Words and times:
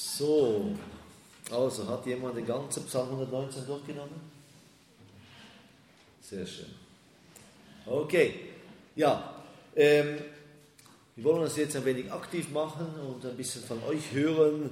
So, 0.00 0.76
also 1.50 1.88
hat 1.88 2.06
jemand 2.06 2.36
den 2.36 2.46
ganzen 2.46 2.86
Psalm 2.86 3.08
119 3.08 3.66
durchgenommen? 3.66 4.20
Sehr 6.20 6.46
schön. 6.46 6.72
Okay, 7.84 8.34
ja, 8.94 9.42
ähm, 9.74 10.18
wir 11.16 11.24
wollen 11.24 11.42
uns 11.42 11.56
jetzt 11.56 11.74
ein 11.74 11.84
wenig 11.84 12.12
aktiv 12.12 12.48
machen 12.50 12.86
und 13.08 13.26
ein 13.26 13.36
bisschen 13.36 13.64
von 13.64 13.82
euch 13.88 14.12
hören. 14.12 14.70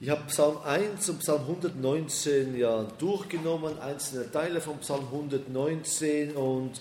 Ich 0.00 0.10
habe 0.10 0.24
Psalm 0.26 0.58
1 0.62 1.08
und 1.08 1.20
Psalm 1.20 1.40
119 1.40 2.58
ja 2.58 2.82
durchgenommen, 2.98 3.78
einzelne 3.78 4.30
Teile 4.30 4.60
von 4.60 4.78
Psalm 4.80 5.06
119 5.06 6.36
und 6.36 6.78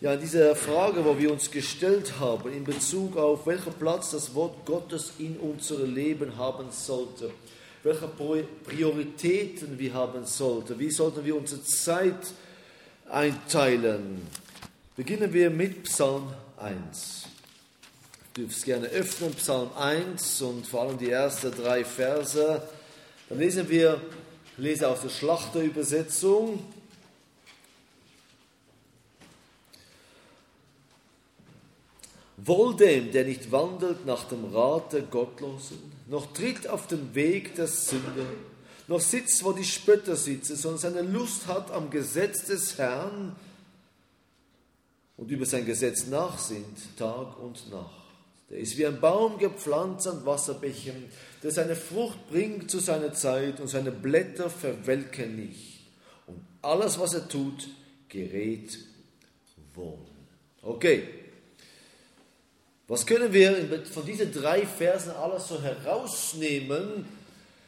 ja, 0.00 0.14
diese 0.16 0.54
Frage, 0.54 1.04
wo 1.04 1.18
wir 1.18 1.32
uns 1.32 1.50
gestellt 1.50 2.20
haben, 2.20 2.52
in 2.52 2.62
Bezug 2.62 3.16
auf 3.16 3.46
welchen 3.46 3.72
Platz 3.72 4.12
das 4.12 4.34
Wort 4.34 4.64
Gottes 4.64 5.14
in 5.18 5.36
unserem 5.38 5.92
Leben 5.92 6.36
haben 6.36 6.70
sollte, 6.70 7.30
welche 7.82 8.06
Prioritäten 8.64 9.78
wir 9.78 9.94
haben 9.94 10.24
sollten, 10.24 10.78
wie 10.78 10.90
sollten 10.90 11.24
wir 11.24 11.34
unsere 11.34 11.64
Zeit 11.64 12.32
einteilen. 13.08 14.22
Beginnen 14.96 15.32
wir 15.32 15.50
mit 15.50 15.84
Psalm 15.84 16.32
1. 16.58 17.24
Du 18.34 18.42
dürft 18.42 18.64
gerne 18.64 18.86
öffnen, 18.88 19.34
Psalm 19.34 19.70
1 19.76 20.42
und 20.42 20.64
vor 20.64 20.82
allem 20.82 20.98
die 20.98 21.10
ersten 21.10 21.50
drei 21.50 21.84
Verse. 21.84 22.62
Dann 23.28 23.38
lesen 23.38 23.68
wir, 23.68 24.00
ich 24.56 24.62
lese 24.62 24.88
aus 24.88 25.00
der 25.00 25.08
Schlachterübersetzung. 25.08 26.60
Wohl 32.44 32.76
dem, 32.76 33.10
der 33.10 33.24
nicht 33.24 33.50
wandelt 33.50 34.06
nach 34.06 34.24
dem 34.28 34.44
Rat 34.54 34.92
der 34.92 35.02
Gottlosen, 35.02 35.78
noch 36.06 36.32
tritt 36.32 36.68
auf 36.68 36.86
den 36.86 37.14
Weg 37.14 37.56
der 37.56 37.66
Sünde, 37.66 38.26
noch 38.86 39.00
sitzt, 39.00 39.44
wo 39.44 39.52
die 39.52 39.64
Spötter 39.64 40.16
sitzen, 40.16 40.56
sondern 40.56 40.78
seine 40.78 41.02
Lust 41.02 41.46
hat 41.48 41.70
am 41.72 41.90
Gesetz 41.90 42.46
des 42.46 42.78
Herrn 42.78 43.34
und 45.16 45.30
über 45.30 45.46
sein 45.46 45.66
Gesetz 45.66 46.06
nachsinnt, 46.06 46.96
Tag 46.96 47.38
und 47.38 47.70
Nacht. 47.70 47.98
Der 48.50 48.58
ist 48.58 48.78
wie 48.78 48.86
ein 48.86 49.00
Baum 49.00 49.36
gepflanzt 49.38 50.06
an 50.06 50.24
Wasserbächen, 50.24 51.04
der 51.42 51.50
seine 51.50 51.76
Frucht 51.76 52.28
bringt 52.30 52.70
zu 52.70 52.78
seiner 52.78 53.12
Zeit 53.12 53.60
und 53.60 53.68
seine 53.68 53.90
Blätter 53.90 54.48
verwelken 54.48 55.36
nicht. 55.36 55.80
Und 56.26 56.40
alles, 56.62 56.98
was 56.98 57.14
er 57.14 57.28
tut, 57.28 57.68
gerät 58.08 58.78
wohl. 59.74 59.98
Okay, 60.62 61.17
was 62.88 63.04
können 63.04 63.32
wir 63.34 63.84
von 63.84 64.04
diesen 64.06 64.32
drei 64.32 64.66
Versen 64.66 65.10
alles 65.10 65.48
so 65.48 65.60
herausnehmen 65.60 67.06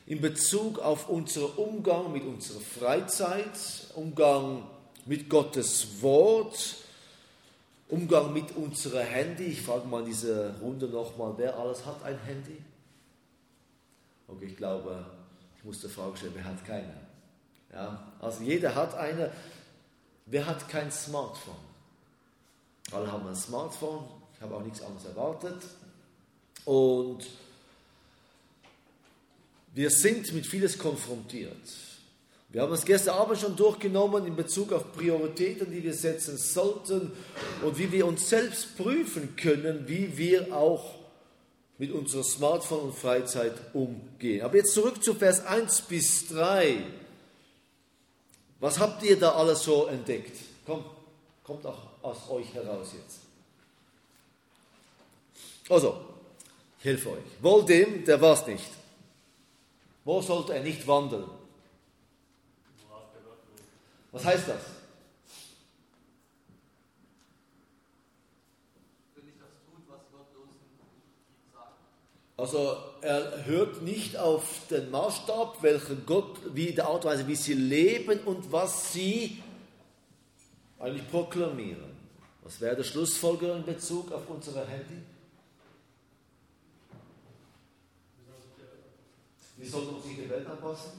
in 0.07 0.21
Bezug 0.21 0.79
auf 0.79 1.11
unseren 1.11 1.53
Umgang 1.53 2.11
mit 2.11 2.25
unserer 2.25 2.61
Freizeit, 2.61 3.87
Umgang 3.95 4.67
mit 5.05 5.29
Gottes 5.29 6.03
Wort, 6.03 6.77
Umgang 7.89 8.33
mit 8.33 8.57
unserem 8.57 9.07
Handy? 9.07 9.45
Ich 9.45 9.61
frage 9.61 9.87
mal 9.87 10.01
in 10.01 10.07
dieser 10.07 10.59
Runde 10.59 10.87
nochmal, 10.87 11.35
wer 11.37 11.57
alles 11.59 11.85
hat 11.85 12.03
ein 12.03 12.19
Handy? 12.21 12.57
Okay, 14.27 14.47
ich 14.47 14.57
glaube, 14.57 15.05
ich 15.59 15.65
muss 15.65 15.81
die 15.81 15.89
Frage 15.89 16.17
stellen, 16.17 16.33
wer 16.35 16.45
hat 16.45 16.65
keine? 16.65 16.95
Ja, 17.73 18.13
also 18.21 18.43
jeder 18.43 18.75
hat 18.75 18.95
eine. 18.95 19.31
Wer 20.27 20.47
hat 20.47 20.69
kein 20.69 20.91
Smartphone? 20.91 21.55
Alle 22.93 23.11
haben 23.11 23.27
ein 23.27 23.37
Smartphone, 23.37 24.05
ich 24.41 24.45
habe 24.47 24.57
auch 24.57 24.63
nichts 24.63 24.81
anderes 24.81 25.05
erwartet. 25.05 25.63
Und 26.65 27.27
wir 29.75 29.91
sind 29.91 30.33
mit 30.33 30.47
vieles 30.47 30.79
konfrontiert. 30.79 31.61
Wir 32.49 32.63
haben 32.63 32.73
es 32.73 32.87
gestern 32.87 33.17
Abend 33.17 33.39
schon 33.39 33.55
durchgenommen 33.55 34.27
in 34.27 34.37
Bezug 34.37 34.73
auf 34.73 34.93
Prioritäten, 34.93 35.71
die 35.71 35.83
wir 35.83 35.93
setzen 35.93 36.39
sollten 36.39 37.13
und 37.63 37.79
wie 37.79 37.93
wir 37.93 38.07
uns 38.07 38.31
selbst 38.31 38.79
prüfen 38.79 39.37
können, 39.37 39.87
wie 39.87 40.17
wir 40.17 40.57
auch 40.57 40.95
mit 41.77 41.93
unserer 41.93 42.25
Smartphone 42.25 42.85
und 42.85 42.95
Freizeit 42.95 43.53
umgehen. 43.75 44.43
Aber 44.43 44.57
jetzt 44.57 44.73
zurück 44.73 45.05
zu 45.05 45.13
Vers 45.13 45.45
1 45.45 45.83
bis 45.83 46.29
3. 46.29 46.83
Was 48.59 48.79
habt 48.79 49.03
ihr 49.03 49.19
da 49.19 49.33
alles 49.33 49.65
so 49.65 49.85
entdeckt? 49.85 50.39
Kommt, 50.65 50.87
kommt 51.45 51.67
auch 51.67 51.89
aus 52.01 52.31
euch 52.31 52.55
heraus 52.55 52.95
jetzt. 52.95 53.30
Also, 55.71 56.01
ich 56.81 56.85
helfe 56.85 57.11
euch. 57.11 57.43
Wohl 57.43 57.65
dem, 57.65 58.05
der 58.05 58.21
war 58.21 58.35
es 58.35 58.47
nicht. 58.47 58.71
Wo 60.05 60.21
sollte 60.21 60.55
er 60.55 60.63
nicht 60.63 60.85
wandeln? 60.87 61.25
Was 64.11 64.25
heißt 64.25 64.49
das? 64.49 64.61
Also 72.37 72.77
er 73.03 73.45
hört 73.45 73.83
nicht 73.83 74.17
auf 74.17 74.67
den 74.71 74.91
Maßstab, 74.91 75.63
welchen 75.63 76.07
Gott, 76.07 76.39
wie 76.55 76.73
die 76.73 76.81
Art 76.81 77.05
und 77.05 77.11
Weise, 77.11 77.29
wie 77.29 77.37
sie 77.37 77.53
leben 77.53 78.19
und 78.21 78.51
was 78.51 78.95
sie 78.95 79.43
eigentlich 80.79 81.09
proklamieren. 81.11 81.91
Was 82.43 82.59
wäre 82.61 82.77
der 82.77 82.85
Schlussfolger 82.85 83.57
in 83.57 83.65
Bezug 83.65 84.11
auf 84.11 84.23
unser 84.29 84.67
Handy? 84.67 85.03
Wie 89.61 89.69
soll 89.69 89.85
uns 89.89 90.05
die 90.05 90.29
Welt 90.29 90.47
anpassen? 90.47 90.93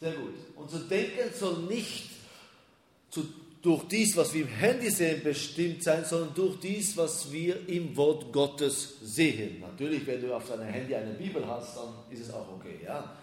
Sehr 0.00 0.12
gut. 0.14 0.34
Unser 0.56 0.80
Denken 0.80 1.32
soll 1.32 1.58
nicht 1.62 2.10
zu, 3.08 3.24
durch 3.62 3.84
dies, 3.84 4.16
was 4.16 4.34
wir 4.34 4.42
im 4.42 4.48
Handy 4.48 4.90
sehen, 4.90 5.22
bestimmt 5.22 5.84
sein, 5.84 6.04
sondern 6.04 6.34
durch 6.34 6.58
dies, 6.58 6.96
was 6.96 7.30
wir 7.30 7.68
im 7.68 7.96
Wort 7.96 8.32
Gottes 8.32 8.96
sehen. 9.00 9.60
Natürlich, 9.60 10.04
wenn 10.04 10.20
du 10.20 10.34
auf 10.34 10.48
deinem 10.48 10.66
Handy 10.66 10.96
eine 10.96 11.14
Bibel 11.14 11.46
hast, 11.46 11.76
dann 11.76 11.94
ist 12.10 12.22
es 12.22 12.30
auch 12.32 12.48
okay. 12.52 12.80
Ja? 12.84 13.16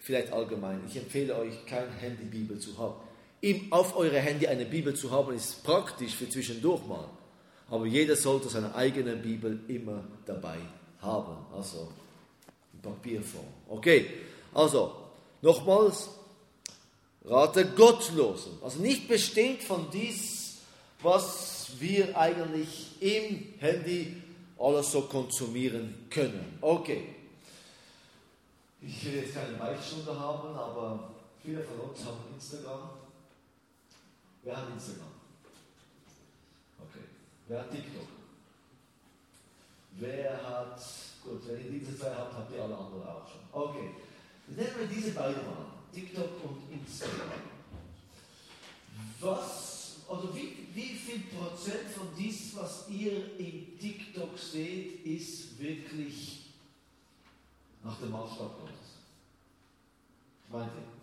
Vielleicht 0.00 0.32
allgemein. 0.32 0.80
Ich 0.88 0.96
empfehle 0.96 1.36
euch, 1.36 1.64
kein 1.64 1.88
Handy-Bibel 1.92 2.58
zu 2.58 2.76
haben. 2.76 2.96
auf 3.70 3.96
eure 3.96 4.18
Handy 4.18 4.48
eine 4.48 4.64
Bibel 4.64 4.94
zu 4.94 5.12
haben, 5.12 5.32
ist 5.32 5.62
praktisch 5.62 6.16
für 6.16 6.28
zwischendurch 6.28 6.84
mal. 6.86 7.08
Aber 7.70 7.86
jeder 7.86 8.16
sollte 8.16 8.48
seine 8.48 8.74
eigene 8.74 9.16
Bibel 9.16 9.58
immer 9.68 10.04
dabei 10.26 10.58
haben, 11.00 11.36
also 11.54 11.88
in 12.72 12.80
Papierform. 12.80 13.46
Okay, 13.68 14.06
also 14.52 14.94
nochmals, 15.42 16.10
rate 17.24 17.66
Gottlosen, 17.66 18.58
also 18.62 18.80
nicht 18.80 19.08
bestimmt 19.08 19.62
von 19.62 19.90
dies, 19.90 20.58
was 21.02 21.70
wir 21.78 22.16
eigentlich 22.16 23.00
im 23.00 23.54
Handy 23.58 24.22
alles 24.58 24.92
so 24.92 25.02
konsumieren 25.02 26.06
können. 26.10 26.58
Okay, 26.60 27.14
ich 28.86 29.04
will 29.04 29.14
jetzt 29.14 29.34
keine 29.34 29.56
Beichtsstunde 29.56 30.18
haben, 30.18 30.54
aber 30.54 31.10
viele 31.42 31.62
von 31.62 31.90
uns 31.90 32.04
haben 32.04 32.18
Instagram. 32.34 32.90
Wer 34.42 34.56
hat 34.56 34.68
Instagram? 34.74 35.13
Wer 37.46 37.60
hat 37.60 37.70
TikTok? 37.70 38.08
Wer 39.96 40.42
hat, 40.42 40.80
gut, 41.22 41.46
wenn 41.46 41.64
ihr 41.64 41.78
diese 41.78 41.98
zwei 41.98 42.14
habt, 42.14 42.34
habt 42.34 42.54
ihr 42.54 42.62
alle 42.62 42.76
anderen 42.76 43.06
auch 43.06 43.28
schon. 43.28 43.40
Okay, 43.52 43.90
nehmen 44.48 44.72
wir 44.78 44.86
diese 44.86 45.12
beiden 45.12 45.46
mal, 45.46 45.66
TikTok 45.92 46.42
und 46.44 46.72
Instagram. 46.72 47.30
Was, 49.20 49.96
also 50.08 50.34
wie, 50.34 50.68
wie 50.74 50.94
viel 50.94 51.20
Prozent 51.20 51.90
von 51.90 52.08
dies, 52.18 52.56
was 52.56 52.88
ihr 52.88 53.38
in 53.38 53.78
TikTok 53.78 54.36
seht, 54.38 55.04
ist 55.04 55.58
wirklich 55.58 56.46
nach 57.82 57.98
dem 57.98 58.10
Maßstab 58.10 58.58
Gottes? 58.60 58.74
Meint 60.48 60.72
ihr? 60.74 60.94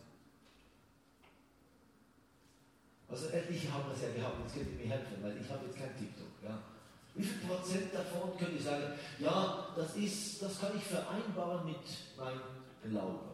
Also 3.10 3.28
ich 3.28 3.70
habe 3.70 3.92
das 3.92 4.02
ja 4.02 4.12
gehabt, 4.14 4.40
jetzt 4.44 4.56
könnt 4.56 4.72
ihr 4.72 4.86
mir 4.86 4.94
helfen, 4.94 5.18
weil 5.22 5.38
ich 5.42 5.50
habe 5.50 5.66
jetzt 5.66 5.78
kein 5.78 5.98
TikTok. 5.98 6.31
Ja. 6.44 6.58
Wie 7.14 7.24
viel 7.24 7.48
Prozent 7.48 7.94
davon 7.94 8.38
könnte 8.38 8.56
ich 8.56 8.64
sagen, 8.64 8.84
ja, 9.20 9.68
das, 9.76 9.96
ist, 9.96 10.42
das 10.42 10.60
kann 10.60 10.72
ich 10.76 10.84
vereinbaren 10.84 11.66
mit 11.66 11.78
meinem 12.18 12.42
Glauben? 12.90 13.32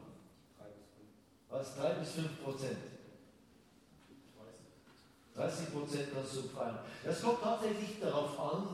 Was? 1.50 1.76
3 1.78 1.94
bis 1.94 2.12
5 2.12 2.44
Prozent. 2.44 2.78
30 5.36 5.72
Prozent 5.72 6.08
kannst 6.14 6.36
du 6.36 6.42
vereinbaren. 6.42 6.86
Das 7.04 7.22
kommt 7.22 7.42
tatsächlich 7.42 8.00
darauf 8.02 8.40
an, 8.40 8.68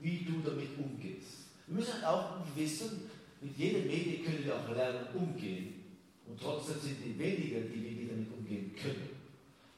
wie 0.00 0.24
du 0.24 0.40
damit 0.44 0.76
umgehst. 0.76 1.48
Wir 1.66 1.76
müssen 1.76 2.04
auch 2.04 2.38
wissen, 2.56 3.10
mit 3.40 3.56
jedem 3.56 3.86
Medien 3.86 4.24
können 4.24 4.44
wir 4.44 4.56
auch 4.56 4.68
lernen 4.74 5.06
umgehen. 5.14 5.84
Und 6.26 6.40
trotzdem 6.40 6.80
sind 6.80 7.04
die 7.04 7.18
wenigen, 7.18 7.72
die 7.72 8.00
wir 8.00 8.08
damit 8.08 8.32
umgehen 8.36 8.74
können. 8.74 9.08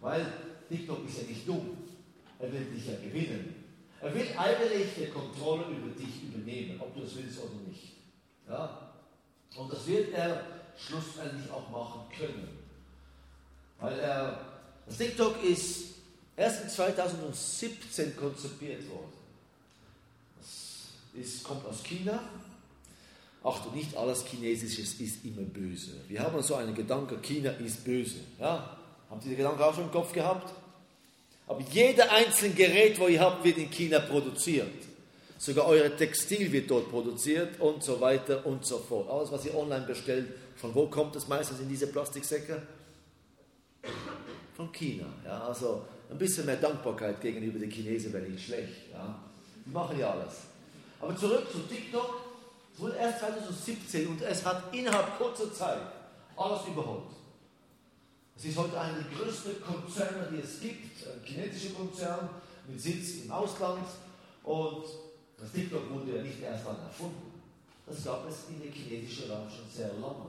Weil 0.00 0.26
TikTok 0.69 1.06
ist 1.06 1.19
ja 1.19 1.28
nicht 1.28 1.46
dumm. 1.46 1.76
Er 2.38 2.50
will 2.52 2.64
dich 2.64 2.87
ja 2.87 2.94
gewinnen. 2.94 3.60
Er 4.02 4.14
will 4.14 4.26
eigentlich 4.37 4.88
die 4.97 5.06
Kontrolle 5.06 5.64
über 5.67 5.94
dich 5.94 6.23
übernehmen. 6.23 6.81
es 7.05 7.17
willst 7.17 7.38
oder 7.38 7.55
nicht. 7.69 7.93
Ja? 8.49 8.93
Und 9.56 9.73
das 9.73 9.87
wird 9.87 10.14
er 10.14 10.44
schlussendlich 10.76 11.50
auch 11.50 11.69
machen 11.70 12.00
können. 12.17 12.49
Weil 13.79 13.99
er, 13.99 14.41
das 14.87 14.97
TikTok 14.97 15.43
ist 15.43 15.94
erst 16.37 16.62
in 16.62 16.69
2017 16.70 18.17
konzipiert 18.17 18.88
worden. 18.88 19.12
Das 20.38 20.88
ist, 21.14 21.44
kommt 21.44 21.67
aus 21.67 21.82
China. 21.82 22.23
Achtung, 23.43 23.75
nicht 23.75 23.97
alles 23.97 24.25
Chinesisches 24.26 25.00
ist 25.00 25.25
immer 25.25 25.43
böse. 25.43 25.93
Wir 26.08 26.20
haben 26.20 26.43
so 26.43 26.56
einen 26.56 26.75
Gedanken, 26.75 27.20
China 27.23 27.50
ist 27.52 27.85
böse. 27.85 28.20
Ja? 28.38 28.79
Haben 29.08 29.20
Sie 29.20 29.29
den 29.31 29.38
Gedanken 29.38 29.62
auch 29.62 29.75
schon 29.75 29.85
im 29.85 29.91
Kopf 29.91 30.12
gehabt? 30.12 30.55
Aber 31.50 31.62
jeder 31.73 32.12
einzelne 32.12 32.55
Gerät, 32.55 33.00
wo 33.00 33.08
ihr 33.08 33.20
habt, 33.20 33.43
wird 33.43 33.58
in 33.58 33.69
China 33.73 33.99
produziert. 33.99 34.70
Sogar 35.37 35.67
eure 35.67 35.97
Textil 35.97 36.52
wird 36.52 36.70
dort 36.70 36.88
produziert 36.88 37.58
und 37.58 37.82
so 37.82 38.00
weiter 38.00 38.47
und 38.47 38.64
so 38.64 38.79
fort. 38.79 39.11
Alles, 39.11 39.32
was 39.32 39.44
ihr 39.47 39.56
online 39.56 39.85
bestellt, 39.85 40.29
von 40.55 40.73
wo 40.76 40.87
kommt 40.87 41.17
es 41.17 41.26
meistens 41.26 41.58
in 41.58 41.69
diese 41.69 41.88
Plastiksäcke? 41.88 42.62
Von 44.55 44.70
China. 44.70 45.06
Ja, 45.25 45.41
also 45.41 45.82
ein 46.08 46.19
bisschen 46.19 46.47
mehr 46.47 46.55
Dankbarkeit 46.55 47.20
gegenüber 47.20 47.58
den 47.58 47.73
Chinesen 47.73 48.12
wäre 48.12 48.26
nicht 48.26 48.47
schlecht. 48.47 48.93
Ja. 48.93 49.19
Die 49.67 49.70
machen 49.70 49.99
ja 49.99 50.12
alles. 50.12 50.43
Aber 51.00 51.17
zurück 51.17 51.50
zu 51.50 51.58
TikTok. 51.67 52.14
Es 52.73 52.81
wurde 52.81 52.94
erst 52.97 53.19
2017 53.19 54.06
und 54.06 54.23
es 54.23 54.47
hat 54.47 54.73
innerhalb 54.73 55.19
kurzer 55.19 55.52
Zeit 55.52 55.82
alles 56.37 56.61
überholt. 56.69 57.11
Es 58.40 58.46
ist 58.46 58.56
heute 58.56 58.81
einer 58.81 58.94
der 58.94 59.19
größten 59.19 59.60
Konzerne, 59.60 60.28
die 60.32 60.40
es 60.40 60.60
gibt, 60.60 61.06
ein 61.06 61.22
chinesischer 61.22 61.75
Konzern 61.75 62.31
mit 62.66 62.81
Sitz 62.81 63.25
im 63.25 63.31
Ausland 63.31 63.87
und 64.44 64.84
das 65.38 65.52
TikTok 65.52 65.90
wurde 65.90 66.16
ja 66.16 66.22
nicht 66.22 66.40
erst 66.40 66.64
dann 66.64 66.81
erfunden. 66.81 67.38
Das 67.84 68.02
gab 68.02 68.26
es 68.26 68.48
in 68.48 68.62
der 68.62 68.72
chinesischen 68.72 69.31
Raum 69.31 69.46
schon 69.50 69.69
sehr 69.70 69.92
lange. 69.92 70.25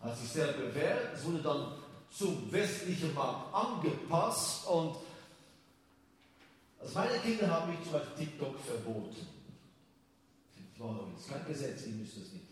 Hat 0.00 0.18
sich 0.18 0.28
sehr 0.28 0.54
bewährt. 0.54 1.14
Es 1.14 1.24
wurde 1.24 1.38
dann 1.38 1.74
zum 2.10 2.50
westlichen 2.50 3.14
Markt 3.14 3.54
angepasst 3.54 4.66
und 4.66 4.96
als 6.80 6.94
meine 6.94 7.18
Kinder 7.20 7.48
habe 7.48 7.74
ich 7.74 7.82
zum 7.84 7.92
Beispiel 7.92 8.26
TikTok 8.26 8.58
verboten. 8.58 9.24
Das 10.72 10.84
war 10.84 10.98
jetzt 11.16 11.28
kein 11.28 11.46
Gesetz, 11.46 11.86
ihr 11.86 11.92
müsst 11.92 12.16
es 12.16 12.32
nicht, 12.32 12.46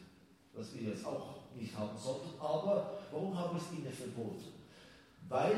was 0.55 0.73
wir 0.73 0.91
jetzt 0.91 1.05
auch 1.05 1.35
nicht 1.57 1.77
haben 1.77 1.99
sollten. 1.99 2.39
Aber 2.39 3.01
warum 3.11 3.37
habe 3.37 3.59
ich 3.59 3.65
es 3.65 3.77
ihnen 3.77 3.93
verboten? 3.93 4.54
Weil 5.35 5.57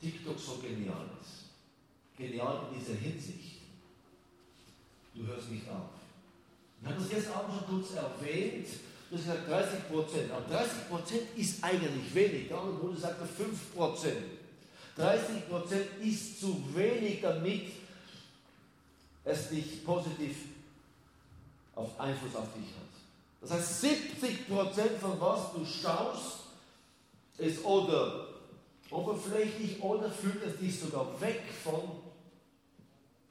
TikTok 0.00 0.38
so 0.38 0.56
genial 0.56 1.04
ist. 1.20 1.50
Genial 2.16 2.62
in 2.70 2.78
dieser 2.80 2.94
Hinsicht 2.94 3.60
du 5.14 5.26
hörst 5.26 5.50
nicht 5.50 5.68
auf. 5.68 5.90
Wir 6.80 6.88
haben 6.88 6.98
das 6.98 7.10
gestern 7.10 7.34
Abend 7.34 7.54
schon 7.58 7.66
kurz 7.66 7.94
erwähnt. 7.94 8.68
Du 9.10 9.16
hast 9.16 9.24
gesagt 9.24 9.50
30 9.50 9.88
Prozent. 9.90 10.30
Aber 10.30 10.48
30 10.48 10.88
Prozent 10.88 11.22
ist 11.36 11.62
eigentlich 11.62 12.14
wenig. 12.14 12.48
Der 12.48 12.56
Bruder 12.56 12.98
sagte 12.98 13.26
5 13.26 13.74
Prozent. 13.74 14.24
30 14.96 15.46
Prozent 15.46 15.86
ist 16.02 16.40
zu 16.40 16.64
wenig, 16.74 17.20
damit 17.20 17.72
es 19.24 19.50
dich 19.50 19.84
positiv 19.84 20.36
auf 21.74 22.00
Einfluss 22.00 22.34
auf 22.34 22.48
dich 22.54 22.64
hat. 22.64 23.42
Das 23.42 23.50
heißt, 23.50 23.80
70 23.82 24.48
Prozent 24.48 24.98
von 24.98 25.20
was 25.20 25.52
du 25.52 25.66
schaust, 25.66 26.44
ist 27.36 27.62
oder 27.62 28.31
oberflächlich 28.92 29.82
oder 29.82 30.10
führt 30.10 30.44
es 30.44 30.58
dich 30.58 30.78
sogar 30.78 31.20
weg 31.20 31.42
von 31.62 32.02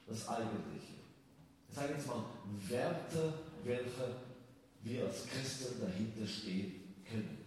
das 0.06 0.28
Eigentliche 0.28 0.92
ich 1.72 1.78
sage 1.78 1.94
jetzt 1.94 2.06
mal, 2.06 2.22
Werte, 2.68 3.32
welche 3.64 4.14
wir 4.82 5.06
als 5.06 5.26
Christen 5.26 5.80
dahinter 5.80 6.26
stehen 6.26 6.94
können. 7.08 7.38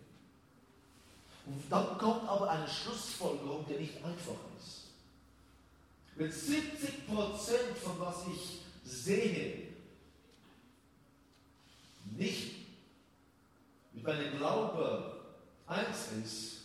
Und 1.45 1.63
dann 1.69 1.95
kommt 1.99 2.27
aber 2.27 2.49
eine 2.49 2.67
Schlussfolgerung, 2.67 3.65
die 3.69 3.75
nicht 3.75 3.97
einfach 3.97 4.33
ist. 4.59 4.85
Wenn 6.15 6.31
70 6.31 7.05
Prozent 7.05 7.77
von 7.83 7.99
was 7.99 8.23
ich 8.33 8.61
sehe, 8.83 9.67
nicht 12.17 12.55
mit 13.93 14.03
meinem 14.03 14.37
Glaube 14.37 15.21
eins 15.67 16.11
ist, 16.23 16.61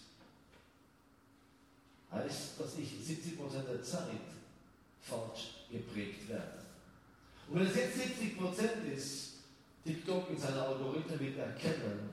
heißt, 2.13 2.59
dass 2.59 2.79
ich 2.79 2.89
70 3.05 3.39
Prozent 3.39 3.69
der 3.69 3.83
Zeit 3.83 4.21
falsch 5.01 5.67
geprägt 5.71 6.29
werde. 6.29 6.61
Und 7.49 7.61
wenn 7.61 7.67
es 7.67 7.77
jetzt 7.77 7.97
70 7.97 8.39
Prozent 8.39 8.85
ist, 8.95 9.31
TikTok 9.85 10.31
in 10.31 10.39
seiner 10.39 10.69
Algorithmen 10.69 11.19
wird 11.21 11.39
erkennen, 11.39 12.11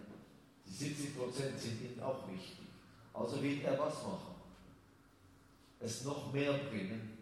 die 0.66 0.74
70 0.74 1.18
Prozent 1.18 1.60
sind 1.60 1.82
ihnen 1.82 2.00
auch 2.02 2.28
wichtig. 2.28 2.66
Also 3.14 3.42
wird 3.42 3.64
er 3.64 3.78
was 3.80 3.96
machen? 4.04 4.36
Es 5.80 6.04
noch 6.04 6.32
mehr 6.34 6.54
bringen, 6.54 7.18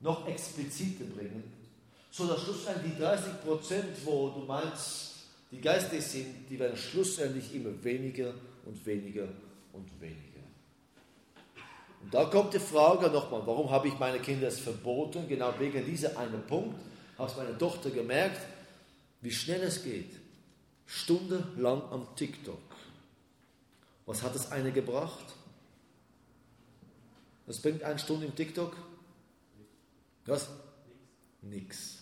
noch 0.00 0.26
expliziter 0.26 1.04
bringen, 1.04 1.44
so 2.10 2.26
dass 2.26 2.42
schlussendlich 2.42 2.92
die 2.94 3.00
30 3.00 3.40
Prozent, 3.42 4.04
wo 4.04 4.30
du 4.30 4.40
meinst, 4.40 5.12
die 5.50 5.60
geistig 5.60 6.02
sind, 6.02 6.48
die 6.48 6.58
werden 6.58 6.76
schlussendlich 6.76 7.54
immer 7.54 7.72
weniger 7.82 8.34
und 8.64 8.84
weniger 8.86 9.28
und 9.72 10.00
weniger. 10.00 10.31
Und 12.02 12.12
da 12.12 12.24
kommt 12.24 12.54
die 12.54 12.58
Frage 12.58 13.08
nochmal, 13.08 13.42
warum 13.46 13.70
habe 13.70 13.88
ich 13.88 13.98
meine 13.98 14.18
Kinder 14.18 14.48
es 14.48 14.58
verboten? 14.58 15.28
Genau 15.28 15.54
wegen 15.58 15.84
dieser 15.86 16.18
einen 16.18 16.44
Punkt 16.46 16.80
hat 17.18 17.36
meine 17.36 17.56
Tochter 17.56 17.90
gemerkt, 17.90 18.40
wie 19.20 19.30
schnell 19.30 19.62
es 19.62 19.82
geht. 19.82 20.10
Stundenlang 20.86 21.82
am 21.90 22.06
TikTok. 22.16 22.58
Was 24.04 24.22
hat 24.22 24.34
es 24.34 24.50
eine 24.50 24.72
gebracht? 24.72 25.24
Was 27.46 27.60
bringt 27.60 27.82
eine 27.82 27.98
Stunde 27.98 28.26
im 28.26 28.34
TikTok? 28.34 28.76
Was? 30.26 30.48
Nix. 31.42 31.98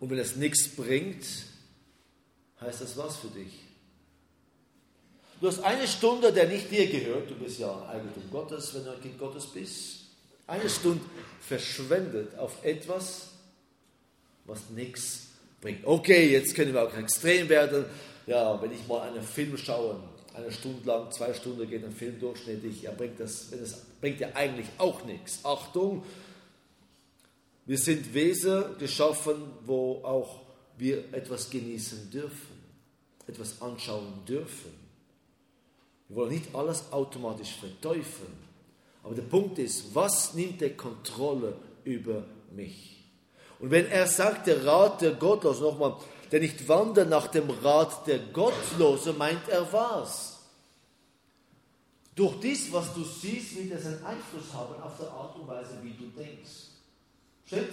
Und 0.00 0.10
wenn 0.10 0.18
es 0.18 0.36
nichts 0.36 0.68
bringt, 0.68 1.24
heißt 2.60 2.80
das 2.80 2.96
was 2.96 3.16
für 3.16 3.28
dich? 3.28 3.71
Du 5.42 5.48
hast 5.48 5.58
eine 5.64 5.88
Stunde, 5.88 6.32
der 6.32 6.46
nicht 6.46 6.70
dir 6.70 6.86
gehört, 6.86 7.28
du 7.28 7.34
bist 7.34 7.58
ja 7.58 7.84
Eigentum 7.88 8.30
Gottes, 8.30 8.72
wenn 8.74 8.84
du 8.84 8.92
ein 8.92 9.00
Kind 9.00 9.18
Gottes 9.18 9.46
bist, 9.46 10.02
eine 10.46 10.70
Stunde 10.70 11.00
verschwendet 11.40 12.38
auf 12.38 12.64
etwas, 12.64 13.30
was 14.44 14.70
nichts 14.70 15.30
bringt. 15.60 15.84
Okay, 15.84 16.30
jetzt 16.30 16.54
können 16.54 16.72
wir 16.72 16.84
auch 16.84 16.96
extrem 16.96 17.48
werden. 17.48 17.86
Ja, 18.28 18.62
wenn 18.62 18.70
ich 18.70 18.86
mal 18.86 19.00
einen 19.00 19.24
Film 19.24 19.58
schaue, 19.58 20.00
eine 20.32 20.52
Stunde 20.52 20.86
lang, 20.86 21.10
zwei 21.10 21.34
Stunden 21.34 21.68
geht 21.68 21.84
ein 21.84 21.90
Film 21.90 22.20
durchschnittlich, 22.20 22.82
ja, 22.82 22.92
bringt 22.92 23.18
das, 23.18 23.50
das 23.50 23.82
bringt 24.00 24.20
ja 24.20 24.28
eigentlich 24.34 24.68
auch 24.78 25.04
nichts. 25.04 25.44
Achtung, 25.44 26.04
wir 27.66 27.78
sind 27.78 28.14
Wesen 28.14 28.78
geschaffen, 28.78 29.42
wo 29.66 30.04
auch 30.04 30.42
wir 30.78 30.98
etwas 31.12 31.50
genießen 31.50 32.12
dürfen, 32.12 32.62
etwas 33.26 33.60
anschauen 33.60 34.24
dürfen. 34.24 34.81
Wir 36.12 36.16
wollen 36.16 36.32
nicht 36.32 36.54
alles 36.54 36.92
automatisch 36.92 37.56
verteufeln. 37.56 38.36
Aber 39.02 39.14
der 39.14 39.22
Punkt 39.22 39.58
ist, 39.58 39.94
was 39.94 40.34
nimmt 40.34 40.60
die 40.60 40.68
Kontrolle 40.68 41.56
über 41.84 42.22
mich? 42.50 43.02
Und 43.58 43.70
wenn 43.70 43.86
er 43.86 44.06
sagt, 44.06 44.46
der 44.46 44.62
Rat 44.66 45.00
der 45.00 45.12
Gottlosen, 45.12 45.62
nochmal, 45.62 45.96
der 46.30 46.40
nicht 46.40 46.68
wandert 46.68 47.08
nach 47.08 47.28
dem 47.28 47.48
Rat 47.48 48.06
der 48.06 48.18
Gottlosen, 48.18 49.16
meint 49.16 49.48
er 49.48 49.72
was? 49.72 50.40
Durch 52.14 52.38
dies, 52.40 52.70
was 52.70 52.92
du 52.92 53.04
siehst, 53.04 53.56
wird 53.56 53.72
es 53.72 53.86
einen 53.86 54.04
Einfluss 54.04 54.52
haben 54.52 54.82
auf 54.82 54.98
die 54.98 55.06
Art 55.06 55.34
und 55.34 55.48
Weise, 55.48 55.78
wie 55.80 55.94
du 55.94 56.08
denkst. 56.08 56.50
Stimmt? 57.46 57.72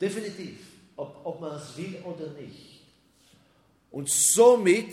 Definitiv. 0.00 0.58
Ob, 0.96 1.20
ob 1.22 1.40
man 1.40 1.54
es 1.54 1.76
will 1.76 2.02
oder 2.04 2.32
nicht. 2.32 2.80
Und 3.92 4.10
somit, 4.10 4.92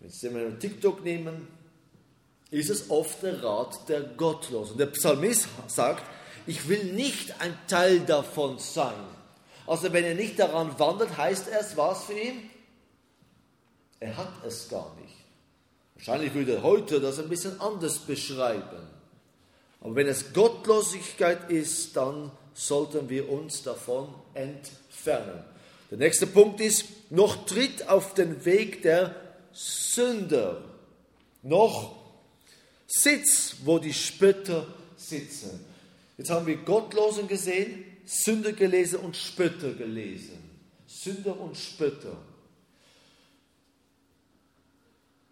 wenn 0.00 0.34
wir 0.34 0.58
TikTok 0.58 1.04
nehmen, 1.04 1.48
ist 2.50 2.70
es 2.70 2.90
oft 2.90 3.22
der 3.22 3.42
Rat 3.42 3.88
der 3.88 4.00
Gottlosen. 4.00 4.78
Der 4.78 4.86
Psalmist 4.86 5.48
sagt, 5.66 6.04
ich 6.46 6.68
will 6.68 6.92
nicht 6.94 7.40
ein 7.40 7.56
Teil 7.66 8.00
davon 8.00 8.58
sein. 8.58 8.94
Also 9.66 9.92
wenn 9.92 10.04
er 10.04 10.14
nicht 10.14 10.38
daran 10.38 10.78
wandert, 10.78 11.16
heißt 11.18 11.48
es 11.48 11.76
was 11.76 12.04
für 12.04 12.18
ihn? 12.18 12.48
Er 14.00 14.16
hat 14.16 14.32
es 14.46 14.68
gar 14.68 14.94
nicht. 15.00 15.14
Wahrscheinlich 15.94 16.32
würde 16.32 16.54
er 16.54 16.62
heute 16.62 17.00
das 17.00 17.18
ein 17.18 17.28
bisschen 17.28 17.60
anders 17.60 17.98
beschreiben. 17.98 18.88
Aber 19.80 19.94
wenn 19.94 20.06
es 20.06 20.32
Gottlosigkeit 20.32 21.50
ist, 21.50 21.96
dann 21.96 22.30
sollten 22.54 23.08
wir 23.10 23.28
uns 23.28 23.62
davon 23.62 24.14
entfernen. 24.34 25.44
Der 25.90 25.98
nächste 25.98 26.26
Punkt 26.26 26.60
ist, 26.60 26.84
noch 27.10 27.46
tritt 27.46 27.88
auf 27.88 28.14
den 28.14 28.44
Weg 28.44 28.82
der 28.82 29.14
Sünder. 29.58 30.62
Noch 31.42 31.96
Sitz, 32.86 33.56
wo 33.64 33.78
die 33.80 33.92
Spötter 33.92 34.66
sitzen. 34.96 35.64
Jetzt 36.16 36.30
haben 36.30 36.46
wir 36.46 36.58
Gottlosen 36.58 37.26
gesehen, 37.26 37.84
Sünder 38.04 38.52
gelesen 38.52 39.00
und 39.00 39.16
Spötter 39.16 39.72
gelesen. 39.74 40.38
Sünder 40.86 41.38
und 41.38 41.56
Spötter. 41.56 42.16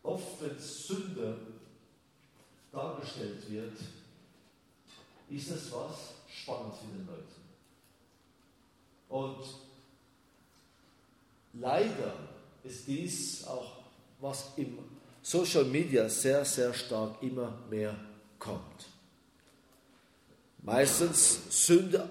Oft, 0.03 0.43
wenn 0.43 0.59
Sünder 0.59 1.37
dargestellt 2.73 3.49
wird, 3.49 3.79
ist 5.31 5.51
es 5.51 5.73
was 5.73 6.15
spannend 6.29 6.75
für 6.75 6.87
den 6.87 7.07
Leuten. 7.07 7.27
Und 9.09 9.45
leider 11.55 12.15
ist 12.65 12.87
dies 12.87 13.45
auch, 13.45 13.86
was 14.21 14.53
im 14.57 14.79
Social 15.23 15.65
Media 15.65 16.09
sehr, 16.09 16.45
sehr 16.45 16.73
stark 16.73 17.23
immer 17.23 17.59
mehr 17.69 17.97
kommt. 18.39 18.87
Meistens 20.63 21.41
Sünde 21.67 22.09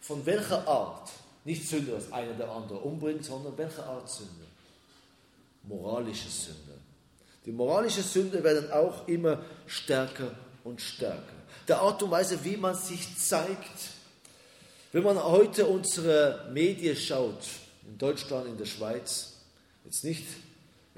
von 0.00 0.24
welcher 0.24 0.66
Art? 0.66 1.10
Nicht 1.44 1.68
Sünde, 1.68 1.92
dass 1.92 2.12
einer 2.12 2.34
der 2.34 2.50
andere 2.50 2.78
umbringt, 2.78 3.24
sondern 3.24 3.56
welche 3.56 3.82
Art 3.84 4.08
Sünde? 4.10 4.46
Moralische 5.62 6.28
Sünde. 6.28 6.78
Die 7.44 7.52
moralische 7.52 8.02
Sünde 8.02 8.42
werden 8.42 8.70
auch 8.70 9.06
immer 9.08 9.42
stärker 9.66 10.34
und 10.64 10.80
stärker. 10.80 11.22
Der 11.66 11.80
Art 11.80 12.02
und 12.02 12.10
Weise, 12.10 12.42
wie 12.44 12.56
man 12.56 12.74
sich 12.74 13.16
zeigt, 13.18 13.90
wenn 14.92 15.02
man 15.02 15.22
heute 15.22 15.66
unsere 15.66 16.48
Medien 16.52 16.96
schaut, 16.96 17.44
in 17.86 17.98
Deutschland, 17.98 18.46
in 18.48 18.56
der 18.56 18.64
Schweiz, 18.64 19.34
jetzt 19.84 20.04
nicht 20.04 20.24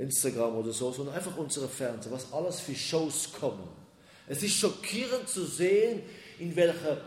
Instagram 0.00 0.56
oder 0.56 0.72
so, 0.72 0.92
sondern 0.92 1.14
einfach 1.14 1.36
unsere 1.36 1.68
Fernseher, 1.68 2.12
was 2.12 2.32
alles 2.32 2.60
für 2.60 2.74
Shows 2.74 3.30
kommen. 3.38 3.68
Es 4.26 4.42
ist 4.42 4.54
schockierend 4.54 5.28
zu 5.28 5.44
sehen, 5.44 6.02
in 6.38 6.54
welcher 6.56 6.98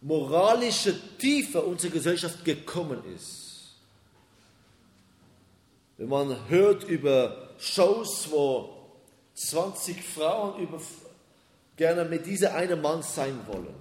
moralische 0.00 0.94
Tiefe 1.18 1.60
unsere 1.62 1.92
Gesellschaft 1.92 2.44
gekommen 2.44 3.02
ist. 3.14 3.74
Wenn 5.98 6.08
man 6.08 6.48
hört 6.48 6.84
über 6.84 7.50
Shows, 7.58 8.28
wo 8.30 8.74
20 9.34 10.02
Frauen 10.02 10.60
über, 10.62 10.80
gerne 11.76 12.04
mit 12.06 12.26
dieser 12.26 12.54
einen 12.54 12.80
Mann 12.80 13.02
sein 13.02 13.38
wollen. 13.46 13.74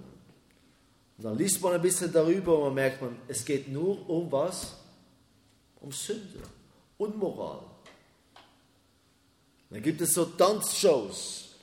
Und 1.18 1.24
dann 1.24 1.38
liest 1.38 1.62
man 1.62 1.74
ein 1.74 1.82
bisschen 1.82 2.12
darüber 2.12 2.58
und 2.58 2.63
man 2.65 2.74
merkt, 2.75 3.01
man, 3.01 3.18
es 3.27 3.44
geht 3.44 3.70
nur 3.70 4.10
um 4.10 4.32
was? 4.32 4.75
Um 5.82 5.91
Sünde, 5.91 6.39
Unmoral. 7.00 7.62
Dann 9.72 9.82
gibt 9.82 10.01
es 10.01 10.13
so 10.13 10.25
Tanzshows. 10.25 11.56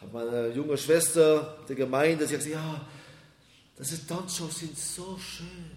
Habe 0.00 0.12
meine 0.12 0.48
junge 0.54 0.78
Schwester 0.78 1.58
der 1.68 1.76
Gemeinde, 1.76 2.26
sie 2.26 2.34
hat 2.34 2.44
gesagt, 2.44 2.64
ja, 2.64 2.88
diese 3.78 4.06
Tanzshows 4.06 4.58
sind 4.58 4.78
so 4.78 5.18
schön. 5.18 5.70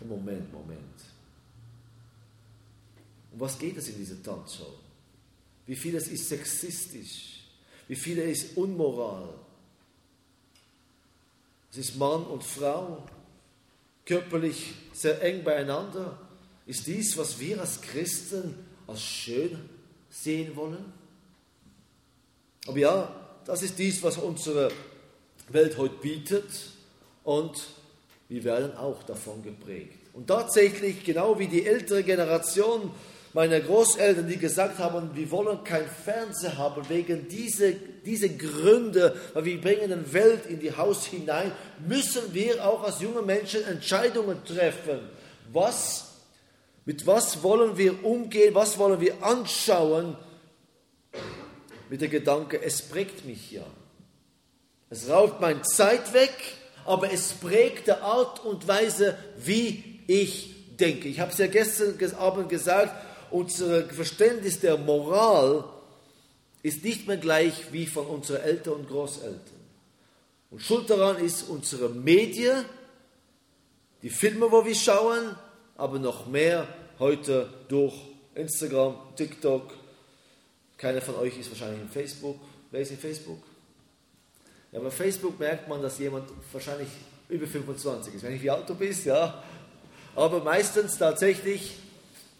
Moment, 0.00 0.52
Moment. 0.52 0.80
Um 3.32 3.40
was 3.40 3.58
geht 3.58 3.76
es 3.76 3.88
in 3.88 3.96
dieser 3.96 4.22
Tanzshow? 4.22 4.74
Wie 5.66 5.76
vieles 5.76 6.08
ist 6.08 6.28
sexistisch? 6.28 7.42
Wie 7.88 7.96
vieles 7.96 8.44
ist 8.44 8.56
unmoral? 8.56 9.34
Es 11.70 11.78
ist 11.78 11.96
Mann 11.96 12.24
und 12.24 12.44
Frau, 12.44 13.04
körperlich 14.06 14.72
sehr 14.92 15.20
eng 15.22 15.42
beieinander. 15.42 16.27
Ist 16.68 16.86
dies, 16.86 17.16
was 17.16 17.40
wir 17.40 17.60
als 17.60 17.80
Christen 17.80 18.54
als 18.86 19.02
schön 19.02 19.58
sehen 20.10 20.54
wollen? 20.54 20.92
Aber 22.66 22.78
ja, 22.78 23.40
das 23.46 23.62
ist 23.62 23.78
dies, 23.78 24.02
was 24.02 24.18
unsere 24.18 24.70
Welt 25.48 25.78
heute 25.78 25.96
bietet 25.96 26.44
und 27.24 27.58
wir 28.28 28.44
werden 28.44 28.76
auch 28.76 29.02
davon 29.02 29.42
geprägt. 29.42 29.96
Und 30.12 30.26
tatsächlich, 30.26 31.02
genau 31.04 31.38
wie 31.38 31.46
die 31.46 31.66
ältere 31.66 32.02
Generation 32.02 32.90
meine 33.32 33.62
Großeltern, 33.62 34.28
die 34.28 34.36
gesagt 34.36 34.78
haben, 34.78 35.10
wir 35.14 35.30
wollen 35.30 35.64
kein 35.64 35.86
Fernseher 35.86 36.58
haben, 36.58 36.86
wegen 36.90 37.28
dieser 37.28 37.72
diese 38.04 38.28
Gründe, 38.28 39.16
weil 39.32 39.44
wir 39.46 39.60
bringen 39.60 39.92
eine 39.92 40.12
Welt 40.12 40.44
in 40.46 40.60
die 40.60 40.76
Haus 40.76 41.06
hinein, 41.06 41.52
müssen 41.86 42.34
wir 42.34 42.66
auch 42.66 42.82
als 42.82 43.00
junge 43.00 43.22
Menschen 43.22 43.64
Entscheidungen 43.64 44.44
treffen. 44.44 45.00
Was, 45.50 46.07
mit 46.88 47.06
was 47.06 47.42
wollen 47.42 47.76
wir 47.76 48.02
umgehen, 48.02 48.54
was 48.54 48.78
wollen 48.78 48.98
wir 48.98 49.22
anschauen, 49.22 50.16
mit 51.90 52.00
dem 52.00 52.10
Gedanke, 52.10 52.62
es 52.62 52.80
prägt 52.80 53.26
mich 53.26 53.50
ja. 53.50 53.66
Es 54.88 55.06
raubt 55.10 55.38
meine 55.38 55.60
Zeit 55.60 56.14
weg, 56.14 56.32
aber 56.86 57.12
es 57.12 57.34
prägt 57.34 57.88
die 57.88 57.92
Art 57.92 58.42
und 58.42 58.66
Weise, 58.66 59.18
wie 59.36 60.00
ich 60.06 60.76
denke. 60.80 61.08
Ich 61.08 61.20
habe 61.20 61.30
es 61.30 61.36
ja 61.36 61.46
gestern 61.46 61.98
Abend 62.14 62.48
gesagt, 62.48 62.94
unser 63.30 63.84
Verständnis 63.90 64.60
der 64.60 64.78
Moral 64.78 65.64
ist 66.62 66.82
nicht 66.84 67.06
mehr 67.06 67.18
gleich 67.18 67.70
wie 67.70 67.84
von 67.84 68.06
unseren 68.06 68.40
Eltern 68.40 68.72
und 68.72 68.88
Großeltern. 68.88 69.60
Und 70.50 70.62
schuld 70.62 70.88
daran 70.88 71.18
ist 71.18 71.50
unsere 71.50 71.90
Medien, 71.90 72.64
die 74.00 74.08
Filme, 74.08 74.50
wo 74.50 74.64
wir 74.64 74.74
schauen, 74.74 75.36
aber 75.76 75.98
noch 75.98 76.26
mehr 76.26 76.66
heute 76.98 77.48
durch 77.68 77.94
Instagram, 78.34 78.94
TikTok. 79.16 79.72
Keiner 80.76 81.00
von 81.00 81.16
euch 81.16 81.38
ist 81.38 81.50
wahrscheinlich 81.50 81.80
in 81.80 81.88
Facebook. 81.88 82.36
Wer 82.70 82.80
ist 82.80 82.90
in 82.90 82.98
Facebook? 82.98 83.42
Ja, 84.72 84.80
bei 84.80 84.90
Facebook 84.90 85.38
merkt 85.38 85.68
man, 85.68 85.82
dass 85.82 85.98
jemand 85.98 86.28
wahrscheinlich 86.52 86.88
über 87.28 87.46
25 87.46 88.14
ist. 88.14 88.22
Wenn 88.22 88.34
ich 88.34 88.42
wie 88.42 88.50
alt 88.50 88.68
du 88.68 88.74
bist, 88.74 89.06
ja. 89.06 89.42
Aber 90.14 90.42
meistens 90.42 90.98
tatsächlich 90.98 91.76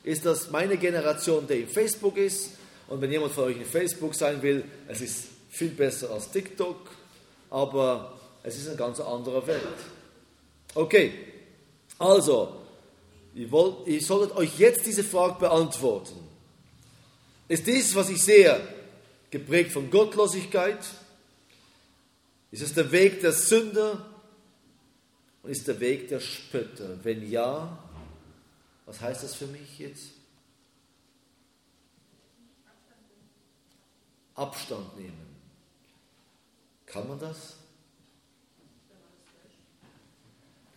ist 0.04 0.26
das 0.26 0.50
meine 0.50 0.76
Generation, 0.76 1.46
der 1.46 1.58
in 1.58 1.68
Facebook 1.68 2.16
ist. 2.16 2.50
Und 2.88 3.00
wenn 3.00 3.10
jemand 3.10 3.32
von 3.32 3.44
euch 3.44 3.56
in 3.56 3.64
Facebook 3.64 4.14
sein 4.14 4.40
will, 4.42 4.64
es 4.88 5.00
ist 5.00 5.24
viel 5.50 5.70
besser 5.70 6.10
als 6.10 6.30
TikTok, 6.30 6.76
aber 7.50 8.18
es 8.42 8.56
ist 8.56 8.68
eine 8.68 8.76
ganz 8.76 9.00
andere 9.00 9.46
Welt. 9.46 9.62
Okay, 10.74 11.12
also, 11.98 12.57
ihr, 13.34 13.50
wollt, 13.50 13.86
ihr 13.86 14.00
solltet 14.00 14.36
euch 14.36 14.58
jetzt 14.58 14.86
diese 14.86 15.04
Frage 15.04 15.38
beantworten. 15.38 16.16
Ist 17.48 17.66
dies, 17.66 17.94
was 17.94 18.10
ich 18.10 18.22
sehe, 18.22 18.60
geprägt 19.30 19.72
von 19.72 19.90
Gottlosigkeit? 19.90 20.84
Ist 22.50 22.62
es 22.62 22.74
der 22.74 22.90
Weg 22.92 23.20
der 23.20 23.32
Sünder? 23.32 24.06
Und 25.42 25.50
ist 25.50 25.66
der 25.68 25.80
Weg 25.80 26.08
der 26.08 26.20
Spötter? 26.20 26.98
Wenn 27.02 27.28
ja, 27.30 27.78
was 28.86 29.00
heißt 29.00 29.22
das 29.22 29.34
für 29.34 29.46
mich 29.46 29.78
jetzt? 29.78 30.10
Abstand 34.34 34.96
nehmen. 34.96 35.36
Kann 36.86 37.08
man 37.08 37.18
das? 37.18 37.56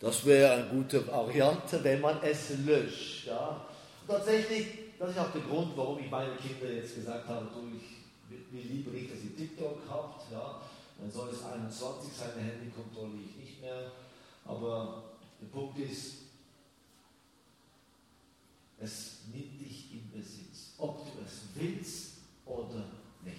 Das 0.02 0.26
wäre 0.26 0.54
eine 0.54 0.64
gute 0.64 1.06
Variante, 1.06 1.82
wenn 1.84 2.00
man 2.00 2.20
es 2.24 2.50
löscht. 2.66 3.28
Ja? 3.28 3.64
tatsächlich, 4.04 4.66
das 4.98 5.10
ist 5.10 5.18
auch 5.18 5.30
der 5.30 5.42
Grund, 5.42 5.76
warum 5.76 6.00
ich 6.00 6.10
meinen 6.10 6.36
Kindern 6.38 6.74
jetzt 6.74 6.96
gesagt 6.96 7.28
habe, 7.28 7.46
du, 7.54 7.70
ich 7.76 8.52
will 8.52 8.68
lieber 8.68 8.90
nicht, 8.90 9.12
dass 9.12 9.22
ihr 9.22 9.36
TikTok 9.36 9.78
habt. 9.88 10.32
Ja? 10.32 10.60
Dann 10.98 11.08
soll 11.08 11.28
es 11.30 11.44
21 11.44 12.12
sein, 12.12 12.30
Handy 12.34 12.72
kontrolliere 12.72 13.28
ich 13.30 13.36
nicht 13.36 13.60
mehr. 13.60 13.92
Aber 14.44 15.04
der 15.40 15.46
Punkt 15.46 15.78
ist, 15.78 16.14
es 18.80 19.18
nimmt 19.32 19.60
dich 19.60 19.92
in 19.92 20.10
Besitz, 20.10 20.74
ob 20.78 21.04
du 21.04 21.22
es 21.24 21.42
willst 21.54 22.14
oder 22.44 22.86
nicht. 23.24 23.36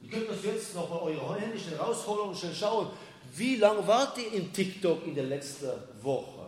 Ihr 0.00 0.10
könnt 0.10 0.30
das 0.30 0.44
jetzt 0.44 0.76
noch 0.76 0.88
mal 0.88 1.00
eure 1.00 1.40
Hände 1.40 1.58
schnell 1.58 1.78
rausholen 1.78 2.36
schauen, 2.54 2.90
wie 3.34 3.56
lange 3.56 3.86
wart 3.86 4.18
ihr 4.18 4.32
in 4.32 4.52
TikTok 4.52 5.06
in 5.06 5.14
der 5.14 5.24
letzten 5.24 5.70
Woche? 6.00 6.46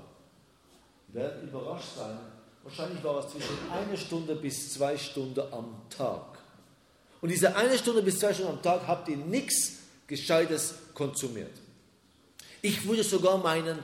Ihr 1.08 1.14
werdet 1.14 1.42
überrascht 1.44 1.96
sein. 1.96 2.18
Wahrscheinlich 2.62 3.02
war 3.04 3.24
es 3.24 3.32
zwischen 3.32 3.56
einer 3.70 3.96
Stunde 3.96 4.34
bis 4.34 4.72
zwei 4.72 4.96
Stunden 4.96 5.40
am 5.52 5.82
Tag. 5.90 6.38
Und 7.20 7.30
diese 7.30 7.54
eine 7.56 7.78
Stunde 7.78 8.02
bis 8.02 8.18
zwei 8.18 8.34
Stunden 8.34 8.52
am 8.52 8.62
Tag 8.62 8.86
habt 8.86 9.08
ihr 9.08 9.16
nichts 9.16 9.78
Gescheites 10.06 10.74
konsumiert. 10.92 11.52
Ich 12.60 12.86
würde 12.86 13.02
sogar 13.02 13.38
meinen, 13.38 13.78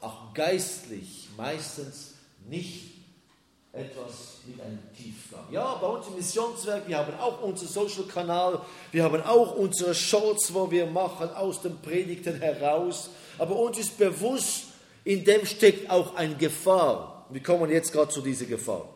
auch 0.00 0.32
geistlich 0.34 1.28
meistens 1.36 2.14
nicht 2.48 2.93
etwas 3.74 4.38
mit 4.46 4.60
einem 4.60 4.78
Tiefgang. 4.96 5.44
Ja, 5.50 5.74
bei 5.74 5.86
uns 5.86 6.06
im 6.06 6.14
Missionswerk, 6.16 6.86
wir 6.86 6.98
haben 6.98 7.18
auch 7.18 7.42
unseren 7.42 7.68
Social-Kanal, 7.68 8.60
wir 8.92 9.02
haben 9.02 9.22
auch 9.22 9.56
unsere 9.56 9.94
Shorts, 9.94 10.54
wo 10.54 10.70
wir 10.70 10.86
machen 10.86 11.30
aus 11.30 11.60
den 11.60 11.80
Predigten 11.80 12.40
heraus. 12.40 13.10
Aber 13.38 13.56
uns 13.56 13.78
ist 13.78 13.98
bewusst, 13.98 14.66
in 15.02 15.24
dem 15.24 15.44
steckt 15.44 15.90
auch 15.90 16.14
eine 16.14 16.36
Gefahr. 16.36 17.26
Wir 17.30 17.42
kommen 17.42 17.70
jetzt 17.70 17.92
gerade 17.92 18.12
zu 18.12 18.20
dieser 18.20 18.46
Gefahr. 18.46 18.88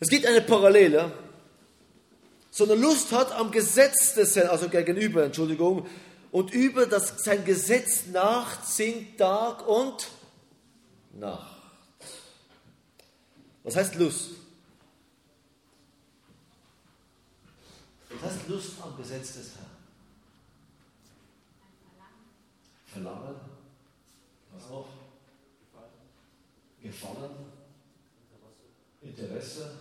Es 0.00 0.08
gibt 0.08 0.26
eine 0.26 0.40
Parallele. 0.40 1.10
So 2.50 2.64
eine 2.64 2.74
Lust 2.74 3.12
hat 3.12 3.32
am 3.32 3.50
Gesetz 3.50 4.14
des 4.14 4.36
Herrn, 4.36 4.48
also 4.48 4.68
gegenüber, 4.68 5.24
Entschuldigung, 5.24 5.86
und 6.30 6.52
über 6.52 6.86
das, 6.86 7.14
sein 7.24 7.44
Gesetz 7.44 8.06
nachsinnt 8.12 9.18
Tag 9.18 9.66
und 9.66 10.08
Nacht. 11.14 11.57
Was 13.68 13.76
heißt 13.76 13.96
Lust? 13.96 14.30
Was 18.08 18.30
heißt 18.30 18.48
Lust 18.48 18.72
am 18.82 18.96
Gesetz 18.96 19.34
des 19.34 19.56
Herrn? 19.56 19.66
Verlangen. 22.86 23.34
Was 24.54 24.70
noch? 24.70 24.86
Gefallen. 26.82 27.30
Interesse. 29.02 29.76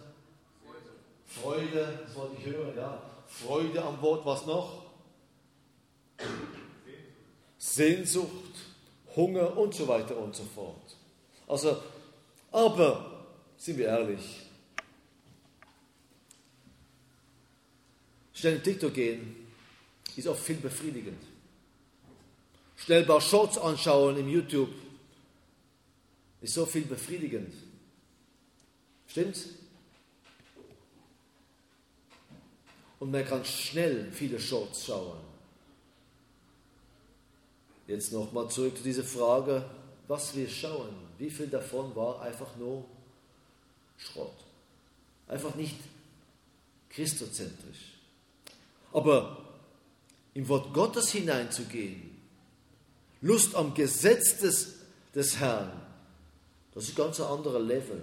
Freude, 1.26 2.00
das 2.06 2.14
wollte 2.14 2.36
ich 2.40 2.46
hören, 2.46 2.76
ja. 2.76 3.02
Freude 3.26 3.82
am 3.82 4.02
Wort, 4.02 4.26
was 4.26 4.46
noch? 4.46 4.84
Sehnsucht, 7.58 8.54
Hunger 9.16 9.56
und 9.56 9.74
so 9.74 9.88
weiter 9.88 10.18
und 10.18 10.36
so 10.36 10.44
fort. 10.44 10.98
Also, 11.48 11.82
aber, 12.52 13.17
sind 13.58 13.78
wir 13.78 13.88
ehrlich, 13.88 14.44
schnell 18.34 18.56
in 18.56 18.64
TikTok 18.64 18.94
gehen 18.94 19.36
ist 20.16 20.28
auch 20.28 20.38
viel 20.38 20.58
befriedigend. 20.58 21.22
Schnell 22.76 23.02
ein 23.02 23.08
paar 23.08 23.22
Shorts 23.22 23.58
anschauen 23.58 24.18
im 24.18 24.28
YouTube 24.28 24.70
ist 26.42 26.54
so 26.54 26.66
viel 26.66 26.84
befriedigend. 26.84 27.54
Stimmt's? 29.08 29.50
Und 33.00 33.12
man 33.12 33.26
kann 33.26 33.46
schnell 33.46 34.12
viele 34.12 34.40
Shorts 34.40 34.86
schauen. 34.86 35.20
Jetzt 37.88 38.12
nochmal 38.12 38.50
zurück 38.50 38.78
zu 38.78 38.84
dieser 38.84 39.04
Frage, 39.04 39.70
was 40.08 40.36
wir 40.36 40.50
schauen. 40.50 40.94
Wie 41.18 41.30
viel 41.30 41.48
davon 41.48 41.96
war 41.96 42.22
einfach 42.22 42.56
nur 42.58 42.86
Schrott? 43.98 44.36
Einfach 45.28 45.56
nicht 45.56 45.76
christozentrisch. 46.90 47.94
Aber 48.94 49.38
im 50.34 50.48
Wort 50.48 50.74
Gottes 50.74 51.12
hineinzugehen, 51.12 52.16
Lust 53.22 53.56
am 53.56 53.74
Gesetz 53.74 54.38
des, 54.38 54.76
des 55.14 55.40
Herrn, 55.40 55.72
das 56.74 56.84
ist 56.84 56.92
ein 56.92 56.96
ganz 56.96 57.20
anderer 57.20 57.60
Level. 57.60 58.02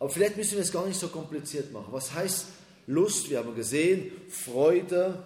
Aber 0.00 0.10
vielleicht 0.10 0.36
müssen 0.36 0.52
wir 0.52 0.62
es 0.62 0.72
gar 0.72 0.86
nicht 0.86 0.98
so 0.98 1.08
kompliziert 1.08 1.72
machen. 1.72 1.88
Was 1.90 2.12
heißt 2.12 2.46
Lust? 2.86 3.30
Wir 3.30 3.38
haben 3.38 3.54
gesehen, 3.54 4.10
Freude, 4.28 5.22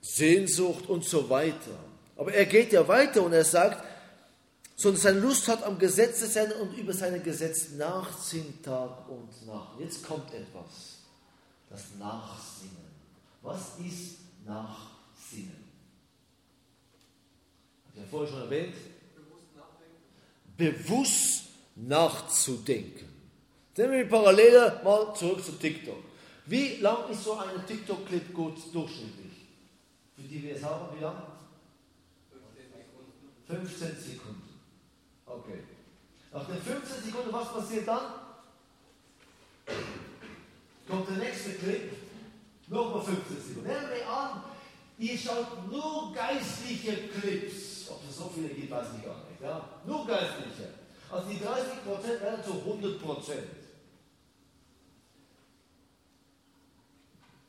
Sehnsucht 0.00 0.88
und 0.88 1.04
so 1.04 1.28
weiter. 1.30 1.78
Aber 2.16 2.32
er 2.32 2.46
geht 2.46 2.72
ja 2.72 2.88
weiter 2.88 3.22
und 3.22 3.32
er 3.32 3.44
sagt, 3.44 3.84
sondern 4.80 5.02
seine 5.02 5.20
Lust 5.20 5.46
hat 5.46 5.62
am 5.62 5.78
Gesetze 5.78 6.26
sein 6.26 6.52
und 6.52 6.72
über 6.78 6.94
seine 6.94 7.20
Gesetze 7.20 7.76
nachsinnen 7.76 8.62
Tag 8.62 9.06
und 9.10 9.46
Nacht. 9.46 9.78
Jetzt 9.78 10.02
kommt 10.06 10.32
etwas, 10.32 11.00
das 11.68 11.82
Nachsinnen. 11.98 12.88
Was 13.42 13.78
ist 13.78 14.20
Nachsinnen? 14.46 15.64
Hat 17.84 17.94
ich 17.94 18.00
ja 18.00 18.06
vorher 18.10 18.30
schon 18.30 18.40
erwähnt. 18.40 18.74
Bewusst 20.56 21.44
nachzudenken. 21.76 23.06
Nehmen 23.76 23.92
wir 23.92 24.08
parallel 24.08 24.80
mal 24.82 25.14
zurück 25.14 25.44
zu 25.44 25.52
TikTok. 25.52 26.02
Wie 26.46 26.76
lang 26.76 27.10
ist 27.10 27.24
so 27.24 27.34
ein 27.34 27.66
TikTok-Clip 27.66 28.32
gut 28.32 28.56
durchschnittlich? 28.72 29.44
Für 30.16 30.22
die 30.22 30.42
wir 30.42 30.56
es 30.56 30.62
haben, 30.62 30.96
wie 30.96 31.02
lang? 31.02 31.22
15 33.46 33.88
Sekunden. 33.88 34.49
Okay. 35.30 35.62
Nach 36.32 36.46
den 36.46 36.60
15 36.60 37.04
Sekunden, 37.04 37.32
was 37.32 37.52
passiert 37.52 37.86
dann? 37.88 38.12
Kommt 40.88 41.08
der 41.08 41.16
nächste 41.16 41.52
Clip, 41.54 41.92
nochmal 42.66 43.02
15 43.02 43.36
Sekunden. 43.36 43.68
Nehmen 43.68 43.90
wir 43.94 44.08
an, 44.08 44.42
ihr 44.98 45.18
schaut 45.18 45.70
nur 45.70 46.12
geistliche 46.12 47.08
Clips. 47.08 47.90
Ob 47.90 48.02
es 48.08 48.16
so 48.16 48.30
viele 48.34 48.48
gibt, 48.48 48.70
weiß 48.70 48.86
ich 48.96 49.04
gar 49.04 49.16
nicht. 49.28 49.40
Ja? 49.40 49.68
Nur 49.86 50.06
geistliche. 50.06 50.74
Also 51.10 51.28
die 51.28 51.38
30% 51.38 52.20
werden 52.20 52.44
zu 52.44 52.52
100%. 52.52 53.32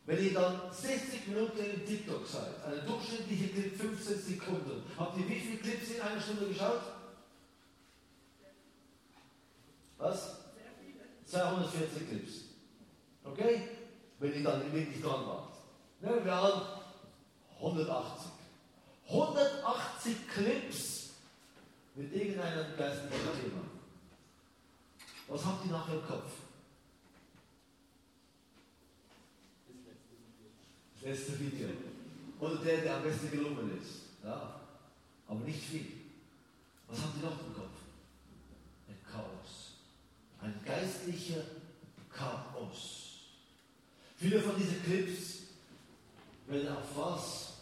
Wenn 0.06 0.26
ihr 0.26 0.34
dann 0.34 0.62
60 0.72 1.28
Minuten 1.28 1.60
in 1.60 1.86
TikTok 1.86 2.28
seid, 2.28 2.64
eine 2.66 2.82
durchschnittliche 2.82 3.50
Clip 3.50 3.78
15 3.78 4.20
Sekunden, 4.20 4.84
habt 4.98 5.18
ihr 5.18 5.30
wie 5.30 5.40
viele 5.40 5.58
Clips 5.58 5.92
in 5.92 6.02
einer 6.02 6.20
Stunde 6.20 6.48
geschaut? 6.48 6.82
Was? 10.02 10.38
240 11.26 12.10
Clips. 12.10 12.34
Okay? 13.24 13.62
Wenn 14.20 14.34
ihr 14.34 14.44
dann 14.44 14.74
wirklich 14.74 15.02
dran 15.02 15.28
wart. 15.28 15.54
Nehmen 16.02 16.26
wir 16.26 16.34
an, 16.34 16.62
180. 17.60 18.32
180 19.08 20.28
Clips 20.28 21.10
mit 21.96 22.14
irgendeinem 22.14 22.76
geistlichen 22.76 23.42
Thema. 23.42 23.62
Was 25.28 25.46
habt 25.46 25.66
ihr 25.66 25.72
nachher 25.72 25.94
im 25.94 26.06
Kopf? 26.06 26.32
Das 30.96 31.04
letzte 31.04 31.40
Video. 31.40 31.68
Oder 32.40 32.56
der, 32.56 32.82
der 32.82 32.96
am 32.98 33.04
besten 33.04 33.30
gelungen 33.30 33.80
ist. 33.80 34.02
Ja. 34.24 34.62
Aber 35.28 35.40
nicht 35.42 35.62
viel. 35.62 35.88
Was 36.88 37.00
habt 37.00 37.18
ihr 37.18 37.30
noch 37.30 37.40
im 37.40 37.54
Kopf? 37.54 37.81
Ein 40.42 40.60
geistlicher 40.66 41.44
Chaos. 42.12 43.02
Viele 44.18 44.42
von 44.42 44.56
diesen 44.56 44.84
Clips 44.84 45.42
werden 46.48 46.76
auf 46.76 46.96
was, 46.96 47.54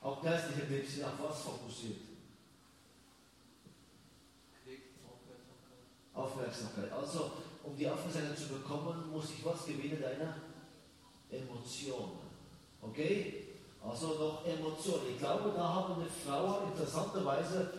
auch 0.00 0.22
geistliche 0.22 0.66
Clips 0.66 0.94
sind 0.94 1.04
auf 1.04 1.22
was 1.22 1.40
fokussiert? 1.40 1.98
Aufmerksamkeit. 6.14 6.92
Also, 6.92 7.32
um 7.62 7.76
die 7.76 7.88
Aufmerksamkeit 7.88 8.38
zu 8.38 8.48
bekommen, 8.48 9.10
muss 9.10 9.30
ich 9.30 9.44
was 9.44 9.64
gewinnen? 9.64 9.98
Deine 10.00 10.34
Emotionen. 11.30 12.18
Okay? 12.80 13.44
Also 13.82 14.08
noch 14.14 14.46
Emotionen. 14.46 15.10
Ich 15.10 15.18
glaube, 15.18 15.52
da 15.56 15.68
haben 15.68 15.94
eine 15.94 16.06
Frau 16.06 16.68
interessanterweise 16.68 17.72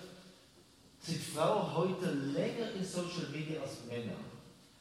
sind 1.03 1.21
Frauen 1.21 1.75
heute 1.75 2.11
länger 2.11 2.71
in 2.71 2.83
Social 2.83 3.27
Media 3.29 3.61
als 3.61 3.85
Männer. 3.87 4.15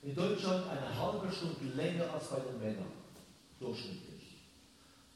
In 0.02 0.14
Deutschland 0.14 0.68
eine 0.68 0.96
halbe 0.96 1.30
Stunde 1.30 1.64
länger 1.74 2.12
als 2.12 2.28
bei 2.28 2.38
den 2.40 2.58
Männern. 2.60 2.92
Durchschnittlich. 3.58 4.22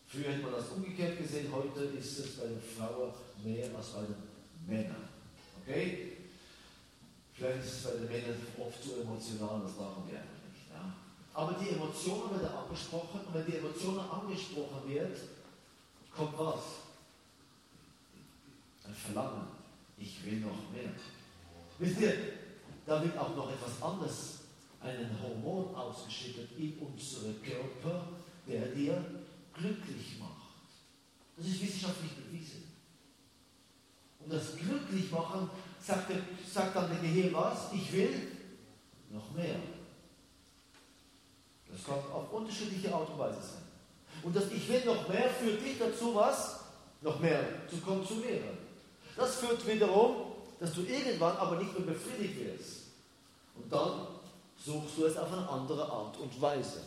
Früher 0.08 0.32
hätte 0.32 0.42
man 0.42 0.52
das 0.52 0.68
umgekehrt 0.68 1.18
gesehen, 1.18 1.52
heute 1.52 1.80
ist 1.96 2.18
es 2.18 2.36
bei 2.36 2.46
den 2.46 2.60
Frauen 2.60 3.12
mehr 3.44 3.68
als 3.76 3.88
bei 3.90 4.02
den 4.02 4.16
Männern. 4.66 5.08
Okay? 5.62 6.12
Vielleicht 7.34 7.64
ist 7.64 7.74
es 7.74 7.82
bei 7.84 7.90
den 7.98 8.08
Männern 8.08 8.46
oft 8.58 8.82
zu 8.82 9.00
emotional, 9.00 9.60
das 9.62 9.76
machen 9.76 10.04
wir 10.08 10.18
einfach 10.18 10.42
nicht. 10.48 10.70
Ja? 10.72 10.92
Aber 11.34 11.52
die 11.52 11.70
Emotionen 11.70 12.40
werden 12.40 12.56
angesprochen 12.56 13.20
und 13.26 13.34
wenn 13.34 13.46
die 13.46 13.58
Emotionen 13.58 14.00
angesprochen 14.10 14.88
wird, 14.88 15.18
kommt 16.16 16.38
was? 16.38 16.62
Ein 18.86 18.94
Verlangen. 18.94 19.55
Ich 19.96 20.24
will 20.24 20.40
noch 20.40 20.70
mehr. 20.72 20.90
Wisst 21.78 22.00
ihr, 22.00 22.14
da 22.86 23.02
wird 23.02 23.16
auch 23.18 23.34
noch 23.34 23.50
etwas 23.50 23.82
anderes, 23.82 24.40
einen 24.80 25.18
Hormon 25.20 25.74
ausgeschüttet 25.74 26.50
in 26.58 26.78
unsere 26.78 27.32
Körper, 27.34 28.08
der 28.46 28.66
dir 28.66 29.04
glücklich 29.52 30.18
macht. 30.18 30.36
Das 31.36 31.46
ist 31.46 31.62
wissenschaftlich 31.62 32.12
bewiesen. 32.12 32.64
Und 34.20 34.32
das 34.32 34.56
Glücklichmachen 34.56 35.50
sagt, 35.80 36.10
der, 36.10 36.18
sagt 36.50 36.76
dann 36.76 36.90
der 36.90 36.98
Gehirn 36.98 37.34
was? 37.34 37.72
Ich 37.72 37.92
will 37.92 38.32
noch 39.10 39.30
mehr. 39.32 39.56
Das 41.70 41.84
kann 41.84 41.98
auf 42.12 42.32
unterschiedliche 42.32 42.94
Art 42.94 43.08
und 43.10 43.18
Weise 43.18 43.40
sein. 43.40 43.62
Und 44.22 44.34
das 44.34 44.50
Ich 44.50 44.68
will 44.68 44.84
noch 44.84 45.08
mehr 45.08 45.28
führt 45.30 45.62
dich 45.62 45.78
dazu, 45.78 46.14
was? 46.14 46.60
Noch 47.02 47.20
mehr 47.20 47.68
zu 47.68 47.76
konsumieren. 47.78 48.55
Das 49.16 49.36
führt 49.36 49.66
wiederum, 49.66 50.32
dass 50.60 50.74
du 50.74 50.82
irgendwann 50.82 51.36
aber 51.36 51.56
nicht 51.56 51.72
mehr 51.78 51.94
befriedigt 51.94 52.38
wirst. 52.40 52.82
Und 53.54 53.72
dann 53.72 54.06
suchst 54.62 54.98
du 54.98 55.06
es 55.06 55.16
auf 55.16 55.32
eine 55.32 55.48
andere 55.48 55.90
Art 55.90 56.16
und 56.18 56.40
Weise. 56.40 56.82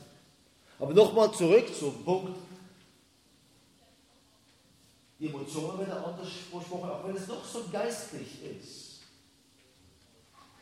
Aber 0.79 0.93
nochmal 0.93 1.31
zurück 1.33 1.67
zum 1.77 2.03
Punkt. 2.03 2.39
Die 5.19 5.27
Emotionen 5.27 5.79
werden 5.79 6.03
anders 6.03 6.29
besprochen, 6.51 6.89
auch 6.89 7.05
wenn 7.05 7.15
es 7.15 7.27
noch 7.27 7.43
so 7.43 7.65
geistlich 7.69 8.43
ist. 8.43 8.99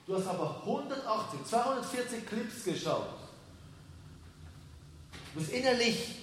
Du 0.07 0.15
hast 0.15 0.25
aber 0.25 0.61
180, 0.65 1.45
240 1.45 2.25
Clips 2.25 2.63
geschaut. 2.63 3.09
Du 5.33 5.39
bist 5.39 5.51
innerlich 5.51 6.15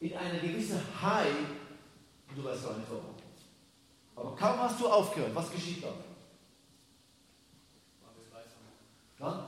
in 0.00 0.16
eine 0.16 0.40
gewisse 0.40 0.80
High 1.00 1.32
und 2.28 2.36
du 2.36 2.44
weißt 2.44 2.64
gar 2.64 2.76
nicht 2.76 2.90
warum. 2.90 3.11
Aber 4.14 4.36
kaum 4.36 4.60
hast 4.60 4.80
du 4.80 4.88
aufgehört, 4.88 5.34
was 5.34 5.50
geschieht 5.50 5.82
dann? 5.84 5.94
Dann? 9.18 9.44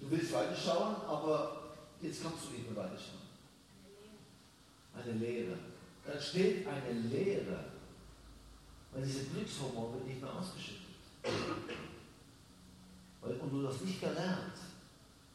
Du 0.00 0.10
willst 0.10 0.32
weiterschauen, 0.32 0.96
aber 1.06 1.60
jetzt 2.00 2.22
kannst 2.22 2.44
du 2.46 2.50
nicht 2.52 2.70
mehr 2.70 2.84
weiterschauen. 2.84 3.28
Eine 4.94 5.12
Lehre. 5.12 5.58
Da 6.04 6.12
entsteht 6.12 6.66
eine 6.66 7.00
Lehre, 7.00 7.64
weil 8.92 9.02
diese 9.02 9.24
Glückshormone 9.26 9.94
wird 9.94 10.06
nicht 10.06 10.20
mehr 10.20 10.32
ausgeschüttet. 10.32 10.78
Und 13.22 13.50
du 13.50 13.68
hast 13.68 13.82
nicht 13.82 14.00
gelernt, 14.00 14.54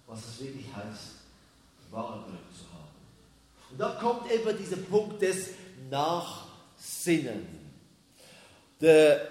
was 0.08 0.26
es 0.26 0.40
wirklich 0.42 0.66
heißt, 0.74 1.12
wahre 1.92 2.24
Glück 2.24 2.42
zu 2.58 2.66
haben. 2.74 2.90
Und 3.72 3.80
da 3.80 3.96
kommt 4.00 4.32
eben 4.32 4.58
dieser 4.58 4.78
Punkt 4.78 5.22
des 5.22 5.50
Nachsinnen. 6.84 7.48
Der, 8.82 9.28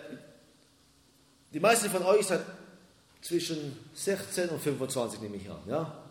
die 1.53 1.61
meisten 1.61 1.91
von 1.91 2.03
euch 2.05 2.27
sind 2.27 2.41
zwischen 3.21 3.79
16 3.95 4.49
und 4.49 4.61
25, 4.61 5.21
nehme 5.21 5.37
ich 5.37 5.51
an. 5.51 5.61
Ja? 5.69 6.03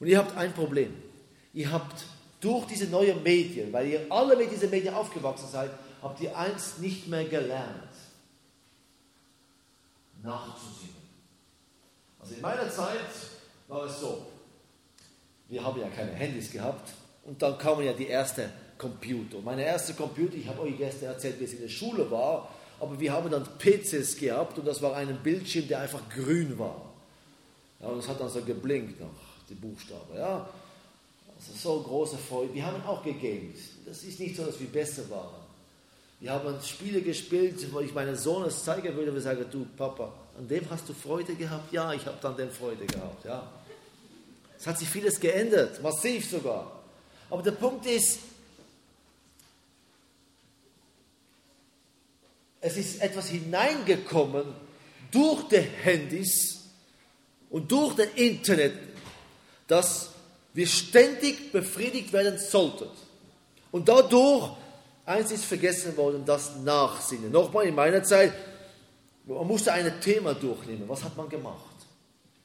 Und 0.00 0.06
ihr 0.06 0.18
habt 0.18 0.36
ein 0.36 0.52
Problem. 0.52 0.94
Ihr 1.54 1.70
habt 1.70 2.04
durch 2.40 2.66
diese 2.66 2.86
neuen 2.86 3.22
Medien, 3.22 3.72
weil 3.72 3.88
ihr 3.88 4.06
alle 4.10 4.36
mit 4.36 4.50
diesen 4.50 4.70
Medien 4.70 4.94
aufgewachsen 4.94 5.48
seid, 5.50 5.70
habt 6.02 6.20
ihr 6.20 6.36
eins 6.36 6.78
nicht 6.78 7.06
mehr 7.06 7.24
gelernt. 7.24 7.94
Nachzusehen. 10.22 10.94
Also 12.20 12.34
in 12.34 12.40
meiner 12.40 12.68
Zeit 12.70 12.98
war 13.68 13.84
es 13.84 14.00
so, 14.00 14.26
wir 15.48 15.62
haben 15.62 15.80
ja 15.80 15.88
keine 15.88 16.12
Handys 16.12 16.50
gehabt 16.50 16.90
und 17.24 17.40
dann 17.42 17.58
kamen 17.58 17.84
ja 17.84 17.92
die 17.92 18.08
ersten 18.08 18.50
Computer. 18.82 19.38
Meine 19.44 19.64
erste 19.64 19.94
Computer, 19.94 20.34
ich 20.34 20.48
habe 20.48 20.62
euch 20.62 20.76
gestern 20.76 21.10
erzählt, 21.10 21.38
wie 21.38 21.44
es 21.44 21.52
in 21.52 21.60
der 21.60 21.68
Schule 21.68 22.10
war, 22.10 22.48
aber 22.80 22.98
wir 22.98 23.12
haben 23.12 23.30
dann 23.30 23.46
PCs 23.58 24.16
gehabt 24.16 24.58
und 24.58 24.66
das 24.66 24.82
war 24.82 24.96
ein 24.96 25.16
Bildschirm, 25.22 25.68
der 25.68 25.80
einfach 25.80 26.00
grün 26.10 26.58
war. 26.58 26.92
Ja, 27.80 27.86
und 27.86 28.00
es 28.00 28.08
hat 28.08 28.20
dann 28.20 28.28
so 28.28 28.42
geblinkt 28.42 29.00
noch, 29.00 29.14
die 29.48 29.54
Buchstaben. 29.54 30.16
Ja. 30.16 30.48
Also 31.36 31.52
so 31.56 31.80
große 31.80 32.18
Freude. 32.18 32.54
Wir 32.54 32.66
haben 32.66 32.82
auch 32.84 33.04
gegamed. 33.04 33.56
Das 33.86 34.02
ist 34.02 34.18
nicht 34.18 34.36
so, 34.36 34.44
dass 34.44 34.58
wir 34.58 34.66
besser 34.66 35.08
waren. 35.10 35.42
Wir 36.18 36.32
haben 36.32 36.60
Spiele 36.62 37.02
gespielt, 37.02 37.72
wo 37.72 37.80
ich 37.80 37.94
meinen 37.94 38.16
Sohn 38.16 38.44
es 38.44 38.64
zeigen 38.64 38.96
würde, 38.96 39.14
wir 39.14 39.20
sagen, 39.20 39.44
du 39.50 39.64
Papa, 39.76 40.12
an 40.36 40.48
dem 40.48 40.68
hast 40.70 40.88
du 40.88 40.92
Freude 40.92 41.34
gehabt? 41.34 41.72
Ja, 41.72 41.92
ich 41.92 42.04
habe 42.06 42.18
dann 42.20 42.36
den 42.36 42.50
Freude 42.50 42.84
gehabt. 42.84 43.24
Ja. 43.24 43.48
Es 44.58 44.66
hat 44.66 44.78
sich 44.78 44.88
vieles 44.88 45.18
geändert, 45.18 45.80
massiv 45.82 46.28
sogar. 46.28 46.80
Aber 47.30 47.42
der 47.42 47.52
Punkt 47.52 47.86
ist, 47.86 48.18
es 52.62 52.76
ist 52.76 53.02
etwas 53.02 53.28
hineingekommen 53.28 54.46
durch 55.10 55.48
die 55.48 55.58
Handys 55.58 56.60
und 57.50 57.70
durch 57.70 57.96
das 57.96 58.06
Internet, 58.14 58.72
dass 59.66 60.10
wir 60.54 60.66
ständig 60.66 61.52
befriedigt 61.52 62.12
werden 62.12 62.38
sollten. 62.38 62.86
Und 63.72 63.88
dadurch, 63.88 64.52
eins 65.04 65.32
ist 65.32 65.44
vergessen 65.44 65.96
worden, 65.96 66.22
das 66.24 66.56
Nachsinnen. 66.58 67.32
Nochmal 67.32 67.66
in 67.66 67.74
meiner 67.74 68.02
Zeit, 68.04 68.32
man 69.26 69.46
musste 69.46 69.72
ein 69.72 70.00
Thema 70.00 70.32
durchnehmen. 70.34 70.88
Was 70.88 71.02
hat 71.02 71.16
man 71.16 71.28
gemacht? 71.28 71.58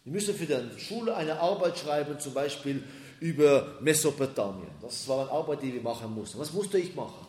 Wir 0.03 0.13
müssen 0.13 0.33
für 0.33 0.45
die 0.45 0.79
Schule 0.79 1.15
eine 1.15 1.39
Arbeit 1.39 1.77
schreiben, 1.77 2.19
zum 2.19 2.33
Beispiel 2.33 2.83
über 3.19 3.77
Mesopotamien. 3.81 4.71
Das 4.81 5.07
war 5.07 5.21
eine 5.21 5.31
Arbeit, 5.31 5.61
die 5.61 5.73
wir 5.73 5.81
machen 5.81 6.13
mussten. 6.15 6.39
Was 6.39 6.53
musste 6.53 6.79
ich 6.79 6.95
machen? 6.95 7.26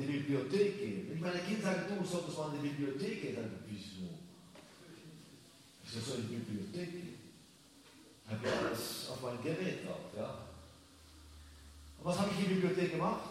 Die 0.00 0.12
Bibliothek 0.18 0.78
gehen. 0.78 1.06
Wenn 1.08 1.16
ich 1.16 1.22
meine 1.22 1.40
Kinder 1.40 1.62
sage, 1.62 1.94
du 1.98 2.04
solltest 2.04 2.38
mal 2.38 2.54
in 2.54 2.62
die 2.62 2.68
Bibliothek 2.68 3.22
gehen, 3.22 3.36
dann 3.36 3.50
wieso? 3.66 4.18
Wieso 5.84 6.00
soll 6.00 6.18
ich 6.20 6.24
in 6.24 6.30
die 6.30 6.52
Bibliothek 6.52 6.92
gehen? 6.92 7.14
Ich 8.24 8.30
habe 8.30 8.46
ja 8.46 8.66
alles 8.66 9.08
auf 9.10 9.22
meinem 9.22 9.42
Gerät 9.42 9.86
drauf, 9.86 10.14
ja. 10.16 10.46
Und 11.98 12.04
was 12.04 12.18
habe 12.18 12.30
ich 12.32 12.44
in 12.44 12.48
der 12.48 12.54
Bibliothek 12.54 12.92
gemacht? 12.92 13.30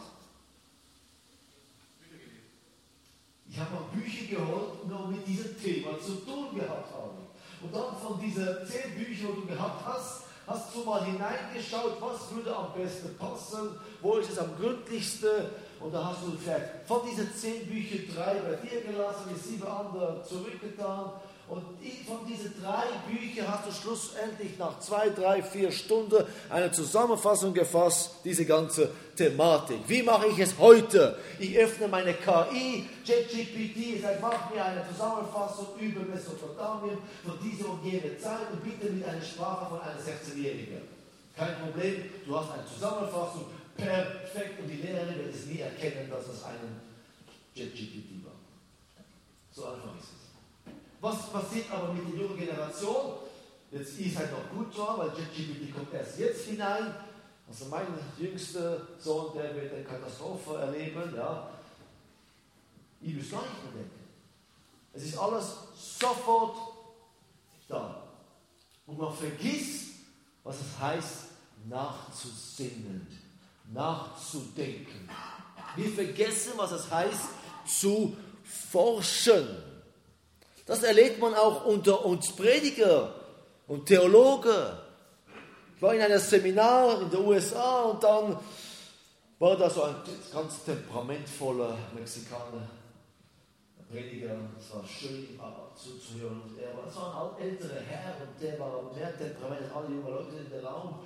Ich 3.50 3.58
habe 3.58 3.74
mal 3.74 3.90
Bücher 3.94 4.26
geholt, 4.28 4.80
die 4.86 5.16
mit 5.16 5.28
diesem 5.28 5.60
Thema 5.60 6.00
zu 6.00 6.16
tun 6.18 6.56
gehabt 6.56 6.94
haben. 6.94 7.18
Und 7.62 7.74
dann 7.74 7.98
von 7.98 8.20
diesen 8.20 8.46
zehn 8.66 8.96
Büchern, 8.96 9.36
die 9.36 9.42
du 9.42 9.48
gehabt 9.48 9.86
hast, 9.86 10.24
hast 10.46 10.76
du 10.76 10.84
mal 10.84 11.04
hineingeschaut, 11.04 12.00
was 12.00 12.34
würde 12.34 12.56
am 12.56 12.74
besten 12.74 13.18
passen, 13.18 13.72
wo 14.02 14.18
ist 14.18 14.32
es 14.32 14.38
am 14.38 14.56
gründlichsten, 14.56 15.48
und 15.82 15.94
da 15.94 16.06
hast 16.06 16.24
du 16.26 16.38
vielleicht 16.38 16.66
von 16.86 17.00
diesen 17.10 17.34
zehn 17.34 17.66
Büchern 17.68 18.14
drei 18.14 18.34
bei 18.36 18.56
dir 18.68 18.82
gelassen, 18.82 19.30
die 19.34 19.40
sieben 19.40 19.68
anderen 19.68 20.24
zurückgetan. 20.26 21.12
Und 21.48 21.64
von 22.06 22.28
diesen 22.28 22.54
drei 22.62 22.84
Büchern 23.10 23.48
hast 23.48 23.68
du 23.68 23.72
schlussendlich 23.72 24.60
nach 24.60 24.80
zwei, 24.80 25.10
drei, 25.10 25.42
vier 25.42 25.72
Stunden 25.72 26.24
eine 26.48 26.72
Zusammenfassung 26.72 27.56
gefasst, 27.56 28.18
diese 28.24 28.46
ganze 28.46 28.92
Thematik. 29.16 29.80
Wie 29.88 30.04
mache 30.04 30.28
ich 30.28 30.38
es 30.38 30.60
heute? 30.60 31.18
Ich 31.40 31.58
öffne 31.58 31.88
meine 31.88 32.14
KI, 32.14 32.86
ChatGPT, 33.04 34.00
sage, 34.00 34.20
mach 34.22 34.54
mir 34.54 34.64
eine 34.64 34.86
Zusammenfassung 34.90 35.68
über 35.80 36.02
Mesopotamien 36.02 37.00
von 37.26 37.34
dieser 37.42 37.70
und 37.70 37.84
jener 37.84 38.20
Zeit 38.20 38.52
und 38.52 38.64
bitte 38.64 38.94
mit 38.94 39.08
einer 39.08 39.22
Sprache 39.22 39.66
von 39.70 39.82
einer 39.82 40.00
16-Jährigen. 40.00 40.82
Kein 41.36 41.56
Problem, 41.64 42.04
du 42.28 42.38
hast 42.38 42.52
eine 42.52 42.66
Zusammenfassung, 42.66 43.46
perfekt 43.80 44.60
und 44.60 44.68
die 44.68 44.82
Lehrerin 44.82 45.18
wird 45.18 45.34
es 45.34 45.46
nie 45.46 45.60
erkennen, 45.60 46.10
dass 46.10 46.28
es 46.28 46.44
ein 46.44 46.82
JetGPT 47.54 48.26
war. 48.26 48.34
So 49.52 49.66
einfach 49.66 49.96
ist 49.98 50.06
es. 50.06 50.74
Was 51.02 51.32
passiert 51.32 51.72
aber 51.72 51.94
mit 51.94 52.08
der 52.14 52.22
jungen 52.22 52.38
Generation? 52.38 53.14
Jetzt 53.72 54.00
ist 54.00 54.18
halt 54.18 54.32
noch 54.32 54.50
gut 54.50 54.76
dran, 54.76 54.98
weil 54.98 55.10
JetGPT 55.10 55.74
kommt 55.74 55.94
erst 55.94 56.20
jetzt 56.20 56.46
hinein. 56.46 56.94
Also 57.48 57.66
mein 57.66 57.88
jüngster 58.18 58.82
Sohn, 59.00 59.34
der 59.36 59.56
wird 59.56 59.74
eine 59.74 59.84
Katastrophe 59.84 60.58
erleben, 60.58 61.14
ja. 61.16 61.50
Ich 63.02 63.16
muss 63.16 63.32
gar 63.32 63.42
nicht 63.42 63.64
mehr 63.64 63.84
denken. 63.84 64.00
Es 64.94 65.04
ist 65.04 65.18
alles 65.18 65.56
sofort 65.76 66.58
da. 67.68 68.04
Und 68.86 68.98
man 68.98 69.14
vergisst, 69.14 69.94
was 70.44 70.58
es 70.60 70.80
heißt, 70.80 71.18
nachzusinnen 71.68 73.08
nachzudenken. 73.74 75.10
Wir 75.76 75.90
vergessen, 75.92 76.54
was 76.58 76.72
es 76.72 76.90
heißt, 76.90 77.30
zu 77.66 78.16
forschen. 78.44 79.48
Das 80.66 80.84
erlebt 80.84 81.20
man 81.20 81.34
auch 81.34 81.66
unter 81.66 82.06
uns 82.06 82.32
Prediger 82.32 83.14
und 83.68 83.86
Theologen. 83.86 84.78
Ich 85.76 85.82
war 85.82 85.94
in 85.94 86.02
einem 86.02 86.20
Seminar 86.20 87.02
in 87.02 87.10
den 87.10 87.26
USA 87.26 87.84
und 87.84 88.04
dann 88.04 88.38
war 89.40 89.56
da 89.56 89.70
so 89.70 89.84
ein 89.84 89.96
ganz 90.34 90.64
temperamentvoller 90.66 91.78
Mexikaner, 91.96 92.68
Prediger. 93.90 94.36
Es 94.60 94.76
war 94.76 94.84
schön, 94.86 95.30
ihm 95.30 95.40
zuzuhören. 95.76 96.42
Und 96.42 96.60
er 96.60 96.76
war 96.78 96.92
so 96.92 97.00
ein 97.00 97.48
älterer 97.48 97.80
Herr 97.80 98.18
und 98.22 98.42
der 98.42 98.60
war 98.60 98.94
mehr 98.94 99.18
Temperament 99.18 99.62
als 99.64 99.74
alle 99.74 99.88
jungen 99.88 100.08
Leute 100.08 100.36
in 100.36 100.50
der 100.52 100.64
Raum 100.64 101.00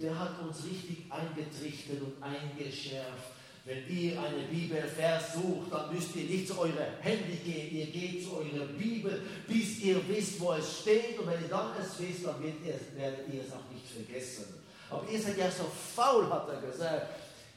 der 0.00 0.18
hat 0.18 0.40
uns 0.42 0.64
richtig 0.64 1.04
eingetrichtert 1.10 2.00
und 2.00 2.22
eingeschärft. 2.22 3.36
Wenn 3.66 3.86
ihr 3.94 4.18
eine 4.18 4.44
Bibelvers 4.50 5.34
sucht, 5.34 5.70
dann 5.70 5.94
müsst 5.94 6.16
ihr 6.16 6.24
nicht 6.24 6.48
zu 6.48 6.58
eurer 6.58 6.96
Handy 7.00 7.36
gehen, 7.44 7.70
ihr 7.70 7.86
geht 7.86 8.24
zu 8.24 8.36
eurer 8.36 8.66
Bibel, 8.66 9.20
bis 9.46 9.80
ihr 9.80 10.00
wisst, 10.08 10.40
wo 10.40 10.54
es 10.54 10.80
steht. 10.80 11.18
Und 11.18 11.26
wenn 11.26 11.42
ihr 11.42 11.48
dann 11.48 11.72
es 11.78 12.00
wisst, 12.00 12.26
dann 12.26 12.42
werdet 12.42 13.28
ihr 13.30 13.42
es 13.42 13.52
auch 13.52 13.70
nicht 13.70 13.86
vergessen. 13.86 14.46
Aber 14.88 15.08
ihr 15.10 15.20
seid 15.20 15.36
ja 15.36 15.50
so 15.50 15.64
faul, 15.94 16.28
hat 16.30 16.48
er 16.48 16.68
gesagt. 16.68 17.06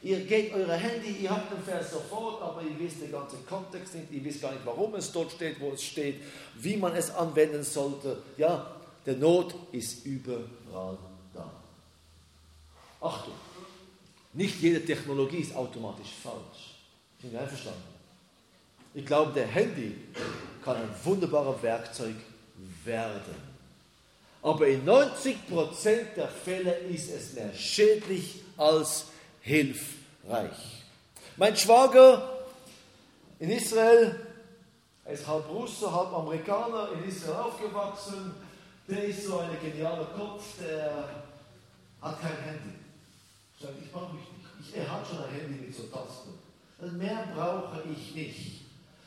Ihr 0.02 0.20
geht 0.26 0.54
euer 0.54 0.74
Handy, 0.74 1.16
ihr 1.22 1.30
habt 1.30 1.50
den 1.54 1.64
Vers 1.64 1.92
sofort, 1.92 2.42
aber 2.42 2.62
ihr 2.62 2.78
wisst 2.78 3.02
den 3.02 3.12
ganzen 3.14 3.46
Kontext 3.46 3.96
nicht, 3.96 4.12
ihr 4.12 4.24
wisst 4.26 4.42
gar 4.42 4.52
nicht, 4.52 4.66
warum 4.66 4.94
es 4.96 5.10
dort 5.14 5.32
steht, 5.32 5.62
wo 5.62 5.72
es 5.72 5.82
steht, 5.82 6.22
wie 6.56 6.76
man 6.76 6.94
es 6.94 7.10
anwenden 7.10 7.64
sollte. 7.64 8.22
Ja, 8.36 8.76
der 9.06 9.16
Not 9.16 9.56
ist 9.72 10.06
überall 10.06 10.98
Achtung, 13.04 13.34
nicht 14.32 14.62
jede 14.62 14.84
Technologie 14.84 15.40
ist 15.40 15.56
automatisch 15.56 16.12
falsch. 16.24 16.76
Ich 17.20 17.30
bin 17.30 17.38
einverstanden. 17.38 17.84
Ich 18.94 19.06
glaube, 19.06 19.34
der 19.34 19.48
Handy 19.48 19.96
kann 20.64 20.78
ein 20.78 20.90
wunderbares 21.04 21.62
Werkzeug 21.62 22.16
werden. 22.86 23.54
Aber 24.42 24.68
in 24.68 24.86
90% 24.86 25.36
der 26.16 26.28
Fälle 26.28 26.76
ist 26.78 27.10
es 27.12 27.34
mehr 27.34 27.54
schädlich 27.54 28.42
als 28.58 29.06
hilfreich. 29.42 30.84
Mein 31.38 31.58
Schwager 31.58 32.46
in 33.40 33.50
Israel, 33.50 34.20
er 35.06 35.14
ist 35.14 35.28
halb 35.28 35.50
Russe, 35.50 35.92
halb 35.92 36.14
Amerikaner, 36.14 36.90
in 36.94 37.10
Israel 37.10 37.36
aufgewachsen, 37.36 38.34
der 38.88 39.04
ist 39.06 39.26
so 39.26 39.40
ein 39.40 39.58
genialer 39.62 40.06
Kopf, 40.06 40.44
der 40.62 41.10
hat 42.02 42.22
kein 42.22 42.38
Handy. 42.38 42.83
Sagt, 43.64 43.76
ich 43.82 43.92
brauche 43.94 44.14
mich 44.16 44.24
nicht. 44.24 44.46
Ich, 44.60 44.76
er 44.76 44.92
hat 44.92 45.08
schon 45.08 45.24
ein 45.24 45.32
Handy 45.32 45.66
mit 45.66 45.74
so 45.74 45.84
Tasten. 45.84 46.34
Also 46.78 46.98
mehr 46.98 47.32
brauche 47.34 47.82
ich 47.90 48.14
nicht. 48.14 48.62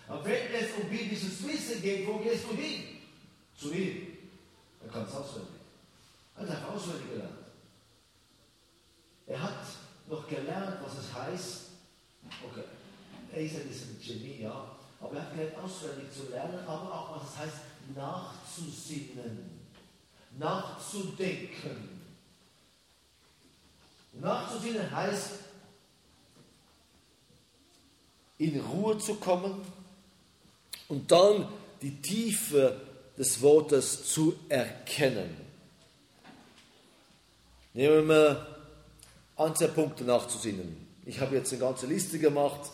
Aber 0.09 0.25
wenn 0.25 0.55
es 0.55 0.73
um 0.81 0.89
biblisches 0.89 1.47
Wissen 1.47 1.83
geht, 1.83 2.07
wo 2.07 2.19
gehst 2.21 2.45
du 2.45 2.57
hin? 2.57 3.01
Zu 3.55 3.71
ihm. 3.71 4.17
Er 4.83 4.89
kann 4.91 5.05
es 5.05 5.15
auswendig. 5.15 5.61
Er 6.37 6.49
hat 6.49 6.69
auswendig 6.71 7.11
gelernt. 7.11 7.33
Er 9.27 9.43
hat 9.43 9.67
noch 10.09 10.27
gelernt, 10.27 10.79
was 10.83 11.05
es 11.05 11.13
heißt. 11.13 11.63
Okay, 12.43 12.65
er 13.33 13.43
ist 13.43 13.57
ein 13.57 14.01
Genie, 14.01 14.43
ja. 14.43 14.77
Aber 15.03 15.17
er 15.17 15.23
hat 15.23 15.35
gelernt, 15.35 15.59
auswendig 15.59 16.11
zu 16.11 16.31
lernen, 16.31 16.61
aber 16.67 16.95
auch, 16.95 17.17
was 17.21 17.31
es 17.31 17.39
heißt, 17.39 17.57
nachzusinnen, 17.95 19.61
nachzudenken. 20.39 21.96
Nachzusinnen 24.21 24.91
heißt, 24.91 25.31
in 28.39 28.61
Ruhe 28.61 28.99
zu 28.99 29.15
kommen 29.15 29.61
und 30.89 31.11
dann 31.11 31.49
die 31.83 32.01
Tiefe 32.03 32.81
des 33.17 33.41
Wortes 33.41 34.13
zu 34.13 34.37
erkennen. 34.49 35.37
Nehmen 37.73 38.07
wir 38.09 38.47
Punkte 39.75 40.05
nachzusinnen. 40.05 40.87
Ich 41.05 41.21
habe 41.21 41.37
jetzt 41.37 41.53
eine 41.53 41.61
ganze 41.61 41.87
Liste 41.87 42.19
gemacht. 42.19 42.71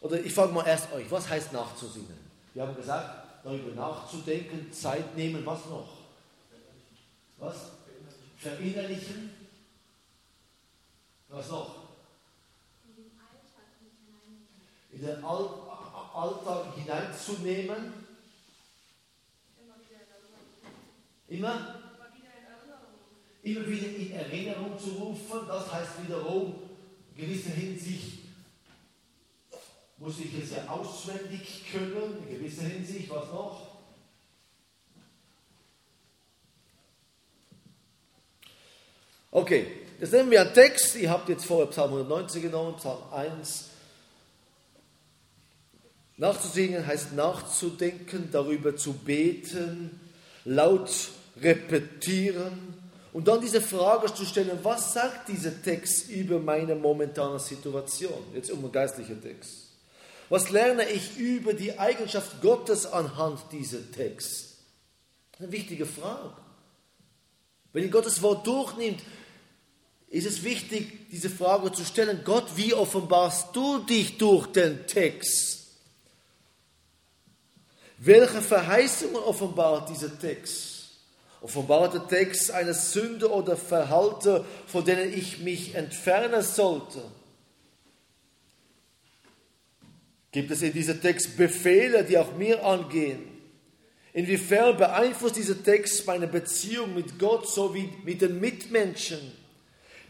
Oder 0.00 0.20
ich 0.20 0.34
frage 0.34 0.52
mal 0.52 0.66
erst 0.66 0.92
euch, 0.92 1.10
was 1.10 1.28
heißt 1.28 1.52
nachzusinnen? 1.52 2.18
Wir 2.52 2.62
haben 2.62 2.76
gesagt, 2.76 3.42
darüber 3.42 3.74
nachzudenken, 3.74 4.72
Zeit 4.72 5.16
nehmen, 5.16 5.44
was 5.46 5.64
noch? 5.66 5.88
Was? 7.38 7.56
Verinnerlichen? 8.38 9.30
Was 11.34 11.48
noch? 11.48 11.74
In 14.92 15.00
den 15.00 15.24
Alltag 15.24 16.74
hineinzunehmen. 16.76 17.92
Immer? 21.26 21.80
Immer 23.42 23.66
wieder 23.66 23.88
in 23.88 24.12
Erinnerung 24.12 24.78
zu 24.78 24.90
rufen, 24.90 25.48
das 25.48 25.72
heißt 25.72 26.04
wiederum, 26.04 26.54
in 27.10 27.26
gewisser 27.26 27.50
Hinsicht 27.50 28.20
muss 29.98 30.20
ich 30.20 30.34
es 30.34 30.52
ja 30.52 30.68
auswendig 30.68 31.64
können, 31.70 32.18
in 32.28 32.38
gewisser 32.38 32.62
Hinsicht, 32.62 33.10
was 33.10 33.26
noch? 33.32 33.74
Okay, 39.30 39.83
jetzt 40.04 40.12
nehmen 40.12 40.30
wir 40.30 40.42
einen 40.42 40.52
Text. 40.52 40.96
Ihr 40.96 41.10
habt 41.10 41.30
jetzt 41.30 41.46
vorher 41.46 41.66
Psalm 41.68 41.92
190 41.92 42.42
genommen, 42.42 42.76
Psalm 42.76 42.98
1. 43.10 43.70
Nachzusingen 46.18 46.86
heißt 46.86 47.14
nachzudenken, 47.14 48.28
darüber 48.30 48.76
zu 48.76 48.92
beten, 48.92 49.98
laut 50.44 50.90
repetieren 51.40 52.74
und 53.14 53.26
dann 53.28 53.40
diese 53.40 53.62
Frage 53.62 54.12
zu 54.12 54.26
stellen, 54.26 54.58
was 54.62 54.92
sagt 54.92 55.28
dieser 55.28 55.62
Text 55.62 56.10
über 56.10 56.38
meine 56.38 56.74
momentane 56.74 57.38
Situation? 57.38 58.22
Jetzt 58.34 58.50
um 58.50 58.58
einen 58.58 58.72
geistlichen 58.72 59.22
Text. 59.22 59.70
Was 60.28 60.50
lerne 60.50 60.88
ich 60.90 61.16
über 61.16 61.54
die 61.54 61.78
Eigenschaft 61.78 62.42
Gottes 62.42 62.84
anhand 62.86 63.40
dieser 63.52 63.90
Text? 63.90 64.58
Eine 65.38 65.50
wichtige 65.50 65.86
Frage. 65.86 66.36
Wenn 67.72 67.84
ihr 67.84 67.90
Gottes 67.90 68.22
Wort 68.22 68.46
durchnimmt, 68.46 69.00
ist 70.14 70.26
es 70.26 70.44
wichtig, 70.44 71.10
diese 71.10 71.28
Frage 71.28 71.72
zu 71.72 71.84
stellen, 71.84 72.20
Gott, 72.24 72.44
wie 72.54 72.72
offenbarst 72.72 73.48
du 73.52 73.78
dich 73.78 74.16
durch 74.16 74.46
den 74.46 74.86
Text? 74.86 75.66
Welche 77.98 78.40
Verheißungen 78.40 79.16
offenbart 79.16 79.90
dieser 79.90 80.16
Text? 80.16 80.90
Offenbart 81.40 81.94
der 81.94 82.06
Text 82.06 82.52
eine 82.52 82.74
Sünde 82.74 83.28
oder 83.28 83.56
Verhalte, 83.56 84.44
von 84.68 84.84
denen 84.84 85.12
ich 85.12 85.40
mich 85.40 85.74
entfernen 85.74 86.42
sollte? 86.42 87.02
Gibt 90.30 90.52
es 90.52 90.62
in 90.62 90.72
diesem 90.72 91.00
Text 91.00 91.36
Befehle, 91.36 92.04
die 92.04 92.18
auch 92.18 92.36
mir 92.36 92.64
angehen? 92.64 93.20
Inwiefern 94.12 94.76
beeinflusst 94.76 95.34
dieser 95.34 95.60
Text 95.60 96.06
meine 96.06 96.28
Beziehung 96.28 96.94
mit 96.94 97.18
Gott 97.18 97.48
sowie 97.48 97.92
mit 98.04 98.22
den 98.22 98.38
Mitmenschen? 98.38 99.43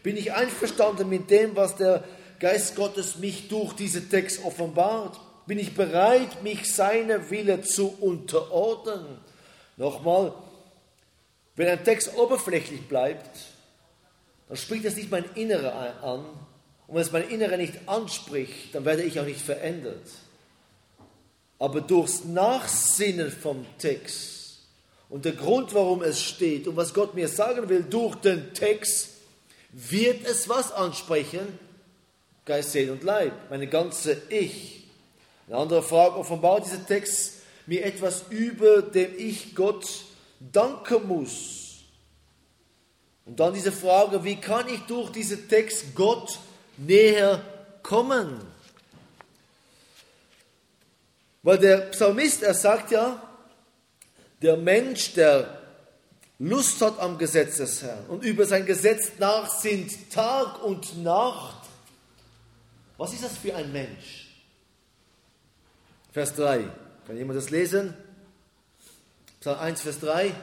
Bin 0.05 0.17
ich 0.17 0.33
einverstanden 0.33 1.09
mit 1.09 1.31
dem, 1.31 1.55
was 1.55 1.77
der 1.77 2.03
Geist 2.39 2.75
Gottes 2.75 3.17
mich 3.17 3.47
durch 3.47 3.73
diesen 3.73 4.07
Text 4.07 4.45
offenbart? 4.45 5.19
Bin 5.47 5.57
ich 5.57 5.73
bereit, 5.73 6.43
mich 6.43 6.71
seiner 6.71 7.31
Wille 7.31 7.63
zu 7.63 7.87
unterordnen? 7.99 9.03
Nochmal, 9.77 10.31
wenn 11.55 11.67
ein 11.69 11.83
Text 11.83 12.15
oberflächlich 12.15 12.87
bleibt, 12.87 13.35
dann 14.47 14.57
spricht 14.57 14.85
das 14.85 14.95
nicht 14.95 15.09
mein 15.09 15.25
Innerer 15.33 16.03
an, 16.03 16.19
und 16.85 16.93
wenn 16.93 17.01
es 17.01 17.11
mein 17.11 17.27
Innere 17.27 17.57
nicht 17.57 17.73
anspricht, 17.87 18.75
dann 18.75 18.85
werde 18.85 19.01
ich 19.01 19.19
auch 19.19 19.25
nicht 19.25 19.41
verändert. 19.41 20.07
Aber 21.57 21.81
durchs 21.81 22.25
Nachsinnen 22.25 23.31
vom 23.31 23.65
Text 23.79 24.59
und 25.09 25.25
der 25.25 25.31
Grund, 25.31 25.73
warum 25.73 26.03
es 26.03 26.21
steht 26.21 26.67
und 26.67 26.75
was 26.75 26.93
Gott 26.93 27.15
mir 27.15 27.27
sagen 27.27 27.69
will 27.69 27.81
durch 27.81 28.13
den 28.17 28.53
Text, 28.53 29.14
wird 29.75 30.25
es 30.25 30.47
was 30.47 30.71
ansprechen? 30.71 31.59
Geist, 32.45 32.71
Seele 32.71 32.93
und 32.93 33.03
Leib, 33.03 33.33
meine 33.49 33.67
ganze 33.67 34.21
Ich. 34.29 34.87
Eine 35.47 35.57
andere 35.57 35.83
Frage, 35.83 36.15
offenbart 36.15 36.65
dieser 36.65 36.85
Text 36.85 37.41
mir 37.65 37.83
etwas 37.83 38.25
über 38.29 38.81
dem 38.81 39.17
ich 39.17 39.53
Gott 39.53 39.85
danken 40.39 41.07
muss? 41.07 41.81
Und 43.25 43.39
dann 43.39 43.53
diese 43.53 43.71
Frage, 43.71 44.23
wie 44.23 44.35
kann 44.35 44.69
ich 44.69 44.81
durch 44.81 45.11
diesen 45.11 45.49
Text 45.49 45.95
Gott 45.95 46.39
näher 46.77 47.43
kommen. 47.85 48.41
Weil 51.43 51.59
der 51.59 51.77
Psalmist, 51.91 52.41
er 52.43 52.55
sagt 52.55 52.91
ja, 52.91 53.21
der 54.41 54.57
Mensch, 54.57 55.13
der 55.13 55.61
Lust 56.39 56.81
hat 56.81 56.99
am 56.99 57.17
Gesetz 57.17 57.57
des 57.57 57.81
Herrn 57.81 58.05
und 58.07 58.23
über 58.23 58.45
sein 58.45 58.65
Gesetz 58.65 59.11
nachsinnt 59.19 60.11
Tag 60.11 60.61
und 60.63 61.01
Nacht. 61.01 61.69
Was 62.97 63.13
ist 63.13 63.23
das 63.23 63.37
für 63.37 63.55
ein 63.55 63.71
Mensch? 63.71 64.27
Vers 66.11 66.35
3. 66.35 66.69
Kann 67.07 67.17
jemand 67.17 67.37
das 67.37 67.49
lesen? 67.49 67.93
Psalm 69.39 69.59
1, 69.59 69.81
Vers 69.81 69.99
3. 69.99 70.33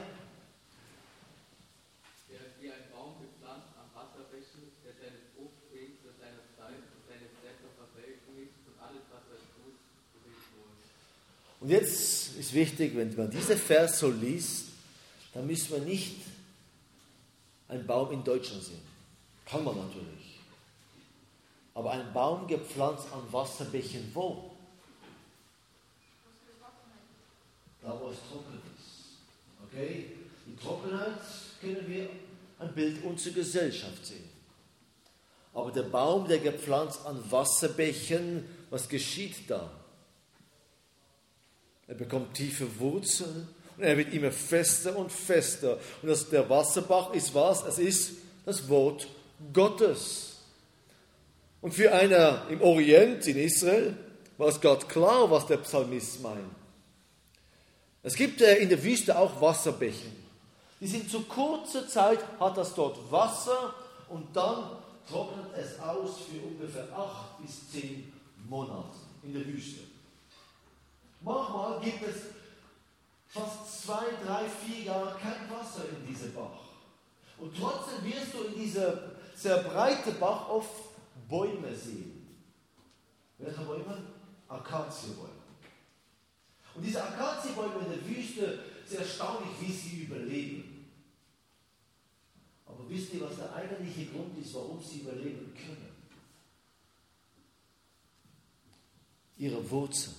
Und 11.61 11.69
jetzt 11.69 12.37
ist 12.37 12.55
wichtig, 12.55 12.97
wenn 12.97 13.15
man 13.15 13.31
diese 13.31 13.57
Vers 13.57 14.01
so 14.01 14.11
liest, 14.11 14.62
dann 15.33 15.47
müssen 15.47 15.73
wir 15.73 15.81
nicht 15.81 16.17
einen 17.69 17.87
Baum 17.87 18.13
in 18.13 18.23
Deutschland 18.23 18.63
sehen. 18.63 18.83
Kann 19.47 19.65
man 19.65 19.77
natürlich. 19.77 20.39
Aber 21.75 21.93
ein 21.93 22.13
Baum 22.13 22.47
gepflanzt 22.47 23.07
an 23.13 23.33
Wasserbächen 23.33 24.11
wo? 24.13 24.51
Da, 27.81 27.99
wo 27.99 28.11
es 28.11 28.19
trocken 28.31 28.61
ist. 28.77 29.17
Okay? 29.65 30.13
Die 30.47 30.57
Trockenheit 30.57 31.19
können 31.61 31.89
wir 31.89 32.09
ein 32.59 32.73
Bild 32.75 33.03
unserer 33.05 33.35
Gesellschaft 33.35 34.07
sehen. 34.07 34.29
Aber 35.55 35.71
der 35.71 35.83
Baum, 35.83 36.29
der 36.29 36.39
gepflanzt 36.39 37.05
an 37.05 37.23
Wasserbächen, 37.31 38.47
was 38.71 38.89
geschieht 38.89 39.51
da? 39.51 39.71
Er 41.89 41.95
bekommt 41.95 42.35
tiefe 42.35 42.79
Wurzeln 42.79 43.49
und 43.83 43.89
er 43.89 43.99
wird 43.99 44.15
immer 44.15 44.31
fester 44.31 44.97
und 44.97 45.11
fester. 45.11 45.77
Und 46.03 46.09
das, 46.09 46.29
der 46.31 46.49
Wasserbach 46.49 47.13
ist 47.15 47.35
was? 47.35 47.65
Es 47.67 47.81
ist 47.81 48.13
das 48.47 48.69
Wort 48.69 49.09
Gottes. 49.53 50.37
Und 51.61 51.75
für 51.75 51.93
einer 51.93 52.47
im 52.49 52.61
Orient, 52.61 53.27
in 53.27 53.37
Israel, 53.37 53.97
war 54.39 54.47
es 54.47 54.61
Gott 54.61 54.89
klar, 54.89 55.29
was 55.33 55.49
der 55.49 55.57
Psalmist 55.57 56.23
meint. 56.23 56.55
Es 58.05 58.15
gibt 58.15 58.41
äh, 58.41 58.59
in 58.59 58.69
der 58.69 58.83
Wüste 58.85 59.19
auch 59.19 59.41
Wasserbächen. 59.41 60.13
Die 60.81 60.87
sind 60.87 61.11
zu 61.11 61.23
kurzer 61.23 61.89
Zeit, 61.89 62.21
hat 62.39 62.57
das 62.57 62.77
dort 62.77 63.11
Wasser 63.11 63.75
und 64.09 64.29
dann 64.33 64.77
trocknet 65.09 65.47
es 65.57 65.81
aus 65.81 66.19
für 66.31 66.41
ungefähr 66.47 66.87
acht 66.97 67.43
bis 67.43 67.69
zehn 67.73 68.13
Monate 68.49 68.97
in 69.25 69.33
der 69.33 69.45
Wüste. 69.45 69.81
Manchmal 71.21 71.81
gibt 71.81 72.03
es 72.03 72.42
fast 73.33 73.83
zwei, 73.85 74.05
drei, 74.25 74.49
vier 74.49 74.85
Jahre 74.85 75.19
kein 75.19 75.51
Wasser 75.51 75.85
in 75.89 76.07
diesem 76.07 76.35
Bach. 76.35 76.61
Und 77.39 77.57
trotzdem 77.59 78.05
wirst 78.05 78.35
du 78.35 78.45
in 78.45 78.55
dieser 78.55 79.13
sehr 79.35 79.63
breiten 79.63 80.19
Bach 80.21 80.49
oft 80.49 80.71
Bäume 81.29 81.75
sehen. 81.75 82.29
Welche 83.39 83.63
Bäume? 83.63 84.03
Akazienbäume. 84.49 85.31
Und 86.75 86.83
diese 86.83 87.03
Akazienbäume 87.03 87.81
in 87.81 87.91
der 87.91 88.07
Wüste, 88.07 88.61
ist 88.85 88.95
erstaunlich, 88.95 89.53
wie 89.61 89.73
sie 89.73 90.03
überleben. 90.03 90.89
Aber 92.67 92.89
wisst 92.89 93.15
ihr, 93.15 93.23
was 93.23 93.37
der 93.37 93.55
eigentliche 93.55 94.11
Grund 94.11 94.37
ist, 94.39 94.55
warum 94.55 94.83
sie 94.83 95.01
überleben 95.01 95.55
können? 95.55 95.93
Ihre 99.37 99.71
Wurzeln. 99.71 100.17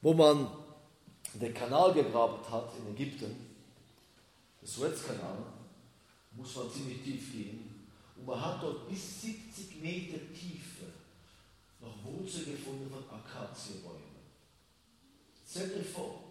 Wo 0.00 0.14
man 0.14 0.48
den 1.34 1.54
Kanal 1.54 1.92
gegraben 1.92 2.38
hat 2.50 2.72
in 2.78 2.94
Ägypten, 2.94 3.36
der 4.60 4.68
Suezkanal, 4.68 5.38
muss 6.32 6.56
man 6.56 6.70
ziemlich 6.70 7.02
tief 7.02 7.32
gehen. 7.32 7.86
Und 8.16 8.26
man 8.26 8.40
hat 8.40 8.62
dort 8.62 8.88
bis 8.88 9.22
70 9.22 9.80
Meter 9.82 10.18
Tiefe 10.32 10.86
noch 11.80 12.04
Wurzeln 12.04 12.52
gefunden 12.52 12.90
von 12.90 13.04
Akazienbäumen. 13.18 14.02
Stell 15.48 15.68
dir 15.68 15.84
vor, 15.84 16.24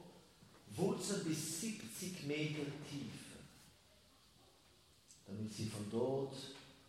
Wurzeln 0.76 1.24
bis 1.26 1.62
70 1.62 2.24
Meter 2.26 2.64
Tiefe, 2.90 3.38
damit 5.26 5.54
sie 5.54 5.68
von 5.68 5.86
dort 5.90 6.36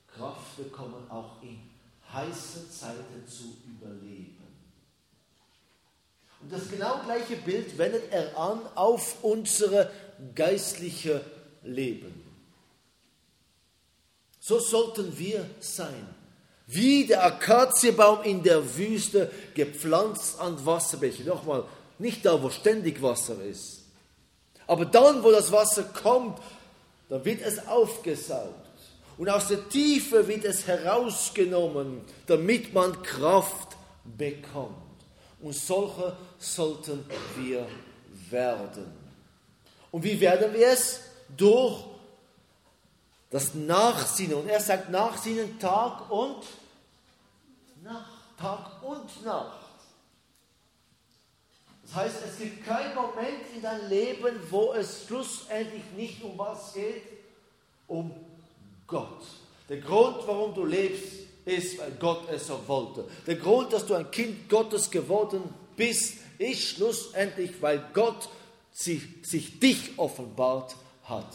Kraft 0.07 0.57
bekommen, 0.57 1.09
auch 1.11 1.43
in 1.43 1.61
heißen 2.13 2.71
Zeiten 2.71 3.27
zu 3.27 3.57
überleben. 3.67 4.38
Und 6.41 6.53
das 6.53 6.71
genau 6.71 7.01
gleiche 7.05 7.37
Bild 7.37 7.77
wendet 7.79 8.13
er 8.13 8.37
an 8.39 8.61
auf 8.75 9.23
unsere 9.23 9.91
geistliche 10.35 11.21
Leben. 11.63 12.25
So 14.41 14.59
sollten 14.59 15.19
wir 15.19 15.45
sein. 15.61 16.09
Wie 16.67 17.07
der 17.07 17.25
Akazienbaum 17.25 18.23
in 18.23 18.43
der 18.43 18.77
Wüste, 18.77 19.31
gepflanzt 19.55 20.39
an 20.39 20.65
Wasserbächen. 20.65 21.27
Nochmal, 21.27 21.65
nicht 21.99 22.25
da, 22.25 22.43
wo 22.43 22.51
ständig 22.51 23.03
Wasser 23.03 23.43
ist. 23.43 23.85
Aber 24.67 24.85
dann, 24.85 25.23
wo 25.25 25.31
das 25.31 25.51
Wasser 25.51 25.83
kommt, 25.83 26.39
dann 27.09 27.25
wird 27.25 27.41
es 27.43 27.67
aufgesaugt. 27.67 28.55
Und 29.17 29.29
aus 29.29 29.49
der 29.49 29.69
Tiefe 29.69 30.29
wird 30.29 30.45
es 30.45 30.67
herausgenommen, 30.67 32.03
damit 32.27 32.73
man 32.73 33.03
Kraft 33.03 33.77
bekommt. 34.05 34.77
Und 35.41 35.55
solche 35.55 36.17
sollten 36.39 37.05
wir 37.37 37.67
werden. 38.31 38.93
Und 39.91 40.03
wie 40.03 40.21
werden 40.21 40.53
wir 40.53 40.69
es? 40.69 41.01
Durch 41.37 41.85
das 43.31 43.55
Nachsinnen. 43.55 44.37
Und 44.37 44.49
er 44.49 44.61
sagt 44.61 44.91
Nachsinnen 44.91 45.59
Tag 45.59 46.11
und 46.11 46.45
Nacht. 47.83 48.19
Tag 48.39 48.83
und 48.83 49.25
Nacht. 49.25 49.59
Das 51.83 51.95
heißt, 51.95 52.17
es 52.29 52.39
gibt 52.39 52.67
keinen 52.67 52.95
Moment 52.95 53.41
in 53.55 53.63
deinem 53.63 53.89
Leben, 53.89 54.37
wo 54.51 54.73
es 54.75 55.07
schlussendlich 55.07 55.85
nicht 55.97 56.23
um 56.23 56.37
was 56.37 56.75
geht? 56.75 57.03
Um 57.87 58.13
Gott. 58.87 59.23
Der 59.69 59.79
Grund, 59.79 60.19
warum 60.27 60.55
du 60.55 60.65
lebst, 60.65 61.29
ist, 61.45 61.79
weil 61.79 61.93
Gott 61.93 62.29
es 62.31 62.47
so 62.47 62.61
wollte. 62.67 63.07
Der 63.27 63.37
Grund, 63.37 63.73
dass 63.73 63.87
du 63.87 63.95
ein 63.95 64.11
Kind 64.11 64.49
Gottes 64.49 64.91
geworden 64.91 65.43
bist, 65.77 66.19
ist 66.39 66.63
schlussendlich, 66.63 67.61
weil 67.61 67.85
Gott 67.93 68.29
sich, 68.73 69.03
sich 69.23 69.59
dich 69.59 69.99
offenbart 69.99 70.77
hat. 71.05 71.35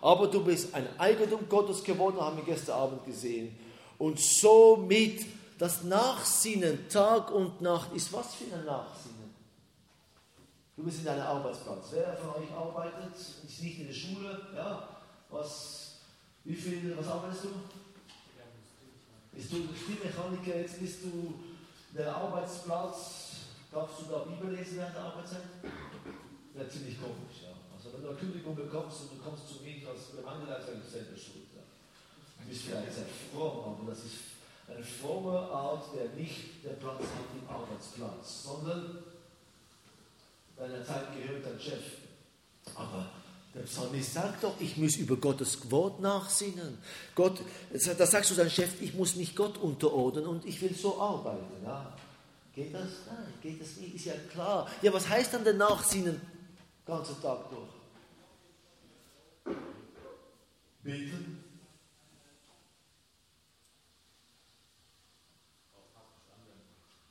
Aber 0.00 0.26
du 0.26 0.44
bist 0.44 0.74
ein 0.74 0.86
Eigentum 0.98 1.48
Gottes 1.48 1.82
geworden, 1.82 2.20
haben 2.20 2.36
wir 2.36 2.44
gestern 2.44 2.78
Abend 2.78 3.04
gesehen. 3.06 3.56
Und 3.98 4.18
somit 4.18 5.24
das 5.58 5.84
Nachsinnen 5.84 6.88
Tag 6.88 7.30
und 7.30 7.60
Nacht 7.60 7.92
ist 7.94 8.12
was 8.12 8.34
für 8.34 8.52
ein 8.52 8.64
Nachsinnen? 8.64 9.32
Du 10.76 10.82
bist 10.82 10.98
in 10.98 11.04
deinem 11.04 11.22
Arbeitsplatz. 11.22 11.88
Wer 11.92 12.16
von 12.16 12.42
euch 12.42 12.50
arbeitet, 12.50 13.14
ist 13.16 13.62
nicht 13.62 13.78
in 13.78 13.86
der 13.86 13.94
Schule? 13.94 14.40
Ja? 14.56 14.88
Was, 15.30 15.98
wie 16.44 16.54
viel, 16.54 16.96
was 16.98 17.06
arbeitest 17.06 17.44
du? 17.44 17.48
Bist 19.32 19.52
du 19.52 19.56
Industriemechaniker, 19.56 20.58
jetzt 20.58 20.80
bist 20.80 21.04
du 21.04 21.34
der 21.96 22.14
Arbeitsplatz, 22.14 23.21
darfst 23.72 24.00
du 24.00 24.04
da 24.12 24.18
Bibel 24.18 24.54
lesen 24.54 24.76
während 24.76 24.94
der 24.94 25.02
Arbeitszeit? 25.02 25.42
Wäre 26.54 26.68
ziemlich 26.68 27.00
komisch, 27.00 27.42
ja. 27.42 27.56
Also 27.74 27.96
wenn 27.96 28.02
du 28.02 28.08
eine 28.10 28.18
Kündigung 28.18 28.54
bekommst 28.54 29.00
und 29.02 29.18
du 29.18 29.24
kommst 29.24 29.48
zu 29.48 29.64
mir 29.64 29.88
als 29.88 30.12
Gemeindeleiter, 30.14 30.72
ist 30.76 30.92
selber 30.92 31.16
schuld. 31.16 31.48
Ja. 31.56 31.64
Du 32.42 32.48
bist 32.48 32.62
vielleicht 32.62 32.92
sehr 32.92 33.06
fromm, 33.32 33.74
aber 33.74 33.90
das 33.90 34.04
ist 34.04 34.32
eine 34.68 34.84
fromme 34.84 35.38
Art, 35.38 35.84
der 35.96 36.08
nicht 36.20 36.62
der 36.62 36.76
Platz 36.76 37.00
hat 37.00 37.28
im 37.32 37.48
Arbeitsplatz, 37.48 38.44
sondern 38.44 38.98
deiner 40.56 40.84
Zeit 40.84 41.16
gehört 41.16 41.44
dein 41.44 41.58
Chef. 41.58 41.82
Aber 42.76 43.10
der 43.54 43.62
Psalmist 43.62 44.14
sagt 44.14 44.44
doch, 44.44 44.54
ich 44.60 44.76
muss 44.76 44.96
über 44.96 45.16
Gottes 45.16 45.70
Wort 45.70 46.00
nachsinnen. 46.00 46.78
Gott, 47.14 47.40
da 47.72 48.06
sagst 48.06 48.30
du 48.30 48.34
deinem 48.34 48.50
Chef, 48.50 48.80
ich 48.80 48.94
muss 48.94 49.16
mich 49.16 49.34
Gott 49.34 49.58
unterordnen 49.58 50.26
und 50.26 50.44
ich 50.44 50.60
will 50.62 50.74
so 50.74 51.00
arbeiten. 51.00 51.64
Ja. 51.64 51.92
Geht 52.54 52.74
das? 52.74 53.06
Nein, 53.06 53.32
geht 53.40 53.60
das 53.60 53.76
nicht, 53.76 53.94
ist 53.94 54.04
ja 54.04 54.14
klar. 54.30 54.68
Ja, 54.82 54.92
was 54.92 55.08
heißt 55.08 55.32
dann 55.32 55.44
der 55.44 55.54
Nachsinnen 55.54 56.20
den 56.20 56.86
ganzen 56.86 57.20
Tag 57.22 57.48
durch? 57.48 57.70
Beten. 60.82 61.44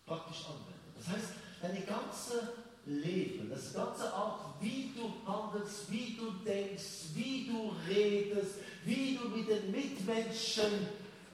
Praktisch 0.06 0.46
anwenden. 0.46 0.94
Das 0.98 1.08
heißt, 1.08 1.30
deine 1.62 1.82
ganze 1.82 2.54
Leben, 2.86 3.50
das 3.50 3.74
ganze 3.74 4.14
Art, 4.14 4.42
wie 4.60 4.92
du 4.96 5.12
handelst, 5.26 5.90
wie 5.90 6.18
du 6.18 6.32
denkst, 6.46 7.14
wie 7.16 7.48
du 7.48 7.74
redest, 7.88 8.56
wie 8.84 9.16
du 9.16 9.30
mit 9.30 9.48
den 9.48 9.72
Mitmenschen 9.72 10.88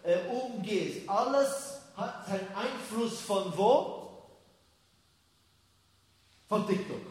äh, 0.03 0.19
umgehst, 0.29 1.09
alles 1.09 1.81
hat 1.97 2.27
seinen 2.27 2.47
Einfluss 2.55 3.21
von 3.21 3.51
wo? 3.57 3.96
Von 6.47 6.65
TikTok. 6.65 7.01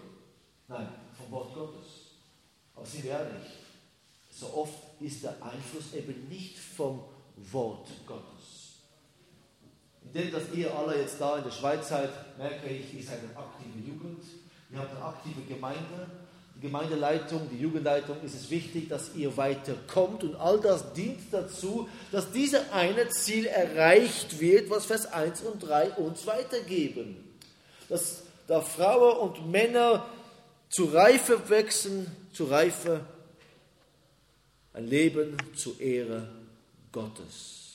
Nein, 0.69 0.89
vom 1.17 1.31
Wort 1.31 1.55
Gottes. 1.55 1.87
Aber 2.75 2.87
sind 2.87 3.05
wir 3.05 3.13
ehrlich, 3.13 3.49
so 4.31 4.53
oft 4.55 5.01
ist 5.01 5.23
der 5.23 5.35
Einfluss 5.43 5.95
eben 5.95 6.29
nicht 6.29 6.59
vom 6.59 7.01
Wort 7.53 7.89
Gottes. 8.07 8.27
Indem, 10.03 10.33
dass 10.33 10.43
ihr 10.55 10.75
alle 10.75 11.01
jetzt 11.01 11.21
da 11.21 11.39
in 11.39 11.45
der 11.45 11.51
Schweiz 11.51 11.89
seid, 11.89 12.11
merke 12.39 12.69
ich, 12.69 13.07
seid 13.07 13.21
eine 13.21 13.37
aktive 13.37 13.79
Jugend, 13.79 14.23
ihr 14.71 14.79
habt 14.79 14.95
eine 14.95 15.05
aktive 15.05 15.43
Gemeinde. 15.43 16.11
Die 16.55 16.61
Gemeindeleitung, 16.61 17.51
die 17.51 17.59
Jugendleitung 17.59 18.23
ist 18.23 18.35
es 18.35 18.49
wichtig, 18.49 18.89
dass 18.89 19.15
ihr 19.15 19.37
weiterkommt 19.37 20.25
und 20.25 20.37
all 20.37 20.59
das 20.59 20.95
dient 20.95 21.21
dazu, 21.31 21.87
dass 22.13 22.33
dieses 22.33 22.73
eine 22.73 23.11
Ziel 23.11 23.45
erreicht 23.45 24.41
wird, 24.41 24.71
was 24.71 24.87
Vers 24.87 25.05
1 25.13 25.43
und 25.43 25.61
3 25.61 25.91
uns 25.93 26.27
weitergeben. 26.27 27.37
Dass 27.91 28.23
da 28.47 28.61
Frauen 28.61 29.19
und 29.19 29.51
Männer 29.51 30.07
zu 30.69 30.85
Reife 30.85 31.49
wachsen, 31.49 32.11
zu 32.33 32.45
Reife 32.45 33.05
ein 34.73 34.87
Leben 34.87 35.37
zur 35.57 35.81
Ehre 35.81 36.29
Gottes. 36.93 37.67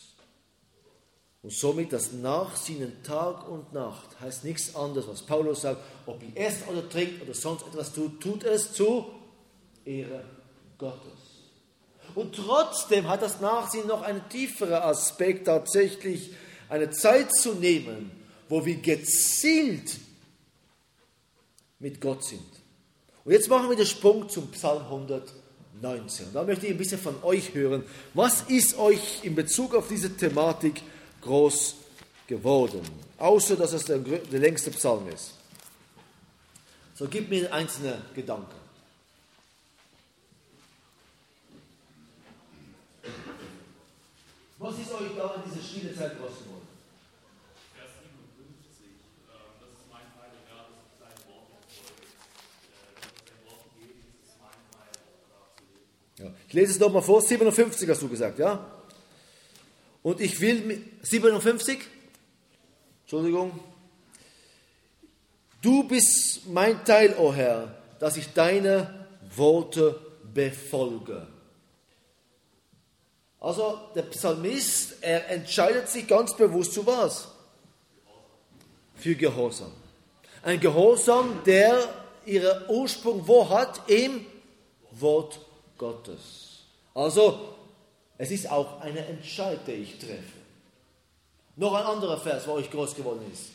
Und 1.43 1.51
somit 1.51 1.91
das 1.91 2.11
Nachsinnen 2.11 3.01
Tag 3.01 3.49
und 3.49 3.73
Nacht 3.73 4.19
heißt 4.19 4.43
nichts 4.43 4.75
anderes, 4.75 5.07
was 5.07 5.25
Paulus 5.25 5.61
sagt, 5.61 5.81
ob 6.05 6.21
ihr 6.21 6.39
esst 6.39 6.67
oder 6.67 6.87
trinkt 6.87 7.23
oder 7.23 7.33
sonst 7.33 7.65
etwas 7.65 7.91
tut, 7.93 8.21
tut 8.21 8.43
es 8.43 8.73
zu 8.73 9.07
Ehre 9.83 10.23
Gottes. 10.77 11.31
Und 12.13 12.35
trotzdem 12.35 13.07
hat 13.07 13.23
das 13.23 13.39
Nachsinnen 13.39 13.87
noch 13.87 14.03
einen 14.03 14.27
tieferen 14.29 14.83
Aspekt, 14.83 15.47
tatsächlich 15.47 16.31
eine 16.69 16.91
Zeit 16.91 17.33
zu 17.33 17.53
nehmen, 17.55 18.11
wo 18.47 18.63
wir 18.63 18.75
gezielt 18.75 19.97
mit 21.81 21.99
Gott 21.99 22.23
sind. 22.23 22.39
Und 23.25 23.33
jetzt 23.33 23.49
machen 23.49 23.69
wir 23.69 23.75
den 23.75 23.85
Sprung 23.85 24.29
zum 24.29 24.49
Psalm 24.51 24.83
119. 24.83 26.27
Da 26.33 26.43
möchte 26.43 26.65
ich 26.65 26.71
ein 26.71 26.77
bisschen 26.77 26.99
von 26.99 27.21
euch 27.23 27.53
hören. 27.53 27.83
Was 28.13 28.43
ist 28.43 28.79
euch 28.79 29.23
in 29.23 29.35
Bezug 29.35 29.75
auf 29.75 29.89
diese 29.89 30.15
Thematik 30.15 30.81
groß 31.21 31.75
geworden. 32.27 32.81
Außer, 33.17 33.55
dass 33.55 33.73
es 33.73 33.85
der, 33.85 33.99
der 33.99 34.39
längste 34.39 34.71
Psalm 34.71 35.07
ist. 35.09 35.33
So 36.95 37.07
gib 37.07 37.29
mir 37.29 37.51
einzelne 37.53 38.01
Gedanken. 38.13 38.59
Was 44.57 44.77
ist 44.77 44.91
euch 44.91 45.15
da 45.17 45.35
in 45.35 45.49
dieser 45.49 45.63
stille 45.63 45.95
Zeit 45.95 46.19
groß 46.19 46.37
geworden? 46.43 46.67
Vers 47.73 47.89
57, 47.99 48.85
äh, 48.85 49.33
das 49.59 49.71
ist 49.73 49.89
mein 49.89 50.05
Teil, 50.13 50.37
ja, 50.45 50.69
das 50.69 50.85
ist 50.85 51.01
dein 51.01 51.17
Wort 51.25 51.49
folge. 51.49 52.05
Äh, 52.61 53.01
wenn 53.01 53.09
es 53.09 53.25
dein 53.25 53.41
Wort 53.49 53.65
geht, 53.73 53.97
ist 54.05 54.21
es 54.21 54.37
mein 54.37 54.61
Teil, 54.69 54.93
auch 55.33 55.49
zu 55.57 55.65
leben. 55.65 55.89
Ja. 56.21 56.40
Ich 56.51 56.55
lese 56.55 56.73
es 56.73 56.79
nochmal 56.79 57.01
vor, 57.01 57.21
57 57.21 57.89
hast 57.89 58.01
du 58.01 58.09
gesagt, 58.09 58.37
ja? 58.37 58.59
Und 60.03 60.19
ich 60.19 60.41
will, 60.41 60.83
57? 61.01 61.79
Entschuldigung. 63.03 63.57
Du 65.61 65.87
bist 65.87 66.45
mein 66.47 66.83
Teil, 66.83 67.15
o 67.17 67.29
oh 67.29 67.33
Herr, 67.33 67.73
dass 67.99 68.17
ich 68.17 68.33
deine 68.33 69.07
Worte 69.33 69.97
befolge. 70.33 71.25
Also 73.39 73.79
der 73.95 74.01
Psalmist, 74.01 74.95
er 74.99 75.29
entscheidet 75.29 75.87
sich 75.87 76.05
ganz 76.05 76.35
bewusst 76.35 76.73
zu 76.73 76.85
was? 76.85 77.29
Für 78.95 79.15
Gehorsam. 79.15 79.71
Ein 80.43 80.59
Gehorsam, 80.59 81.43
der 81.45 81.87
ihren 82.25 82.67
Ursprung 82.67 83.25
wo 83.25 83.47
hat? 83.47 83.89
Im 83.89 84.25
Wort 84.91 85.39
Gottes. 85.81 86.59
Also 86.93 87.55
es 88.19 88.29
ist 88.29 88.51
auch 88.51 88.81
eine 88.81 89.03
Entscheidung, 89.03 89.65
die 89.65 89.71
ich 89.71 89.97
treffe. 89.97 90.39
Noch 91.55 91.73
ein 91.73 91.83
anderer 91.83 92.19
Vers, 92.19 92.47
wo 92.47 92.51
euch 92.51 92.69
groß 92.69 92.95
geworden 92.95 93.25
ist. 93.33 93.45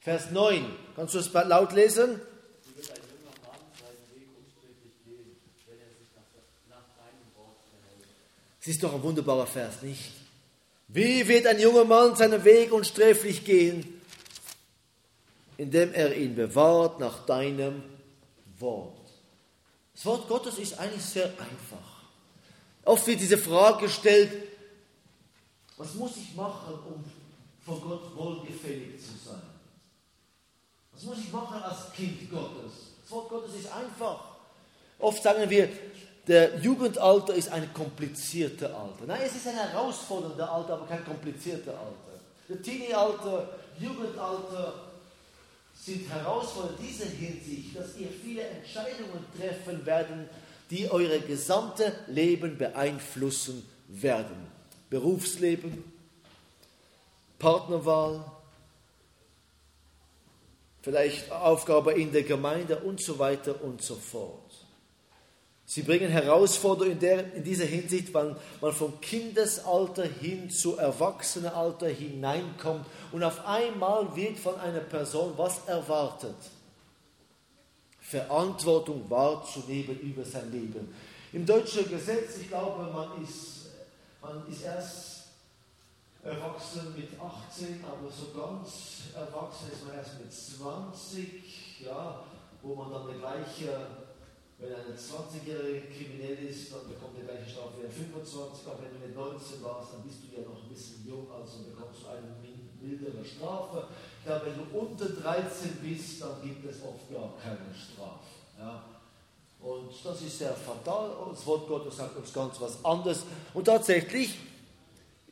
Vers 0.00 0.30
9. 0.30 0.64
Kannst 0.96 1.14
du 1.14 1.18
es 1.18 1.30
laut 1.32 1.72
lesen? 1.72 2.18
Es 8.62 8.66
ist 8.66 8.82
doch 8.82 8.94
ein 8.94 9.02
wunderbarer 9.02 9.46
Vers, 9.46 9.82
nicht? 9.82 10.12
Wie 10.88 11.28
wird 11.28 11.46
ein 11.46 11.60
junger 11.60 11.84
Mann 11.84 12.16
seinen 12.16 12.42
Weg 12.44 12.72
unsträflich 12.72 13.44
gehen, 13.44 14.00
indem 15.58 15.92
er 15.92 16.16
ihn 16.16 16.34
bewahrt 16.34 17.00
nach 17.00 17.26
deinem 17.26 17.82
Wort? 18.58 18.99
Das 19.94 20.06
Wort 20.06 20.28
Gottes 20.28 20.58
ist 20.58 20.78
eigentlich 20.78 21.04
sehr 21.04 21.26
einfach. 21.26 22.00
Oft 22.84 23.06
wird 23.06 23.20
diese 23.20 23.38
Frage 23.38 23.86
gestellt, 23.86 24.30
was 25.76 25.94
muss 25.94 26.16
ich 26.16 26.34
machen, 26.34 26.74
um 26.74 27.04
vor 27.64 27.80
Gott 27.80 28.14
wohlgefällig 28.14 29.00
zu 29.00 29.12
sein? 29.28 29.42
Was 30.92 31.02
muss 31.04 31.18
ich 31.18 31.32
machen 31.32 31.62
als 31.62 31.92
Kind 31.94 32.30
Gottes? 32.30 32.72
Das 33.02 33.10
Wort 33.10 33.28
Gottes 33.30 33.54
ist 33.54 33.72
einfach. 33.72 34.20
Oft 34.98 35.22
sagen 35.22 35.48
wir, 35.48 35.68
der 36.26 36.58
Jugendalter 36.60 37.34
ist 37.34 37.50
ein 37.50 37.72
komplizierter 37.72 38.66
Alter. 38.66 39.06
Nein, 39.06 39.22
es 39.24 39.36
ist 39.36 39.48
ein 39.48 39.54
herausfordernder 39.54 40.52
Alter, 40.52 40.74
aber 40.74 40.86
kein 40.86 41.04
komplizierter 41.04 41.72
Alter. 41.72 42.20
Der 42.48 42.62
Teenie-Alter, 42.62 43.48
Jugendalter 43.78 44.89
sind 45.84 46.08
herausfordernd 46.10 46.78
in 46.80 46.86
dieser 46.86 47.06
Hinsicht, 47.06 47.76
dass 47.76 47.96
ihr 47.96 48.08
viele 48.08 48.42
Entscheidungen 48.42 49.24
treffen 49.38 49.84
werden, 49.86 50.28
die 50.70 50.90
euer 50.90 51.18
gesamte 51.18 51.92
Leben 52.06 52.58
beeinflussen 52.58 53.66
werden. 53.88 54.36
Berufsleben, 54.90 55.84
Partnerwahl, 57.38 58.24
vielleicht 60.82 61.30
Aufgabe 61.30 61.92
in 61.92 62.12
der 62.12 62.22
Gemeinde 62.22 62.78
und 62.78 63.02
so 63.02 63.18
weiter 63.18 63.62
und 63.62 63.82
so 63.82 63.96
fort. 63.96 64.59
Sie 65.70 65.82
bringen 65.82 66.10
Herausforderungen 66.10 66.94
in, 66.94 66.98
der, 66.98 67.32
in 67.32 67.44
dieser 67.44 67.64
Hinsicht, 67.64 68.12
weil 68.12 68.34
man 68.60 68.72
vom 68.72 69.00
Kindesalter 69.00 70.02
hin 70.02 70.50
zu 70.50 70.76
Erwachsenenalter 70.76 71.86
hineinkommt 71.86 72.86
und 73.12 73.22
auf 73.22 73.46
einmal 73.46 74.16
wird 74.16 74.36
von 74.36 74.58
einer 74.58 74.80
Person 74.80 75.32
was 75.36 75.68
erwartet. 75.68 76.34
Verantwortung 78.00 79.08
wahrzunehmen 79.08 79.96
über 80.00 80.24
sein 80.24 80.50
Leben. 80.50 80.92
Im 81.32 81.46
deutschen 81.46 81.88
Gesetz, 81.88 82.38
ich 82.40 82.48
glaube, 82.48 82.90
man 82.92 83.22
ist, 83.22 83.66
man 84.20 84.44
ist 84.50 84.64
erst 84.64 85.26
erwachsen 86.24 86.96
mit 86.96 87.10
18, 87.12 87.84
aber 87.84 88.10
so 88.10 88.36
ganz 88.36 89.14
erwachsen 89.14 89.70
ist 89.72 89.86
man 89.86 89.96
erst 89.96 90.18
mit 90.18 90.32
20, 90.32 91.80
ja, 91.86 92.24
wo 92.60 92.74
man 92.74 92.90
dann 92.90 93.06
die 93.14 93.20
gleiche 93.20 93.86
wenn 94.60 94.76
ein 94.76 94.92
20-Jähriger 94.92 95.88
kriminell 95.88 96.36
ist, 96.44 96.72
dann 96.72 96.84
bekommt 96.86 97.16
er 97.16 97.24
gleiche 97.24 97.48
Strafe 97.48 97.80
wie 97.80 97.86
ein 97.88 97.92
25, 98.12 98.68
aber 98.68 98.84
wenn 98.84 98.92
du 98.92 99.00
mit 99.08 99.16
19 99.16 99.64
warst, 99.64 99.96
dann 99.96 100.04
bist 100.04 100.20
du 100.20 100.36
ja 100.36 100.44
noch 100.44 100.60
ein 100.60 100.68
bisschen 100.68 101.00
jung, 101.08 101.26
also 101.32 101.64
bekommst 101.64 102.04
du 102.04 102.08
eine 102.12 102.36
mildere 102.80 103.24
Strafe. 103.24 103.88
Glaube, 104.24 104.46
wenn 104.46 104.58
du 104.60 104.64
unter 104.76 105.08
13 105.08 105.80
bist, 105.80 106.20
dann 106.20 106.42
gibt 106.42 106.64
es 106.68 106.84
oft 106.84 107.08
gar 107.08 107.32
keine 107.40 107.72
Strafe. 107.72 108.28
Ja. 108.58 108.84
Und 109.60 109.92
das 110.04 110.22
ist 110.22 110.38
sehr 110.38 110.54
fatal. 110.54 111.10
Das 111.30 111.46
Wort 111.46 111.68
Gottes 111.68 111.96
sagt 111.96 112.16
uns 112.16 112.32
ganz 112.32 112.60
was 112.60 112.84
anderes. 112.84 113.24
Und 113.52 113.64
tatsächlich, 113.64 114.36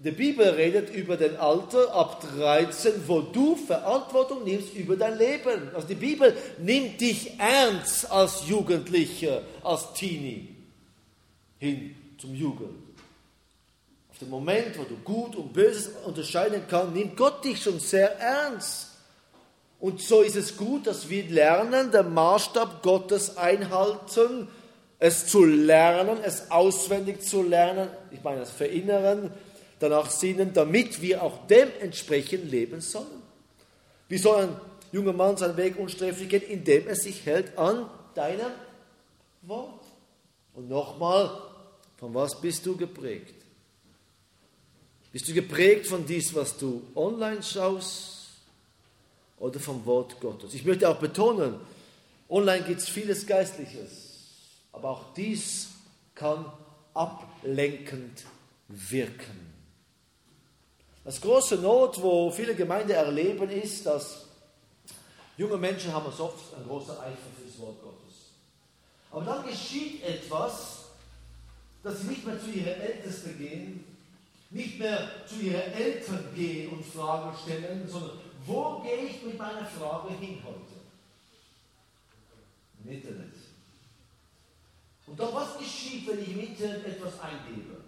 die 0.05 0.12
Bibel 0.12 0.49
redet 0.51 0.90
über 0.90 1.16
den 1.16 1.36
Alter 1.36 1.92
ab 1.92 2.22
13, 2.36 3.09
wo 3.09 3.20
du 3.20 3.57
Verantwortung 3.57 4.44
nimmst 4.44 4.74
über 4.74 4.96
dein 4.96 5.18
Leben. 5.18 5.70
Also 5.74 5.88
die 5.88 5.96
Bibel 5.96 6.36
nimmt 6.59 7.01
dich 7.01 7.38
ernst 7.38 8.11
als 8.11 8.46
Jugendlicher, 8.46 9.42
als 9.64 9.92
Teenie 9.94 10.55
hin 11.59 11.96
zum 12.16 12.32
Jugend. 12.32 12.78
Auf 14.11 14.18
den 14.18 14.30
Moment, 14.30 14.78
wo 14.78 14.84
du 14.84 14.96
Gut 15.03 15.34
und 15.34 15.53
Böses 15.53 15.90
unterscheiden 16.05 16.62
kannst, 16.68 16.94
nimmt 16.94 17.16
Gott 17.16 17.44
dich 17.44 17.61
schon 17.61 17.80
sehr 17.80 18.18
ernst. 18.20 18.88
Und 19.80 20.01
so 20.01 20.22
ist 20.22 20.36
es 20.36 20.57
gut, 20.57 20.86
dass 20.86 21.09
wir 21.09 21.24
lernen, 21.24 21.90
den 21.90 22.14
Maßstab 22.14 22.82
Gottes 22.82 23.36
einhalten, 23.36 24.49
es 24.99 25.26
zu 25.26 25.44
lernen, 25.44 26.18
es 26.24 26.51
auswendig 26.51 27.22
zu 27.22 27.42
lernen, 27.42 27.88
ich 28.11 28.22
meine 28.24 28.40
das 28.40 28.51
Verinneren, 28.51 29.30
danach 29.79 30.11
sinnen, 30.11 30.53
damit 30.53 31.01
wir 31.01 31.22
auch 31.22 31.47
dementsprechend 31.47 32.51
leben 32.51 32.81
sollen. 32.81 33.22
Wie 34.09 34.18
soll 34.18 34.45
ein 34.45 34.57
junger 34.93 35.12
Mann 35.12 35.37
seinen 35.37 35.57
Weg 35.57 35.79
unsträflich 35.79 36.29
gehen, 36.29 36.43
indem 36.43 36.89
er 36.89 36.97
sich 36.97 37.26
hält 37.26 37.57
an 37.59 37.89
deinem 38.14 38.53
Wort? 39.43 39.85
Und 40.55 40.68
nochmal, 40.68 41.31
von 41.99 42.14
was 42.14 42.41
bist 42.41 42.64
du 42.66 42.76
geprägt? 42.76 43.35
Bist 45.12 45.29
du 45.29 45.35
geprägt 45.35 45.87
von 45.87 46.07
dies, 46.07 46.35
was 46.35 46.57
du 46.57 46.83
online 46.95 47.43
schaust 47.43 48.29
oder 49.39 49.59
vom 49.59 49.85
Wort 49.87 50.20
Gottes? 50.20 50.55
Ich 50.55 50.64
möchte 50.64 50.89
auch 50.89 50.99
betonen, 50.99 51.55
online 52.29 52.64
gibt 52.64 52.81
es 52.81 52.89
vieles 52.89 53.26
Geistliches, 53.26 54.16
aber 54.72 54.91
auch 54.91 55.14
dies 55.14 55.68
kann 56.14 56.45
ablenkend 56.95 58.24
wirken. 58.68 59.47
Das 61.09 61.22
große 61.22 61.56
Not, 61.56 62.02
wo 62.02 62.30
viele 62.30 62.54
Gemeinden 62.54 62.90
erleben, 62.90 63.48
ist, 63.48 63.86
dass 63.86 64.26
junge 65.38 65.56
Menschen 65.56 65.90
haben 65.90 66.12
so 66.12 66.24
oft 66.24 66.54
ein 66.54 66.68
großer 66.68 67.00
Eifer 67.00 67.30
für 67.34 67.46
das 67.46 67.59
Wort 67.61 67.82
Gottes. 67.82 68.32
Aber 69.11 69.24
dann 69.24 69.46
geschieht 69.46 70.04
etwas, 70.04 70.84
dass 71.82 72.02
sie 72.02 72.09
nicht 72.09 72.26
mehr 72.26 72.38
zu 72.38 72.50
ihren 72.50 72.78
Ältesten 72.78 73.38
gehen, 73.38 73.84
nicht 74.50 74.78
mehr 74.78 75.09
zu 75.26 75.36
ihren 75.36 75.72
Eltern 75.72 76.28
gehen 76.36 76.72
und 76.72 76.84
Fragen 76.84 77.34
stellen, 77.42 77.88
sondern 77.88 78.18
wo 78.44 78.80
gehe 78.80 79.06
ich 79.06 79.22
mit 79.22 79.38
meiner 79.38 79.64
Frage 79.64 80.12
hin 80.12 80.42
heute? 80.44 80.76
Im 82.84 82.92
Internet. 82.92 83.32
Und 85.06 85.18
dann 85.18 85.32
was 85.32 85.56
geschieht, 85.56 86.06
wenn 86.06 86.20
ich 86.20 86.28
im 86.28 86.40
Internet 86.40 86.84
etwas 86.84 87.18
eingebe? 87.18 87.78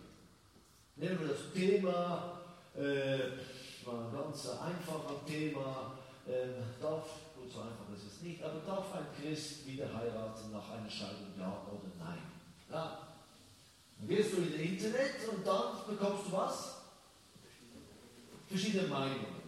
Nehmen 0.96 1.20
wir 1.20 1.28
das 1.28 1.52
Thema 1.52 2.39
äh, 2.76 3.86
war 3.86 4.06
ein 4.06 4.12
ganz 4.12 4.48
einfaches 4.48 5.24
Thema. 5.26 5.98
Äh, 6.26 6.62
darf, 6.80 7.04
gut, 7.34 7.50
so 7.50 7.60
einfach 7.60 7.88
ist 7.94 8.06
es 8.06 8.22
nicht, 8.22 8.42
aber 8.42 8.60
darf 8.60 8.94
ein 8.94 9.06
Christ 9.20 9.66
wieder 9.66 9.92
heiraten 9.92 10.52
nach 10.52 10.70
einer 10.70 10.90
Scheidung, 10.90 11.32
ja 11.38 11.62
oder 11.66 11.90
nein? 11.98 12.18
Ja. 12.70 12.98
Dann 13.98 14.08
gehst 14.08 14.32
du 14.32 14.38
in 14.38 14.52
das 14.52 14.60
Internet 14.60 15.28
und 15.30 15.46
dann 15.46 15.72
bekommst 15.88 16.26
du 16.28 16.32
was? 16.32 16.76
Verschiedene 18.48 18.88
Meinungen. 18.88 19.40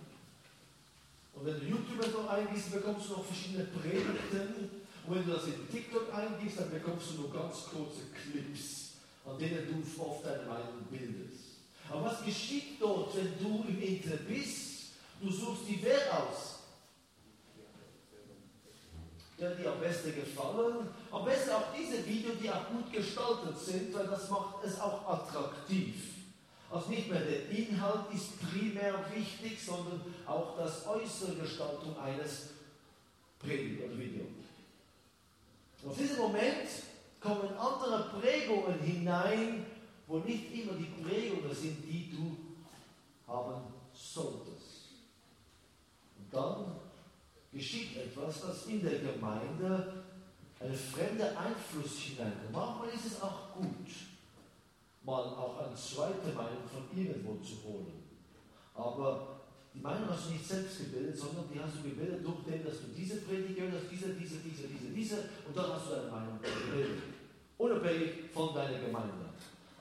Und 1.34 1.46
wenn 1.46 1.60
du 1.60 1.66
YouTube 1.66 2.12
noch 2.12 2.28
eingibst, 2.28 2.72
bekommst 2.72 3.08
du 3.08 3.14
noch 3.14 3.24
verschiedene 3.24 3.64
Predigten. 3.64 4.82
Und 5.06 5.14
wenn 5.14 5.26
du 5.26 5.32
das 5.32 5.46
in 5.46 5.68
TikTok 5.70 6.14
eingibst, 6.14 6.60
dann 6.60 6.70
bekommst 6.70 7.10
du 7.10 7.22
nur 7.22 7.32
ganz 7.32 7.64
kurze 7.64 8.02
Clips, 8.12 8.92
an 9.24 9.38
denen 9.38 9.66
du 9.66 10.02
oft 10.02 10.24
deine 10.24 10.44
Meinung 10.44 10.84
bildest. 10.90 11.51
Aber 11.90 12.04
was 12.04 12.24
geschieht 12.24 12.80
dort, 12.80 13.16
wenn 13.16 13.38
du 13.38 13.64
im 13.68 13.82
Internet 13.82 14.28
bist? 14.28 14.92
Du 15.20 15.30
suchst 15.30 15.68
die 15.68 15.82
Welt 15.82 16.10
aus. 16.10 16.60
Der 19.38 19.54
dir 19.54 19.72
am 19.72 19.80
besten 19.80 20.14
gefallen. 20.14 20.88
Am 21.10 21.24
besten 21.24 21.50
auch 21.50 21.74
diese 21.76 22.06
Videos, 22.06 22.36
die 22.40 22.50
auch 22.50 22.68
gut 22.68 22.92
gestaltet 22.92 23.58
sind, 23.58 23.94
weil 23.94 24.06
das 24.06 24.30
macht 24.30 24.64
es 24.64 24.80
auch 24.80 25.08
attraktiv. 25.08 25.94
Also 26.70 26.88
nicht 26.88 27.10
mehr 27.10 27.20
der 27.20 27.50
Inhalt 27.50 28.06
ist 28.14 28.40
primär 28.40 29.04
wichtig, 29.14 29.62
sondern 29.62 30.00
auch 30.26 30.56
das 30.56 30.86
äußere 30.86 31.36
Gestaltung 31.36 31.98
eines 31.98 32.50
Predigt 33.38 33.84
oder 33.84 33.98
Video. 33.98 34.24
Auf 35.86 35.96
diesem 35.96 36.16
Moment 36.16 36.68
kommen 37.20 37.54
andere 37.58 38.10
Prägungen 38.18 38.78
hinein, 38.80 39.66
wo 40.12 40.18
nicht 40.18 40.52
immer 40.52 40.74
die 40.74 40.92
Prägungen 41.02 41.54
sind, 41.54 41.82
die 41.88 42.10
du 42.10 42.36
haben 43.26 43.62
solltest. 43.94 44.92
Und 46.18 46.26
dann 46.30 46.76
geschieht 47.50 47.96
etwas, 47.96 48.42
das 48.42 48.66
in 48.66 48.82
der 48.82 48.98
Gemeinde 48.98 50.04
ein 50.60 50.74
fremder 50.74 51.30
Einfluss 51.40 51.98
hineinkommt. 51.98 52.52
Manchmal 52.52 52.88
ist 52.90 53.06
es 53.06 53.22
auch 53.22 53.54
gut, 53.54 53.88
mal 55.02 55.24
auch 55.34 55.66
eine 55.66 55.74
zweite 55.74 56.28
Meinung 56.36 56.62
von 56.70 56.84
irgendwo 56.94 57.42
zu 57.42 57.62
holen. 57.64 58.02
Aber 58.74 59.40
die 59.72 59.80
Meinung 59.80 60.10
hast 60.10 60.28
du 60.28 60.32
nicht 60.34 60.46
selbst 60.46 60.78
gebildet, 60.78 61.16
sondern 61.16 61.46
die 61.50 61.58
hast 61.58 61.76
du 61.76 61.88
gebildet 61.88 62.22
durch 62.22 62.44
den, 62.44 62.62
dass 62.62 62.80
du 62.80 62.88
diese 62.94 63.22
Predigt 63.22 63.56
gehört 63.56 63.76
hast, 63.80 63.90
diese, 63.90 64.12
diese, 64.12 64.36
diese, 64.40 64.68
diese, 64.68 64.92
diese, 64.92 65.16
und 65.48 65.56
dann 65.56 65.72
hast 65.72 65.86
du 65.86 65.94
deine 65.94 66.10
Meinung 66.10 66.38
gebildet. 66.38 67.02
Unabhängig 67.56 68.30
von 68.30 68.54
deiner 68.54 68.78
Gemeinde. 68.78 69.31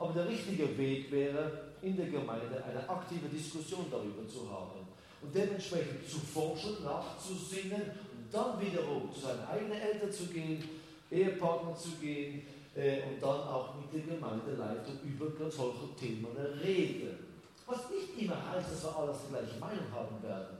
Aber 0.02 0.14
der 0.14 0.28
richtige 0.28 0.76
Weg 0.80 1.12
wäre, 1.12 1.52
in 1.84 1.96
der 1.96 2.08
Gemeinde 2.08 2.64
eine 2.68 2.90
aktive 2.90 3.30
Diskussion 3.30 3.86
darüber 3.92 4.28
zu 4.28 4.50
haben 4.50 4.88
und 5.22 5.36
dementsprechend 5.36 6.10
zu 6.10 6.18
forschen, 6.18 6.84
nachzusinnen 6.84 7.82
und 7.82 8.34
dann 8.34 8.60
wiederum 8.60 9.14
zu 9.14 9.20
seinen 9.20 9.46
eigenen 9.46 9.80
Eltern 9.80 10.12
zu 10.12 10.26
gehen, 10.26 10.68
Ehepartner 11.12 11.76
zu 11.76 11.92
gehen 12.02 12.42
äh, 12.76 13.04
und 13.04 13.22
dann 13.22 13.42
auch 13.42 13.76
mit 13.76 13.94
der 13.94 14.16
Gemeindeleitung 14.16 14.98
über 15.04 15.52
solche 15.52 15.96
Themen 16.00 16.36
reden. 16.64 17.20
Was 17.68 17.82
nicht 17.92 18.24
immer 18.24 18.38
heißt, 18.52 18.72
dass 18.72 18.84
wir 18.84 18.98
alles 18.98 19.18
die 19.28 19.34
gleiche 19.34 19.60
Meinung 19.60 19.86
haben 19.94 20.24
werden. 20.24 20.58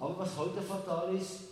Aber 0.00 0.18
was 0.18 0.36
heute 0.36 0.60
fatal 0.62 1.14
ist, 1.14 1.42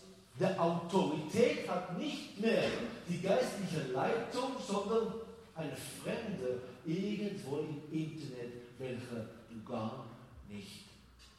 der 0.41 0.61
Autorität 0.61 1.68
hat 1.68 1.97
nicht 1.97 2.41
mehr 2.41 2.64
die 3.09 3.22
geistliche 3.22 3.93
Leitung, 3.93 4.57
sondern 4.66 5.24
eine 5.55 5.76
Fremde 5.76 6.61
irgendwo 6.84 7.59
im 7.59 7.82
Internet, 7.92 8.52
welche 8.78 9.28
du 9.48 9.62
gar 9.64 10.07
nicht 10.48 10.84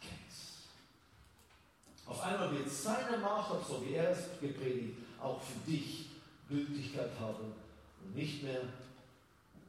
kennst. 0.02 0.70
Auf 2.06 2.22
einmal 2.22 2.52
wird 2.54 2.70
seine 2.70 3.18
Maßstab, 3.18 3.66
so 3.68 3.86
wie 3.86 3.94
er 3.94 4.12
es 4.12 4.40
gepredigt, 4.40 4.98
auch 5.22 5.42
für 5.42 5.70
dich 5.70 6.06
Gültigkeit 6.48 7.12
haben 7.20 7.54
und 8.04 8.16
nicht 8.16 8.44
mehr 8.44 8.62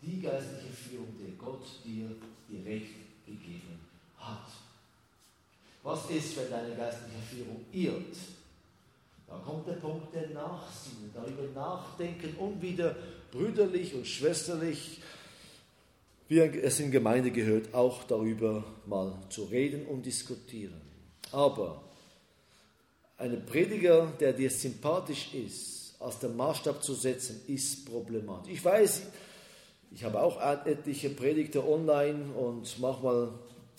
die 0.02 0.20
geistliche 0.20 0.72
Führung, 0.72 1.14
die 1.18 1.36
Gott 1.36 1.64
dir 1.84 2.10
direkt 2.48 2.94
gegeben 3.24 3.80
hat. 4.18 4.46
Was 5.82 6.10
ist, 6.10 6.36
wenn 6.36 6.50
deine 6.50 6.76
geistliche 6.76 7.22
Führung 7.30 7.64
irrt? 7.72 8.16
Da 9.26 9.38
kommt 9.38 9.66
der 9.66 9.74
Punkt 9.74 10.14
der 10.14 10.28
Nachsinnen, 10.30 11.10
darüber 11.12 11.42
nachdenken, 11.54 12.36
um 12.38 12.60
wieder 12.60 12.94
brüderlich 13.36 13.94
und 13.94 14.06
schwesterlich, 14.06 15.00
wie 16.28 16.40
es 16.40 16.80
in 16.80 16.90
Gemeinde 16.90 17.30
gehört, 17.30 17.74
auch 17.74 18.04
darüber 18.04 18.64
mal 18.86 19.18
zu 19.28 19.44
reden 19.44 19.86
und 19.86 20.04
diskutieren. 20.04 20.80
Aber 21.32 21.82
ein 23.18 23.44
Prediger, 23.46 24.12
der 24.18 24.32
dir 24.32 24.50
sympathisch 24.50 25.34
ist, 25.34 25.94
als 26.00 26.18
der 26.18 26.30
Maßstab 26.30 26.82
zu 26.82 26.94
setzen, 26.94 27.40
ist 27.46 27.86
problematisch. 27.86 28.52
Ich 28.52 28.64
weiß, 28.64 29.02
ich 29.92 30.04
habe 30.04 30.20
auch 30.20 30.40
etliche 30.66 31.10
Predigter 31.10 31.66
online 31.66 32.32
und 32.34 32.78
manchmal 32.80 33.30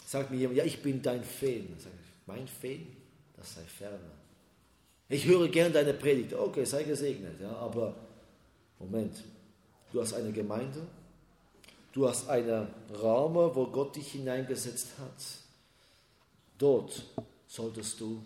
sagt 0.06 0.32
mir 0.32 0.38
jemand, 0.38 0.58
ja, 0.58 0.64
ich 0.64 0.82
bin 0.82 1.02
dein 1.02 1.24
Fan. 1.24 1.68
Sag 1.78 1.92
ich, 1.92 2.28
mein 2.28 2.48
Fan? 2.48 2.88
Das 3.36 3.54
sei 3.54 3.62
ferner. 3.62 4.00
Ich 5.10 5.26
höre 5.26 5.48
gern 5.50 5.72
deine 5.72 5.94
Predigt. 5.94 6.34
Okay, 6.34 6.66
sei 6.66 6.84
gesegnet. 6.84 7.40
Ja, 7.40 7.52
aber 7.58 7.96
Moment, 8.80 9.24
du 9.92 10.02
hast 10.02 10.14
eine 10.14 10.32
Gemeinde, 10.32 10.82
du 11.94 12.08
hast 12.08 12.30
einen 12.30 12.68
Raum, 13.02 13.36
wo 13.36 13.68
Gott 13.68 13.96
dich 13.96 14.12
hineingesetzt 14.12 14.88
hat. 15.00 15.24
Dort 16.58 17.04
solltest 17.48 18.00
du 18.00 18.22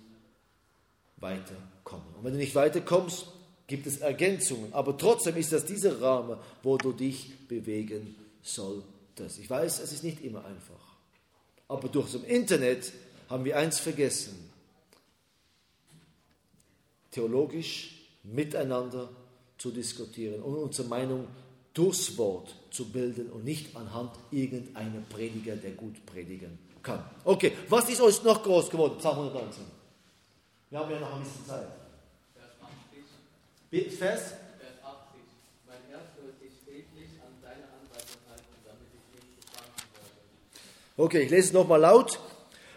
weiterkommen. 1.17 2.15
Und 2.17 2.23
wenn 2.23 2.33
du 2.33 2.39
nicht 2.39 2.55
weiterkommst, 2.55 3.27
gibt 3.67 3.87
es 3.87 3.97
Ergänzungen. 3.97 4.73
Aber 4.73 4.97
trotzdem 4.97 5.37
ist 5.37 5.53
das 5.53 5.65
dieser 5.65 6.01
Rahmen, 6.01 6.37
wo 6.63 6.77
du 6.77 6.91
dich 6.91 7.47
bewegen 7.47 8.15
solltest. 8.41 9.39
Ich 9.39 9.49
weiß, 9.49 9.79
es 9.79 9.93
ist 9.93 10.03
nicht 10.03 10.21
immer 10.21 10.43
einfach. 10.45 10.97
Aber 11.67 11.87
durch 11.87 12.11
das 12.11 12.23
Internet 12.23 12.91
haben 13.29 13.45
wir 13.45 13.57
eins 13.57 13.79
vergessen. 13.79 14.51
Theologisch 17.11 18.09
miteinander 18.23 19.09
zu 19.57 19.71
diskutieren 19.71 20.41
und 20.41 20.55
unsere 20.55 20.87
Meinung 20.87 21.27
durchs 21.73 22.17
Wort 22.17 22.55
zu 22.69 22.91
bilden 22.91 23.29
und 23.31 23.43
nicht 23.43 23.75
anhand 23.75 24.11
irgendeiner 24.31 25.01
Prediger, 25.09 25.55
der 25.55 25.71
gut 25.71 26.05
predigen 26.05 26.59
kann. 26.83 27.03
Okay, 27.23 27.53
was 27.69 27.89
ist 27.89 28.01
euch 28.01 28.23
noch 28.23 28.43
groß 28.43 28.69
geworden? 28.69 28.97
Psalm 28.97 29.17
119. 29.17 29.63
Wir 30.69 30.79
haben 30.79 30.91
ja 30.91 30.99
noch 30.99 31.13
ein 31.15 31.21
bisschen 31.21 31.45
Zeit. 31.45 31.67
Vers? 33.71 33.97
Vers 33.99 34.21
80. 34.83 35.21
Mein 35.67 35.77
Herz 35.89 36.03
soll 36.17 36.33
sich 36.39 36.51
redlich 36.67 37.09
an 37.21 37.33
deine 37.41 37.63
Anweisung 37.63 38.21
halten, 38.29 38.55
damit 38.65 38.87
ich 38.93 39.15
nicht 39.15 39.35
bestrafen 39.37 39.83
werde. 39.93 40.97
Okay, 40.97 41.21
ich 41.23 41.29
lese 41.29 41.47
es 41.47 41.53
nochmal 41.53 41.79
laut. 41.79 42.19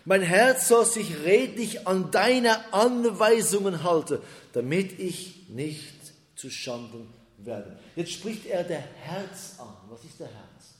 Mein 0.05 0.23
Herz 0.23 0.69
soll 0.69 0.85
sich 0.85 1.25
redlich 1.25 1.89
an 1.89 2.11
deine 2.11 2.73
Anweisungen 2.73 3.83
halten, 3.83 4.19
damit 4.53 4.99
ich 5.01 5.49
nicht 5.49 5.95
zu 6.37 6.51
Schanden 6.51 7.09
werde. 7.45 7.79
Jetzt 7.97 8.13
spricht 8.13 8.47
er 8.47 8.65
der 8.65 8.81
Herz 8.81 9.59
an. 9.59 9.75
Was 9.89 10.05
ist 10.05 10.21
der 10.21 10.29
Herz? 10.29 10.75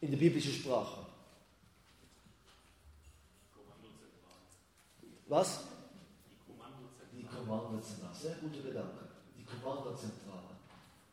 In 0.00 0.10
der 0.10 0.18
biblischen 0.18 0.52
Sprache. 0.52 1.06
Was? 5.28 5.60
Die 7.12 7.24
Kommandozentrale. 7.24 8.14
Sehr 8.14 8.34
guter 8.36 8.62
Gedanke. 8.62 9.02
Wanderzentrale. 9.62 10.56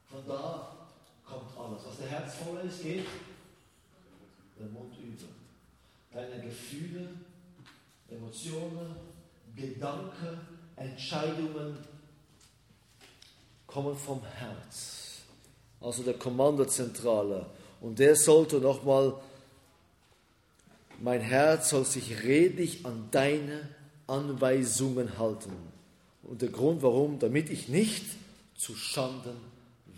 Von 0.10 0.28
da 0.28 0.78
kommt 1.24 1.58
alles. 1.58 1.86
Was 1.86 1.98
der 1.98 2.08
Herz 2.08 2.36
voll 2.36 2.60
ist, 2.68 2.82
geht 2.82 3.06
der 4.60 4.68
Mund 4.68 4.96
über. 4.98 5.28
Deine 6.12 6.42
Gefühle, 6.44 7.10
Emotionen, 8.10 8.96
Gedanken, 9.56 10.40
Entscheidungen 10.76 11.78
kommen 13.72 13.96
vom 13.96 14.22
Herz. 14.24 15.20
Also 15.82 16.04
der 16.04 16.16
Kommandozentrale. 16.16 17.46
Und 17.82 18.00
der 18.00 18.16
sollte 18.16 18.58
nochmal, 18.58 19.14
mein 21.00 21.22
Herz 21.22 21.70
soll 21.70 21.86
sich 21.86 22.24
redlich 22.24 22.86
an 22.86 23.08
deine 23.12 23.70
Anweisungen 24.08 25.18
halten. 25.18 25.56
Und 26.24 26.42
der 26.42 26.50
Grund 26.50 26.82
warum, 26.82 27.20
damit 27.20 27.50
ich 27.50 27.70
nicht 27.70 28.06
zu 28.58 28.76
Schanden 28.76 29.38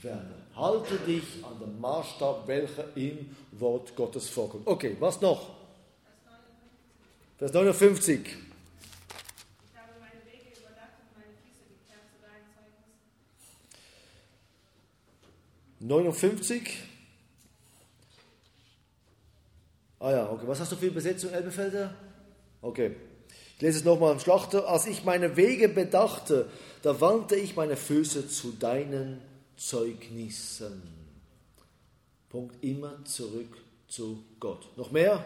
werde. 0.01 0.35
Halte 0.55 0.97
dich 0.97 1.23
an 1.43 1.59
den 1.59 1.79
Maßstab, 1.79 2.47
welcher 2.47 2.85
im 2.95 3.35
Wort 3.53 3.95
Gottes 3.95 4.29
vorkommt. 4.29 4.67
Okay, 4.67 4.95
was 4.99 5.19
noch? 5.21 5.49
Vers 7.37 7.53
59. 7.53 8.19
59. 15.81 16.83
Ah 19.99 20.11
ja, 20.11 20.29
okay. 20.31 20.43
Was 20.45 20.59
hast 20.59 20.71
du 20.71 20.75
für 20.75 20.87
Übersetzung, 20.87 21.31
Elbefelder? 21.31 21.93
Okay. 22.61 22.95
Ich 23.55 23.61
lese 23.61 23.79
es 23.79 23.83
nochmal 23.83 24.13
im 24.13 24.19
Schlachter. 24.19 24.67
Als 24.67 24.85
ich 24.87 25.03
meine 25.03 25.37
Wege 25.37 25.69
bedachte, 25.69 26.49
da 26.81 26.99
wandte 27.01 27.35
ich 27.35 27.55
meine 27.55 27.77
Füße 27.77 28.27
zu 28.27 28.51
deinen 28.51 29.21
Zeugnissen. 29.57 30.81
Punkt 32.29 32.63
immer 32.63 33.03
zurück 33.05 33.57
zu 33.87 34.23
Gott. 34.39 34.65
Noch 34.77 34.91
mehr? 34.91 35.23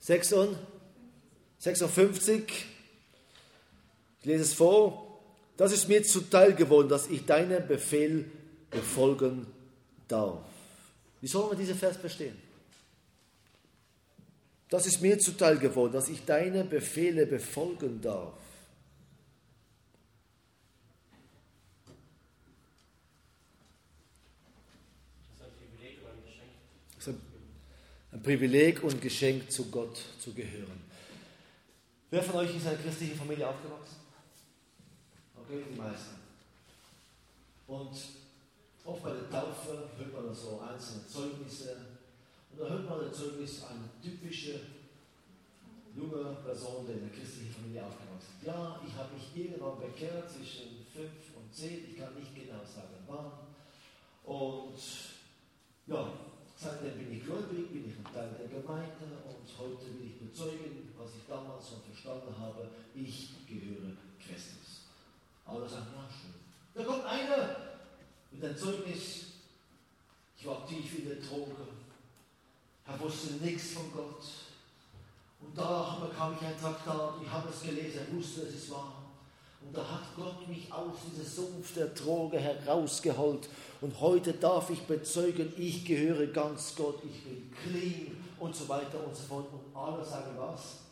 56. 0.00 0.56
Ich 4.20 4.26
lese 4.26 4.42
es 4.42 4.52
vor. 4.52 5.03
Das 5.56 5.72
ist 5.72 5.88
mir 5.88 6.02
zuteil 6.02 6.54
geworden, 6.54 6.88
dass 6.88 7.08
ich 7.08 7.24
deinen 7.24 7.66
Befehl 7.66 8.30
befolgen 8.70 9.46
darf. 10.08 10.42
Wie 11.20 11.28
soll 11.28 11.48
man 11.48 11.56
diesen 11.56 11.76
Vers 11.76 11.96
verstehen? 11.96 12.36
Das 14.68 14.86
ist 14.86 15.00
mir 15.00 15.18
zuteil 15.18 15.58
geworden, 15.58 15.92
dass 15.92 16.08
ich 16.08 16.24
deine 16.24 16.64
Befehle 16.64 17.26
befolgen 17.26 18.00
darf. 18.00 18.34
Es 26.98 27.06
ist 27.06 27.14
ein 28.10 28.22
Privileg 28.22 28.82
und 28.82 29.00
Geschenk, 29.00 29.50
zu 29.52 29.70
Gott 29.70 30.02
zu 30.18 30.32
gehören. 30.32 30.82
Wer 32.10 32.22
von 32.22 32.36
euch 32.36 32.56
ist 32.56 32.62
in 32.62 32.68
einer 32.68 32.78
christlichen 32.78 33.16
Familie 33.16 33.48
aufgewachsen? 33.48 34.03
Okay, 35.46 35.62
die 35.70 35.78
meisten. 35.78 36.16
Und 37.66 37.92
oft 38.84 39.02
bei 39.02 39.10
der 39.12 39.30
Taufe 39.30 39.90
hört 39.98 40.12
man 40.14 40.34
so 40.34 40.60
einzelne 40.60 41.06
Zeugnisse. 41.06 41.76
Und 42.50 42.60
da 42.60 42.68
hört 42.68 42.88
man 42.88 43.00
das 43.00 43.18
Zeugnis 43.18 43.62
eine 43.64 43.90
typische 44.02 44.60
junge 45.94 46.36
Person, 46.44 46.86
die 46.86 46.92
in 46.92 47.00
der 47.00 47.10
christlichen 47.10 47.52
Familie 47.52 47.84
aufgewachsen 47.84 48.40
ist. 48.40 48.46
Ja, 48.46 48.80
ich 48.86 48.94
habe 48.96 49.14
mich 49.14 49.36
irgendwann 49.36 49.80
bekehrt 49.80 50.30
zwischen 50.30 50.86
5 50.92 51.10
und 51.36 51.54
10, 51.54 51.90
ich 51.90 51.98
kann 51.98 52.14
nicht 52.14 52.34
genau 52.34 52.64
sagen 52.64 53.04
wann. 53.06 53.32
Und 54.24 54.80
ja, 55.86 56.08
seitdem 56.56 56.98
bin 56.98 57.12
ich 57.12 57.24
gläubig, 57.24 57.70
bin 57.70 57.90
ich 57.90 57.98
ein 57.98 58.12
Teil 58.12 58.30
der 58.38 58.48
Gemeinde 58.48 59.20
und 59.28 59.46
heute 59.58 59.86
will 59.92 60.08
ich 60.08 60.18
bezeugen, 60.18 60.88
was 60.96 61.10
ich 61.14 61.28
damals 61.28 61.68
schon 61.68 61.82
verstanden 61.82 62.34
habe, 62.38 62.70
ich 62.94 63.46
gehöre 63.46 63.92
Christus. 64.18 64.73
Alle 65.46 65.68
sagen, 65.68 65.86
na 65.94 66.08
schön. 66.08 66.34
Da 66.74 66.84
kommt 66.84 67.04
einer 67.04 67.56
mit 68.30 68.44
einem 68.44 68.56
Zeugnis, 68.56 69.26
ich 70.36 70.46
war 70.46 70.66
tief 70.66 70.98
in 70.98 71.08
der 71.08 71.16
Droge, 71.16 71.54
er 72.86 73.00
wusste 73.00 73.34
nichts 73.34 73.72
von 73.72 73.92
Gott. 73.92 74.22
Und 75.40 75.56
da 75.56 75.98
bekam 76.00 76.36
ich 76.38 76.46
ein 76.46 76.58
Traktat, 76.58 77.14
ich 77.22 77.30
habe 77.30 77.48
es 77.48 77.62
gelesen, 77.62 78.00
er 78.06 78.16
wusste, 78.16 78.42
es 78.42 78.54
ist 78.54 78.70
wahr. 78.70 79.04
Und 79.60 79.76
da 79.76 79.88
hat 79.88 80.14
Gott 80.16 80.46
mich 80.48 80.70
aus 80.72 80.96
diesem 81.10 81.24
Sumpf 81.24 81.74
der 81.74 81.88
Droge 81.88 82.38
herausgeholt. 82.38 83.48
Und 83.80 83.98
heute 84.00 84.34
darf 84.34 84.68
ich 84.70 84.82
bezeugen, 84.82 85.52
ich 85.56 85.84
gehöre 85.84 86.26
ganz 86.26 86.74
Gott, 86.76 87.00
ich 87.04 87.24
bin 87.24 87.50
clean 87.62 88.16
und 88.38 88.54
so 88.54 88.68
weiter 88.68 89.02
und 89.04 89.16
so 89.16 89.22
fort. 89.22 89.46
Und 89.52 89.74
alle 89.74 90.04
sagen 90.04 90.36
was? 90.36 90.83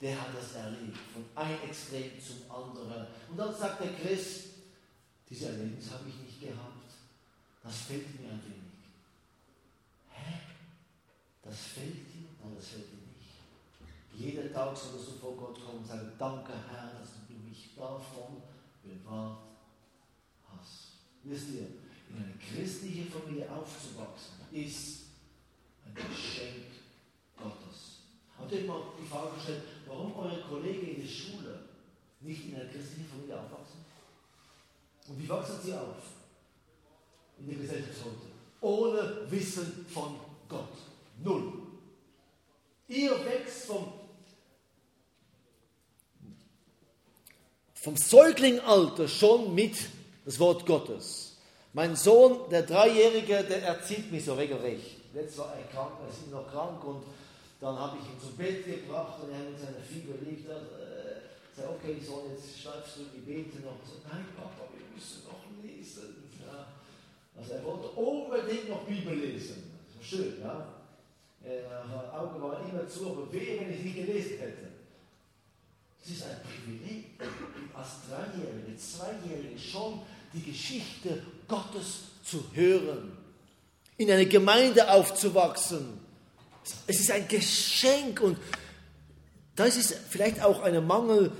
Der 0.00 0.20
hat 0.20 0.28
das 0.36 0.54
erlebt, 0.54 0.98
von 1.12 1.24
einem 1.34 1.62
Extrem 1.62 2.12
zum 2.20 2.50
anderen. 2.50 3.06
Und 3.30 3.36
dann 3.36 3.54
sagt 3.54 3.82
der 3.82 3.94
Christ, 3.94 4.44
diese 5.28 5.46
Erlebnis 5.46 5.90
habe 5.90 6.08
ich 6.08 6.16
nicht 6.16 6.40
gehabt. 6.40 6.92
Das 7.62 7.76
fehlt 7.78 8.20
mir 8.20 8.28
ein 8.28 8.42
wenig. 8.44 8.86
Hä? 10.10 10.40
Das 11.42 11.56
fehlt 11.58 11.94
dir? 11.94 12.28
Nein, 12.42 12.54
das 12.56 12.66
fehlt 12.68 12.86
dir 12.86 13.06
nicht. 13.16 13.16
Jeden 14.14 14.52
Tag 14.52 14.76
solltest 14.76 15.08
du 15.08 15.12
vor 15.18 15.36
Gott 15.36 15.64
kommen 15.64 15.78
und 15.78 15.86
sagen, 15.86 16.12
danke 16.18 16.52
Herr, 16.70 16.92
dass 16.98 17.10
du 17.26 17.34
mich 17.34 17.74
davon 17.74 18.42
bewahrt 18.82 19.38
hast. 20.48 20.92
Wisst 21.24 21.50
ihr, 21.54 21.66
in 22.08 22.16
eine 22.16 22.34
christliche 22.34 23.10
Familie 23.10 23.50
aufzuwachsen, 23.50 24.36
ist 24.52 25.06
ein 25.84 25.94
Geschenk. 25.94 26.75
Habt 28.38 28.52
ihr 28.52 28.62
mal 28.62 28.82
die 29.00 29.06
Frage 29.06 29.34
gestellt, 29.34 29.62
warum 29.86 30.16
eure 30.16 30.40
Kollegen 30.42 30.88
in 30.88 31.02
der 31.02 31.08
Schule 31.08 31.60
nicht 32.20 32.48
in 32.48 32.56
einer 32.56 32.70
christlichen 32.70 33.08
Familie 33.08 33.36
aufwachsen? 33.36 33.84
Und 35.08 35.22
wie 35.22 35.28
wachsen 35.28 35.60
sie 35.62 35.72
auf? 35.72 35.96
In 37.38 37.48
der 37.48 37.56
Gesellschaft 37.56 38.04
heute. 38.04 38.36
Ohne 38.60 39.30
Wissen 39.30 39.86
von 39.92 40.16
Gott. 40.48 40.72
Null. 41.22 41.52
Ihr 42.88 43.12
wächst 43.24 43.66
vom, 43.66 43.92
vom 47.74 47.96
Säuglingalter 47.96 49.08
schon 49.08 49.54
mit 49.54 49.76
das 50.24 50.38
Wort 50.38 50.66
Gottes. 50.66 51.36
Mein 51.72 51.94
Sohn, 51.94 52.48
der 52.50 52.62
Dreijährige, 52.62 53.44
der 53.44 53.62
erzieht 53.62 54.10
mich 54.10 54.24
so 54.24 54.34
regelrecht. 54.34 54.96
Letztes 55.12 55.38
war 55.38 55.54
er 55.54 55.64
krank, 55.64 55.92
er 56.02 56.08
ist 56.08 56.30
noch 56.30 56.50
krank 56.50 56.82
und 56.84 57.02
dann 57.60 57.78
habe 57.78 57.98
ich 57.98 58.04
ihn 58.04 58.20
zum 58.20 58.36
Bett 58.36 58.64
gebracht 58.64 59.22
und 59.22 59.32
er 59.32 59.50
mit 59.50 59.58
seiner 59.58 59.80
Fieber 59.80 60.14
liegt. 60.24 60.48
Äh, 60.48 61.26
sage, 61.56 61.68
okay, 61.70 61.96
Sohn, 62.04 62.30
jetzt 62.30 62.60
schreibst 62.60 62.96
du 62.96 63.04
die 63.14 63.24
Bete 63.24 63.64
noch. 63.64 63.80
So, 63.84 64.00
nein, 64.08 64.26
Papa, 64.36 64.68
wir 64.76 64.84
müssen 64.94 65.24
noch 65.24 65.40
lesen. 65.64 66.28
Ja. 66.44 66.68
Also 67.36 67.52
er 67.54 67.64
wollte 67.64 67.88
unbedingt 67.96 68.68
noch 68.68 68.84
Bibel 68.84 69.14
lesen. 69.14 69.72
Schön, 70.02 70.34
ja. 70.40 70.68
Äh, 71.42 71.62
Augen 72.14 72.42
waren 72.42 72.68
immer 72.68 72.86
zu, 72.88 73.10
aber 73.10 73.32
wehe, 73.32 73.60
wenn 73.60 73.72
ich 73.72 73.84
nicht 73.84 73.96
gelesen 73.96 74.38
hätte. 74.38 74.68
Es 76.04 76.10
ist 76.10 76.24
ein 76.24 76.36
Privileg, 76.42 77.06
als 77.74 77.88
Dreijährige, 78.08 78.76
Zweijährige 78.76 79.58
schon 79.58 80.02
die 80.32 80.42
Geschichte 80.42 81.22
Gottes 81.48 82.02
zu 82.24 82.44
hören, 82.52 83.16
in 83.96 84.10
eine 84.10 84.26
Gemeinde 84.26 84.90
aufzuwachsen. 84.90 86.05
Es 86.86 87.00
ist 87.00 87.10
ein 87.10 87.26
Geschenk 87.28 88.20
und 88.20 88.38
das 89.54 89.76
ist 89.76 89.94
vielleicht 90.08 90.42
auch 90.42 90.62
ein 90.62 90.86
Mangel 90.86 91.32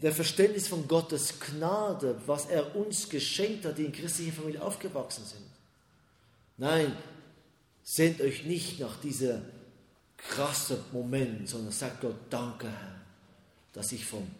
der 0.00 0.12
Verständnis 0.12 0.68
von 0.68 0.86
Gottes 0.86 1.40
Gnade, 1.40 2.20
was 2.26 2.46
er 2.46 2.76
uns 2.76 3.08
geschenkt 3.08 3.64
hat, 3.64 3.78
die 3.78 3.86
in 3.86 3.92
christlicher 3.92 4.32
Familie 4.32 4.62
aufgewachsen 4.62 5.24
sind. 5.24 5.46
Nein, 6.56 6.96
sehnt 7.82 8.20
euch 8.20 8.44
nicht 8.44 8.80
nach 8.80 9.00
diesem 9.00 9.42
krassen 10.16 10.78
Moment, 10.92 11.48
sondern 11.48 11.72
sagt 11.72 12.00
Gott, 12.00 12.16
danke 12.30 12.68
Herr, 12.68 13.00
dass 13.72 13.92
ich 13.92 14.04
vom 14.04 14.30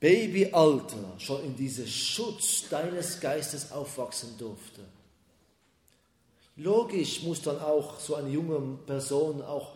Babyalter 0.00 1.14
schon 1.18 1.44
in 1.44 1.56
diesem 1.56 1.86
Schutz 1.86 2.68
deines 2.68 3.18
Geistes 3.18 3.72
aufwachsen 3.72 4.38
durfte. 4.38 4.82
Logisch 6.58 7.22
muss 7.22 7.40
dann 7.42 7.60
auch 7.60 8.00
so 8.00 8.16
eine 8.16 8.30
junge 8.30 8.78
Person 8.84 9.42
auch 9.42 9.72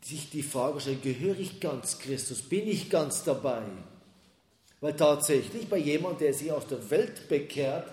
sich 0.00 0.30
die 0.30 0.42
Frage 0.42 0.80
stellen, 0.80 1.02
gehöre 1.02 1.38
ich 1.38 1.60
ganz 1.60 1.98
Christus? 1.98 2.42
Bin 2.42 2.68
ich 2.68 2.88
ganz 2.88 3.24
dabei? 3.24 3.62
Weil 4.80 4.94
tatsächlich 4.94 5.68
bei 5.68 5.78
jemandem, 5.78 6.20
der 6.20 6.34
sich 6.34 6.52
aus 6.52 6.66
der 6.66 6.88
Welt 6.90 7.28
bekehrt, 7.28 7.90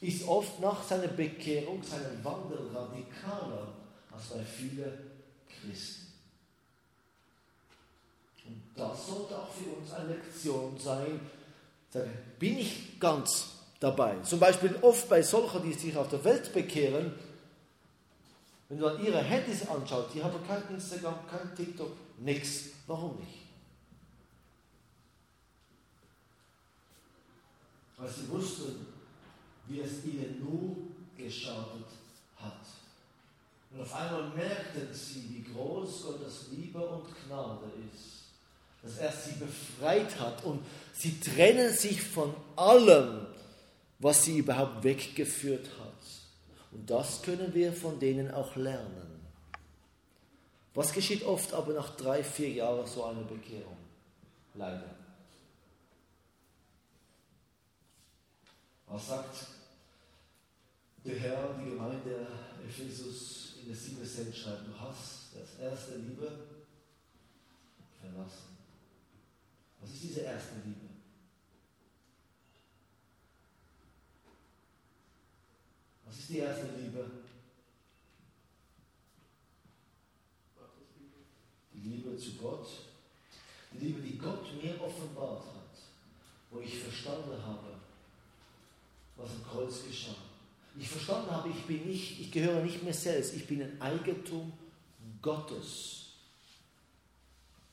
ist 0.00 0.26
oft 0.28 0.60
nach 0.60 0.82
seiner 0.82 1.08
Bekehrung 1.08 1.82
sein 1.82 2.22
Wandel 2.22 2.58
radikaler 2.74 3.68
als 4.10 4.24
bei 4.24 4.40
vielen 4.40 4.92
Christen. 5.48 6.12
Und 8.46 8.62
das 8.76 9.06
sollte 9.06 9.38
auch 9.38 9.50
für 9.50 9.70
uns 9.70 9.92
eine 9.92 10.14
Lektion 10.14 10.76
sein. 10.78 11.20
Bin 12.38 12.58
ich 12.58 13.00
ganz 13.00 13.46
dabei? 13.80 14.16
Zum 14.22 14.40
Beispiel 14.40 14.76
oft 14.82 15.08
bei 15.08 15.22
solchen, 15.22 15.62
die 15.62 15.72
sich 15.72 15.96
auf 15.96 16.08
der 16.08 16.24
Welt 16.24 16.52
bekehren, 16.52 17.14
wenn 18.74 18.80
du 18.80 18.88
dann 18.88 19.04
ihre 19.04 19.22
Handys 19.22 19.68
anschaust, 19.68 20.14
die 20.14 20.22
haben 20.22 20.44
kein 20.44 20.62
Instagram, 20.74 21.14
kein 21.30 21.54
TikTok, 21.54 21.92
nichts. 22.18 22.70
Warum 22.88 23.16
nicht? 23.20 23.42
Weil 27.96 28.08
sie 28.08 28.28
wussten, 28.28 28.86
wie 29.68 29.78
es 29.78 30.04
ihnen 30.04 30.40
nur 30.40 30.76
geschadet 31.16 31.86
hat. 32.36 32.66
Und 33.70 33.80
auf 33.80 33.94
einmal 33.94 34.28
merkten 34.30 34.92
sie, 34.92 35.22
wie 35.30 35.52
groß 35.52 36.06
Gottes 36.06 36.48
Liebe 36.50 36.84
und 36.84 37.04
Gnade 37.28 37.70
ist, 37.94 38.24
dass 38.82 38.98
er 38.98 39.12
sie 39.12 39.38
befreit 39.38 40.18
hat 40.18 40.44
und 40.44 40.64
sie 40.92 41.20
trennen 41.20 41.72
sich 41.72 42.02
von 42.02 42.34
allem, 42.56 43.26
was 44.00 44.24
sie 44.24 44.38
überhaupt 44.38 44.82
weggeführt 44.82 45.68
hat. 45.78 45.83
Und 46.74 46.90
das 46.90 47.22
können 47.22 47.54
wir 47.54 47.72
von 47.72 47.98
denen 47.98 48.30
auch 48.30 48.56
lernen. 48.56 49.20
Was 50.74 50.92
geschieht 50.92 51.24
oft 51.24 51.54
aber 51.54 51.72
nach 51.72 51.96
drei, 51.96 52.22
vier 52.22 52.50
Jahren 52.50 52.86
so 52.86 53.04
einer 53.04 53.22
Bekehrung? 53.22 53.76
Leider. 54.54 54.96
Was 58.88 59.08
sagt 59.08 59.46
der 61.04 61.16
Herr, 61.16 61.54
die 61.60 61.70
Gemeinde 61.70 62.26
Ephesus 62.66 63.54
in 63.60 63.68
der 63.68 63.76
7. 63.76 64.04
Cent 64.04 64.34
schreibt, 64.34 64.66
du 64.66 64.78
hast 64.78 65.28
das 65.34 65.60
erste 65.60 65.96
Liebe 65.96 66.30
verlassen. 68.00 68.56
Was 69.80 69.90
ist 69.90 70.02
diese 70.02 70.20
erste 70.20 70.54
Liebe? 70.64 70.93
Was 76.14 76.20
ist 76.20 76.28
die 76.28 76.38
erste 76.38 76.68
Liebe? 76.80 77.04
Die 81.72 81.88
Liebe 81.88 82.16
zu 82.16 82.34
Gott. 82.34 82.68
Die 83.72 83.84
Liebe, 83.84 84.00
die 84.00 84.16
Gott 84.16 84.46
mir 84.62 84.80
offenbart 84.80 85.44
hat, 85.44 85.76
wo 86.52 86.60
ich 86.60 86.78
verstanden 86.78 87.36
habe, 87.44 87.66
was 89.16 89.28
am 89.28 89.44
Kreuz 89.44 89.84
geschah. 89.88 90.14
Ich 90.78 90.88
verstanden 90.88 91.32
habe, 91.32 91.48
ich 91.48 91.64
bin 91.64 91.84
nicht, 91.88 92.20
ich 92.20 92.30
gehöre 92.30 92.62
nicht 92.62 92.84
mehr 92.84 92.94
selbst, 92.94 93.34
ich 93.34 93.48
bin 93.48 93.62
ein 93.62 93.82
Eigentum 93.82 94.52
Gottes. 95.20 96.12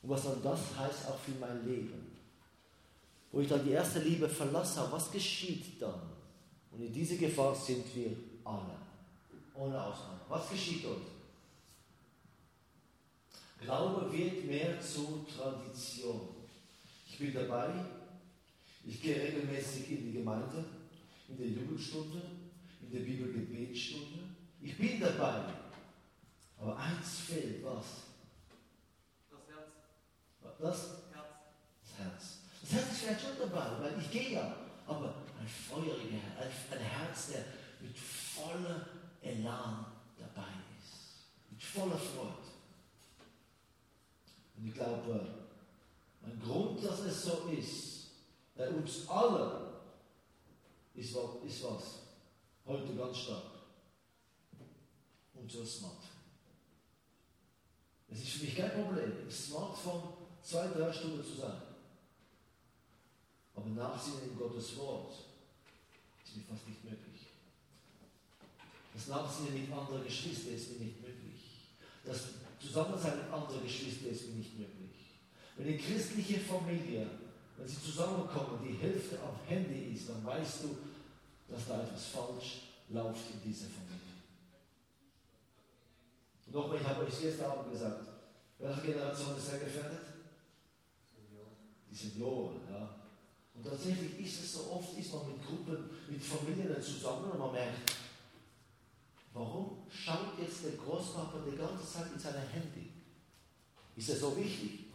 Und 0.02 0.10
was 0.10 0.24
dann 0.24 0.42
das 0.42 0.60
heißt 0.80 1.06
auch 1.10 1.20
für 1.20 1.40
mein 1.40 1.64
Leben. 1.64 2.12
Wo 3.32 3.40
ich 3.40 3.48
dann 3.48 3.64
die 3.64 3.72
erste 3.72 4.00
Liebe 4.00 4.28
verlasse, 4.28 4.88
was 4.90 5.12
geschieht 5.12 5.80
dann? 5.80 6.02
Und 6.72 6.82
in 6.82 6.92
dieser 6.92 7.18
Gefahr 7.18 7.54
sind 7.54 7.86
wir 7.96 8.31
alle. 8.44 8.78
Ohne 9.54 9.84
Ausnahme. 9.84 10.20
Was 10.30 10.50
geschieht 10.50 10.86
dort? 10.86 11.02
Glaube 13.60 14.12
wird 14.12 14.46
mehr 14.46 14.82
zur 14.82 15.26
Tradition. 15.28 16.30
Ich 17.08 17.20
bin 17.20 17.34
dabei, 17.34 17.70
Ich 18.84 19.02
gehe 19.02 19.22
regelmäßig 19.22 19.92
in 19.92 20.06
die 20.06 20.14
Gemeinde, 20.14 20.66
in 21.28 21.38
der 21.38 21.48
Jugendstunde, 21.48 22.22
in 22.82 22.92
der 22.92 23.02
Bibelgebetsstunde. 23.02 24.20
Ich 24.62 24.78
bin 24.78 25.00
dabei. 25.00 25.44
Aber 26.60 26.78
eins 26.78 27.20
fehlt, 27.20 27.64
was? 27.64 27.86
Das 29.30 29.40
Herz. 29.48 30.60
Was? 30.60 30.78
Herz. 31.12 31.28
Das 31.82 32.00
Herz. 32.00 32.38
Das 32.62 32.72
Herz 32.72 32.92
ist 32.92 33.00
vielleicht 33.00 33.22
schon 33.22 33.50
dabei, 33.50 33.82
weil 33.82 34.00
ich 34.00 34.12
gehe 34.12 34.34
ja. 34.34 34.56
Aber 34.88 35.16
ein 35.40 35.48
feuriger 35.48 36.18
Herz, 36.38 36.54
ein 36.72 36.80
Herz, 36.80 37.32
der 37.32 37.46
mit 37.82 37.98
voller 37.98 38.88
Elan 39.22 39.86
dabei 40.18 40.54
ist. 40.78 41.26
Mit 41.50 41.62
voller 41.62 41.98
Freude. 41.98 42.38
Und 44.58 44.68
ich 44.68 44.74
glaube, 44.74 45.28
ein 46.24 46.40
Grund, 46.40 46.84
dass 46.84 47.00
es 47.00 47.24
so 47.24 47.50
ist, 47.50 48.08
bei 48.56 48.70
uns 48.70 49.08
alle, 49.08 49.82
ist, 50.94 51.16
ist 51.46 51.64
was? 51.64 52.00
Heute 52.66 52.96
ganz 52.96 53.18
stark. 53.18 53.44
Unser 55.34 55.66
Smartphone. 55.66 56.12
Es 58.10 58.22
ist 58.22 58.30
für 58.34 58.46
mich 58.46 58.56
kein 58.56 58.72
Problem, 58.72 59.22
im 59.22 59.32
Smartphone 59.32 60.14
zwei, 60.44 60.68
drei 60.68 60.92
Stunden 60.92 61.24
zu 61.24 61.40
sein. 61.40 61.62
Aber 63.56 63.70
Nachsinnen 63.70 64.32
in 64.32 64.38
Gottes 64.38 64.78
Wort 64.78 65.14
ist 66.24 66.36
mir 66.36 66.44
fast 66.44 66.68
nicht 66.68 66.84
möglich. 66.84 67.01
Das 69.02 69.18
Nachsinnen 69.18 69.62
mit 69.62 69.74
anderen 69.74 70.04
Geschwistern 70.04 70.54
ist 70.54 70.74
mir 70.74 70.86
nicht 70.86 71.02
möglich. 71.02 71.42
Das 72.06 72.22
Zusammensein 72.62 73.18
mit 73.18 73.34
anderen 73.34 73.64
Geschwistern 73.64 74.12
ist 74.12 74.28
mir 74.28 74.36
nicht 74.36 74.60
möglich. 74.60 75.18
Wenn 75.58 75.68
eine 75.70 75.78
christliche 75.78 76.40
Familie, 76.40 77.08
wenn 77.58 77.68
sie 77.68 77.82
zusammenkommen, 77.82 78.60
die 78.64 78.78
Hälfte 78.78 79.18
am 79.20 79.36
Handy 79.48 79.96
ist, 79.96 80.08
dann 80.08 80.24
weißt 80.24 80.64
du, 80.64 80.78
dass 81.50 81.68
da 81.68 81.82
etwas 81.82 82.06
falsch 82.06 82.62
läuft 82.90 83.26
in 83.34 83.42
dieser 83.50 83.66
Familie. 83.66 84.22
Und 86.46 86.54
nochmal, 86.54 86.78
ich 86.80 86.88
habe 86.88 87.04
euch 87.04 87.22
gestern 87.22 87.52
Abend 87.52 87.72
gesagt, 87.72 88.06
welche 88.60 88.82
Generation 88.82 89.36
ist 89.36 89.50
sehr 89.50 89.60
gefährdet? 89.60 90.02
Die 91.90 91.96
Senioren, 91.96 92.62
ja. 92.70 92.88
Und 93.56 93.66
tatsächlich 93.66 94.20
ist 94.20 94.44
es 94.44 94.54
so 94.54 94.72
oft, 94.74 94.96
ist 94.96 95.12
man 95.12 95.28
mit 95.28 95.44
Gruppen, 95.44 95.90
mit 96.08 96.24
Familien 96.24 96.80
zusammen 96.80 97.32
und 97.32 97.40
man 97.40 97.52
merkt, 97.52 97.92
warum 99.34 99.78
schaut 99.90 100.40
jetzt 100.40 100.64
der 100.64 100.72
Großpapa 100.72 101.38
die 101.50 101.58
ganze 101.58 101.86
Zeit 101.86 102.08
in 102.14 102.20
sein 102.20 102.36
Handy? 102.52 102.92
Ist 103.96 104.10
er 104.10 104.16
so 104.16 104.36
wichtig? 104.38 104.86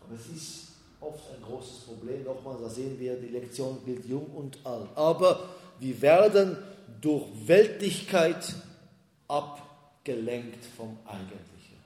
Aber 0.00 0.14
es 0.14 0.26
ist 0.28 0.68
oft 1.00 1.30
ein 1.30 1.42
großes 1.42 1.80
Problem. 1.84 2.24
Nochmal, 2.24 2.58
da 2.60 2.68
sehen 2.68 2.98
wir, 2.98 3.16
die 3.16 3.28
Lektion 3.28 3.84
gilt 3.84 4.06
jung 4.06 4.26
und 4.26 4.58
alt. 4.64 4.88
Aber 4.94 5.48
wir 5.78 6.00
werden 6.00 6.56
durch 7.00 7.26
Weltlichkeit 7.46 8.54
abgelenkt 9.28 10.64
vom 10.76 10.98
Eigentlichen. 11.04 11.78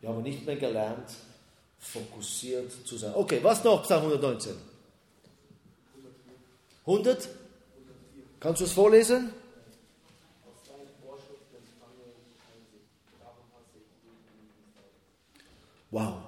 Wir 0.00 0.10
haben 0.10 0.22
nicht 0.22 0.44
mehr 0.46 0.56
gelernt, 0.56 1.10
fokussiert 1.78 2.72
zu 2.86 2.96
sein. 2.96 3.14
Okay, 3.14 3.40
was 3.42 3.64
noch, 3.64 3.82
Psalm 3.82 4.02
119? 4.02 4.54
100? 6.86 7.28
Kannst 8.46 8.60
du 8.60 8.64
es 8.66 8.72
vorlesen? 8.74 9.32
Wow. 15.90 16.18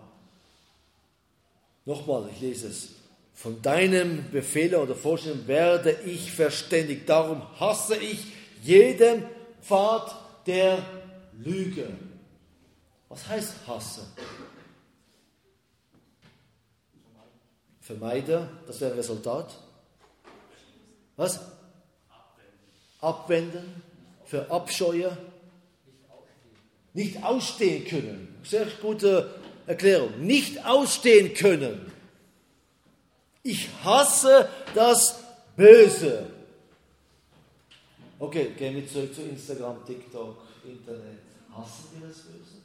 Nochmal, 1.84 2.28
ich 2.32 2.40
lese 2.40 2.66
es. 2.70 2.88
Von 3.34 3.62
deinem 3.62 4.32
Befehl 4.32 4.74
oder 4.74 4.96
Vorstellung 4.96 5.46
werde 5.46 5.92
ich 5.92 6.32
verständig. 6.32 7.06
Darum 7.06 7.40
hasse 7.60 7.94
ich 7.94 8.26
jeden 8.64 9.24
Pfad 9.62 10.16
der 10.44 10.82
Lüge. 11.34 11.88
Was 13.08 13.28
heißt 13.28 13.54
hasse? 13.64 14.04
Vermeide, 17.80 18.48
das 18.66 18.80
wäre 18.80 18.90
ein 18.90 18.96
Resultat. 18.96 19.56
Was? 21.14 21.57
Abwenden, 23.01 23.82
verabscheue, 24.24 25.16
nicht 26.94 27.22
ausstehen 27.22 27.86
können. 27.86 28.36
Sehr 28.42 28.66
gute 28.82 29.34
Erklärung. 29.66 30.20
Nicht 30.20 30.64
ausstehen 30.64 31.34
können. 31.34 31.92
Ich 33.42 33.68
hasse 33.84 34.49
das 34.74 35.20
Böse. 35.57 36.26
Okay, 38.18 38.53
gehen 38.59 38.74
wir 38.74 38.88
zurück 38.88 39.14
zu 39.14 39.22
Instagram, 39.22 39.84
TikTok, 39.86 40.36
Internet. 40.64 41.20
Hassen 41.55 42.01
wir 42.01 42.09
das 42.09 42.18
Böse? 42.18 42.59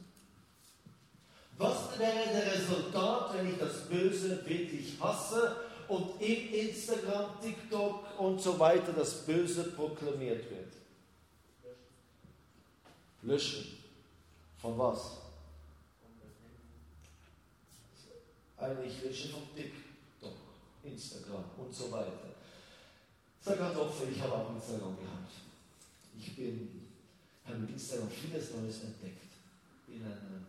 Was 1.56 1.98
wäre 1.98 2.28
der 2.32 2.54
Resultat, 2.54 3.34
wenn 3.34 3.52
ich 3.52 3.58
das 3.58 3.88
Böse 3.88 4.40
wirklich 4.44 4.94
hasse 5.00 5.56
und 5.88 6.20
in 6.20 6.54
Instagram, 6.54 7.40
TikTok 7.40 8.18
und 8.18 8.40
so 8.40 8.58
weiter 8.58 8.92
das 8.92 9.26
Böse 9.26 9.64
proklamiert 9.72 10.50
wird? 10.50 10.72
Löschen. 13.22 13.78
Von 14.60 14.78
was? 14.78 15.18
Eigentlich 18.56 19.02
löschen 19.02 19.30
von 19.30 19.42
TikTok, 19.54 20.36
Instagram 20.84 21.44
und 21.58 21.74
so 21.74 21.90
weiter. 21.92 22.34
Sage 23.42 23.58
ganz 23.58 23.76
offen, 23.76 24.10
ich 24.10 24.22
habe 24.22 24.32
auch 24.32 24.54
Instagram 24.54 24.96
gehabt. 24.96 25.32
Ich 26.18 26.34
bin, 26.34 26.88
habe 27.44 27.58
mit 27.58 27.70
Instagram 27.70 28.08
vieles 28.08 28.54
Neues 28.54 28.84
entdeckt. 28.84 29.32
Bin 29.86 30.02
ein 30.02 30.46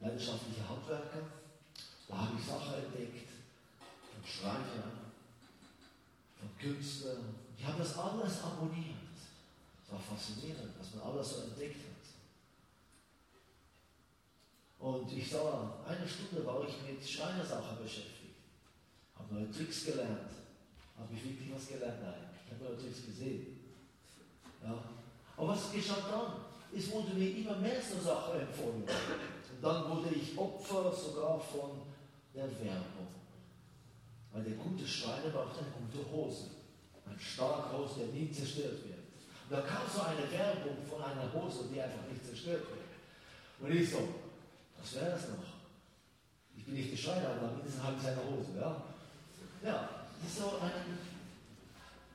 leidenschaftlicher 0.00 0.68
Handwerker. 0.68 1.22
Da 2.08 2.18
habe 2.18 2.36
ich 2.38 2.46
Sachen 2.46 2.74
entdeckt 2.74 3.31
von 4.22 4.30
Schreiner, 4.30 4.92
von 6.38 6.48
Künstlern. 6.58 7.34
Ich 7.56 7.64
habe 7.64 7.78
das 7.78 7.98
alles 7.98 8.42
abonniert. 8.42 8.96
Es 9.84 9.92
war 9.92 9.98
faszinierend, 9.98 10.72
was 10.78 10.94
man 10.94 11.12
alles 11.12 11.28
so 11.28 11.42
entdeckt 11.42 11.76
hat. 11.76 11.92
Und 14.78 15.12
ich 15.12 15.30
sah, 15.30 15.84
eine 15.86 16.08
Stunde 16.08 16.44
war 16.44 16.66
ich 16.66 16.74
mit 16.86 17.08
Schreinersachen 17.08 17.78
beschäftigt. 17.82 18.36
Habe 19.16 19.34
neue 19.34 19.50
Tricks 19.50 19.84
gelernt. 19.84 20.30
Habe 20.98 21.14
ich 21.14 21.24
wirklich 21.24 21.54
was 21.54 21.68
gelernt? 21.68 22.02
Nein, 22.02 22.30
ich 22.44 22.52
habe 22.52 22.64
neue 22.64 22.78
Tricks 22.78 23.06
gesehen. 23.06 23.58
Ja. 24.62 24.82
Aber 25.36 25.48
was 25.48 25.72
geschah 25.72 26.08
dann? 26.10 26.44
Es 26.76 26.90
wurde 26.90 27.14
mir 27.14 27.36
immer 27.36 27.56
mehr 27.56 27.80
so 27.80 28.00
Sachen 28.00 28.40
empfohlen. 28.40 28.82
Und 28.82 29.62
dann 29.62 29.90
wurde 29.90 30.14
ich 30.14 30.36
Opfer 30.36 30.92
sogar 30.92 31.38
von 31.38 31.82
der 32.34 32.50
Werbung. 32.50 32.91
Weil 34.32 34.44
der 34.44 34.54
gute 34.54 34.86
Schreiner 34.86 35.28
braucht 35.28 35.58
eine 35.58 35.68
gute 35.70 36.10
Hose. 36.10 36.48
Ein 37.06 37.20
starker 37.20 37.76
Hose, 37.76 38.00
der 38.00 38.06
nie 38.08 38.30
zerstört 38.32 38.82
wird. 38.84 39.04
Und 39.48 39.50
da 39.50 39.60
kam 39.60 39.82
so 39.86 40.00
eine 40.00 40.30
Werbung 40.32 40.78
von 40.88 41.02
einer 41.02 41.30
Hose, 41.32 41.68
die 41.72 41.80
einfach 41.80 42.08
nicht 42.10 42.24
zerstört 42.24 42.64
wird. 42.70 42.92
Und 43.60 43.76
ich 43.76 43.90
so, 43.90 44.08
was 44.78 44.94
wäre 44.94 45.10
das 45.10 45.28
noch? 45.28 45.44
Ich 46.56 46.64
bin 46.64 46.74
nicht 46.74 46.92
der 46.92 46.96
Schreiner, 46.96 47.28
aber 47.30 47.52
mindestens 47.52 47.82
habe 47.82 47.96
ich 47.96 48.02
seine 48.02 48.24
Hose, 48.24 48.58
ja? 48.58 48.82
Ja, 49.64 49.88
das 50.22 50.32
ist 50.32 50.38
so 50.38 50.58
ein. 50.60 50.98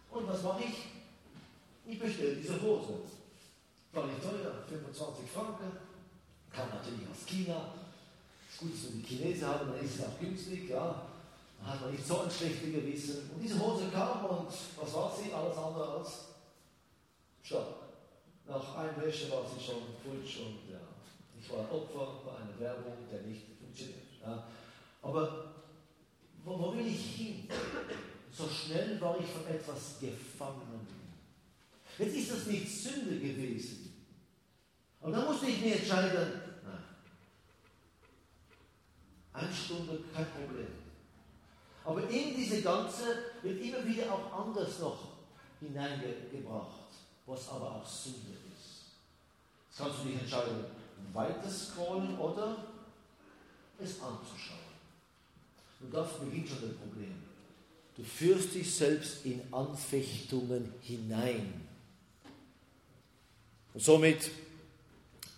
Und 0.10 0.28
was 0.28 0.44
mache 0.44 0.64
ich? 0.64 0.88
Ich 1.86 2.00
bestelle 2.00 2.36
diese 2.36 2.62
Hose. 2.62 2.94
War 3.94 4.08
nicht 4.08 4.22
teuer, 4.22 4.64
25 4.68 5.30
Franken. 5.30 5.72
Kam 6.52 6.70
natürlich 6.70 7.08
aus 7.10 7.26
China. 7.26 7.74
Ist 8.50 8.60
gut, 8.60 8.74
dass 8.74 8.84
wir 8.84 9.02
die 9.02 9.08
Chinesen 9.08 9.48
haben, 9.48 9.72
dann 9.72 9.86
ist 9.86 9.96
es 10.00 10.06
auch 10.06 10.20
günstig, 10.20 10.70
ja. 10.70 11.04
Hat 11.64 11.82
man 11.82 11.92
nicht 11.92 12.06
so 12.06 12.22
ein 12.22 12.32
schlechtes 12.32 12.72
Gewissen. 12.72 13.30
Und 13.34 13.42
diese 13.42 13.60
Hose 13.60 13.90
kam 13.92 14.26
und 14.26 14.48
was 14.48 14.94
war 14.94 15.12
sie? 15.16 15.34
Alles 15.34 15.58
andere 15.58 15.98
als 15.98 16.26
stark. 17.44 17.68
Nach 18.48 18.76
einem 18.78 19.02
Wäsche 19.02 19.30
war 19.32 19.44
sie 19.44 19.64
schon 19.64 19.82
futsch 20.04 20.40
und 20.40 20.72
ja. 20.72 20.80
Ich 21.40 21.50
war 21.52 21.72
Opfer 21.72 22.22
bei 22.26 22.38
einer 22.38 22.60
Werbung, 22.60 22.98
der 23.12 23.22
nicht 23.22 23.46
funktioniert. 23.60 24.22
Ja. 24.22 24.48
Aber 25.02 25.54
wo, 26.44 26.60
wo 26.60 26.76
will 26.76 26.88
ich 26.88 27.16
hin? 27.16 27.50
So 28.32 28.48
schnell 28.48 29.00
war 29.02 29.18
ich 29.20 29.26
von 29.26 29.46
etwas 29.48 30.00
gefangen. 30.00 30.88
Jetzt 31.98 32.16
ist 32.16 32.32
das 32.32 32.46
nicht 32.48 32.70
Sünde 32.70 33.20
gewesen. 33.20 33.94
Und 35.02 35.12
da 35.12 35.26
musste 35.26 35.48
ich 35.48 35.62
mir 35.62 35.76
entscheiden, 35.76 36.42
nein. 36.64 36.84
Eine 39.34 39.54
Stunde, 39.54 40.00
kein 40.14 40.26
Problem. 40.32 40.68
Aber 41.88 42.02
in 42.10 42.36
diese 42.36 42.62
ganze 42.62 43.04
wird 43.42 43.62
immer 43.62 43.86
wieder 43.86 44.12
auch 44.12 44.46
anders 44.46 44.78
noch 44.80 44.98
hineingebracht, 45.62 46.84
was 47.26 47.48
aber 47.48 47.76
auch 47.76 47.86
Sünde 47.86 48.34
ist. 48.54 48.92
Jetzt 49.70 49.78
kannst 49.78 50.00
du 50.00 50.10
dich 50.10 50.20
entscheiden, 50.20 50.66
weiter 51.14 51.50
scrollen 51.50 52.20
oder 52.20 52.58
es 53.80 54.02
anzuschauen. 54.02 54.60
Und 55.80 55.94
das 55.94 56.20
beginnt 56.20 56.50
schon 56.50 56.62
das 56.62 56.76
Problem. 56.76 57.24
Du 57.96 58.04
führst 58.04 58.54
dich 58.54 58.76
selbst 58.76 59.26
in 59.26 59.42
Anfechtungen 59.54 60.74
hinein. 60.82 61.66
Und 63.74 63.82
somit 63.82 64.30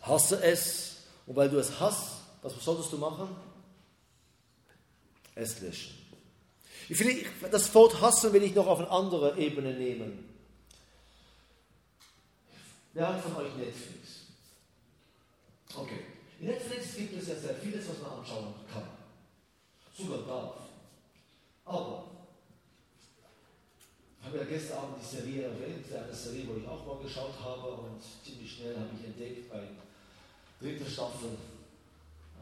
hasse 0.01 0.41
es. 0.41 1.03
Und 1.27 1.35
weil 1.35 1.49
du 1.51 1.59
es 1.59 1.79
hast, 1.79 2.21
was 2.41 2.55
solltest 2.59 2.91
du 2.91 2.97
machen? 2.97 3.29
Es 5.35 5.61
löschen. 5.61 5.98
Ich 6.89 6.99
will, 6.99 7.23
das 7.51 7.73
Wort 7.75 8.01
hassen 8.01 8.33
will 8.33 8.41
ich 8.41 8.55
noch 8.55 8.65
auf 8.65 8.79
eine 8.79 8.89
andere 8.89 9.37
Ebene 9.37 9.73
nehmen. 9.73 10.27
Wer 12.93 13.13
hat 13.13 13.21
von 13.21 13.35
euch 13.35 13.55
Netflix? 13.55 14.25
Okay. 15.75 15.99
In 16.39 16.47
Netflix 16.47 16.95
gibt 16.95 17.21
es 17.21 17.27
ja 17.27 17.35
sehr 17.35 17.53
vieles, 17.55 17.87
was 17.87 17.99
man 18.01 18.19
anschauen 18.19 18.55
kann. 18.73 18.87
Sogar 19.95 20.25
darf. 20.25 20.55
Aber, 21.65 22.05
ich 24.19 24.27
habe 24.27 24.37
ja 24.39 24.43
gestern 24.45 24.79
Abend 24.79 24.97
die 24.99 25.15
Serie 25.15 25.43
erwähnt, 25.43 25.85
eine 25.93 26.15
Serie, 26.15 26.47
wo 26.47 26.57
ich 26.57 26.67
auch 26.67 26.85
mal 26.87 27.03
geschaut 27.03 27.39
habe 27.39 27.67
und 27.67 28.01
ziemlich 28.25 28.51
schnell 28.51 28.75
habe 28.75 28.89
ich 28.99 29.05
entdeckt, 29.05 29.51
bei 29.51 29.67
dritter 30.59 30.89
Staffel, 30.89 31.37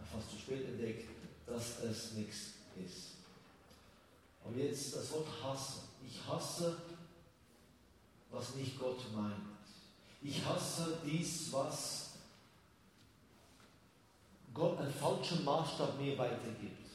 fast 0.10 0.32
zu 0.32 0.38
spät 0.38 0.66
entdeckt, 0.66 1.10
dass 1.46 1.84
es 1.84 2.14
nichts 2.14 2.54
ist. 2.78 3.17
Und 4.48 4.58
jetzt 4.58 4.96
das 4.96 5.12
Wort 5.12 5.28
hassen. 5.44 5.82
Ich 6.06 6.26
hasse, 6.26 6.78
was 8.32 8.56
nicht 8.56 8.80
Gott 8.80 9.00
meint. 9.14 9.36
Ich 10.22 10.44
hasse 10.46 11.00
dies, 11.06 11.52
was 11.52 12.12
Gott 14.54 14.80
einen 14.80 14.94
falschen 14.94 15.44
Maßstab 15.44 16.00
mir 16.00 16.18
weitergibt. 16.18 16.88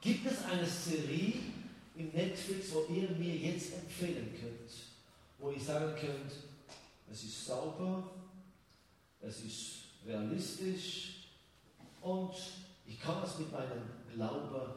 Gibt 0.00 0.26
es 0.26 0.44
eine 0.44 0.66
Serie 0.66 1.34
in 1.94 2.12
Netflix, 2.12 2.72
wo 2.72 2.92
ihr 2.92 3.10
mir 3.10 3.36
jetzt 3.36 3.74
empfehlen 3.74 4.34
könnt, 4.38 4.72
wo 5.38 5.50
ihr 5.50 5.60
sagen 5.60 5.94
könnt, 5.98 6.32
es 7.10 7.24
ist 7.24 7.46
sauber, 7.46 8.10
es 9.20 9.40
ist 9.40 9.74
realistisch 10.04 11.28
und 12.02 12.34
ich 12.86 13.00
kann 13.00 13.22
es 13.22 13.38
mit 13.38 13.50
meinem 13.52 13.82
Glauben 14.12 14.72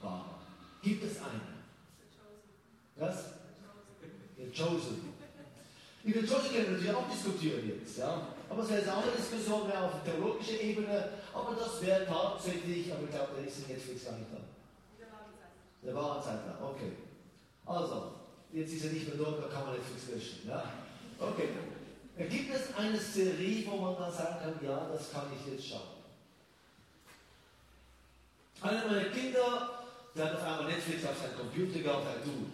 vereinbaren. 0.00 0.40
Gibt 0.82 1.04
es 1.04 1.16
eine? 1.18 1.40
Was? 2.96 3.24
The 4.36 4.50
Chosen. 4.50 5.10
Über 6.02 6.20
Chosen 6.20 6.50
können 6.50 6.64
wir 6.64 6.72
natürlich 6.72 6.94
auch 6.94 7.10
diskutieren 7.10 7.68
jetzt. 7.68 7.98
Ja? 7.98 8.28
Aber 8.48 8.62
es 8.62 8.70
wäre 8.70 8.96
eine 8.96 9.12
Diskussion, 9.12 9.68
wäre 9.68 9.84
auf 9.84 10.02
der 10.02 10.14
theologischen 10.14 10.60
Ebene. 10.60 11.10
Aber 11.32 11.54
das 11.54 11.80
wäre 11.82 12.06
tatsächlich, 12.06 12.92
aber 12.92 13.04
ich 13.04 13.10
glaube, 13.10 13.34
der 13.36 13.46
ist 13.46 13.58
in 13.58 13.74
Netflix 13.74 14.04
gar 14.06 14.18
nicht 14.18 14.32
da. 14.32 14.38
Der 15.82 15.94
war 15.94 16.16
eine 16.16 16.24
Zeit 16.24 16.46
lang, 16.46 16.56
okay. 16.62 16.92
Also, 17.64 18.12
jetzt 18.52 18.72
ist 18.72 18.84
er 18.84 18.92
nicht 18.92 19.08
mehr 19.08 19.16
dort, 19.16 19.42
da 19.42 19.48
kann 19.48 19.66
man 19.66 19.74
Netflix 19.74 20.08
löschen. 20.08 20.48
Ja? 20.48 20.64
Okay. 21.18 21.48
Gibt 22.28 22.54
es 22.54 22.74
eine 22.76 22.98
Serie, 22.98 23.66
wo 23.66 23.76
man 23.76 23.96
dann 23.96 24.12
sagen 24.12 24.36
kann, 24.42 24.66
ja, 24.66 24.88
das 24.92 25.10
kann 25.10 25.26
ich 25.34 25.52
jetzt 25.52 25.68
schauen. 25.68 26.00
Einer 28.60 28.86
meiner 28.86 29.08
Kinder, 29.08 29.79
der 30.14 30.24
hat 30.24 30.34
auf 30.36 30.42
einmal 30.42 30.66
Netflix 30.66 31.04
auf 31.04 31.18
seinem 31.18 31.36
Computer 31.36 31.78
gehabt, 31.78 32.04
sagt, 32.04 32.26
du, 32.26 32.46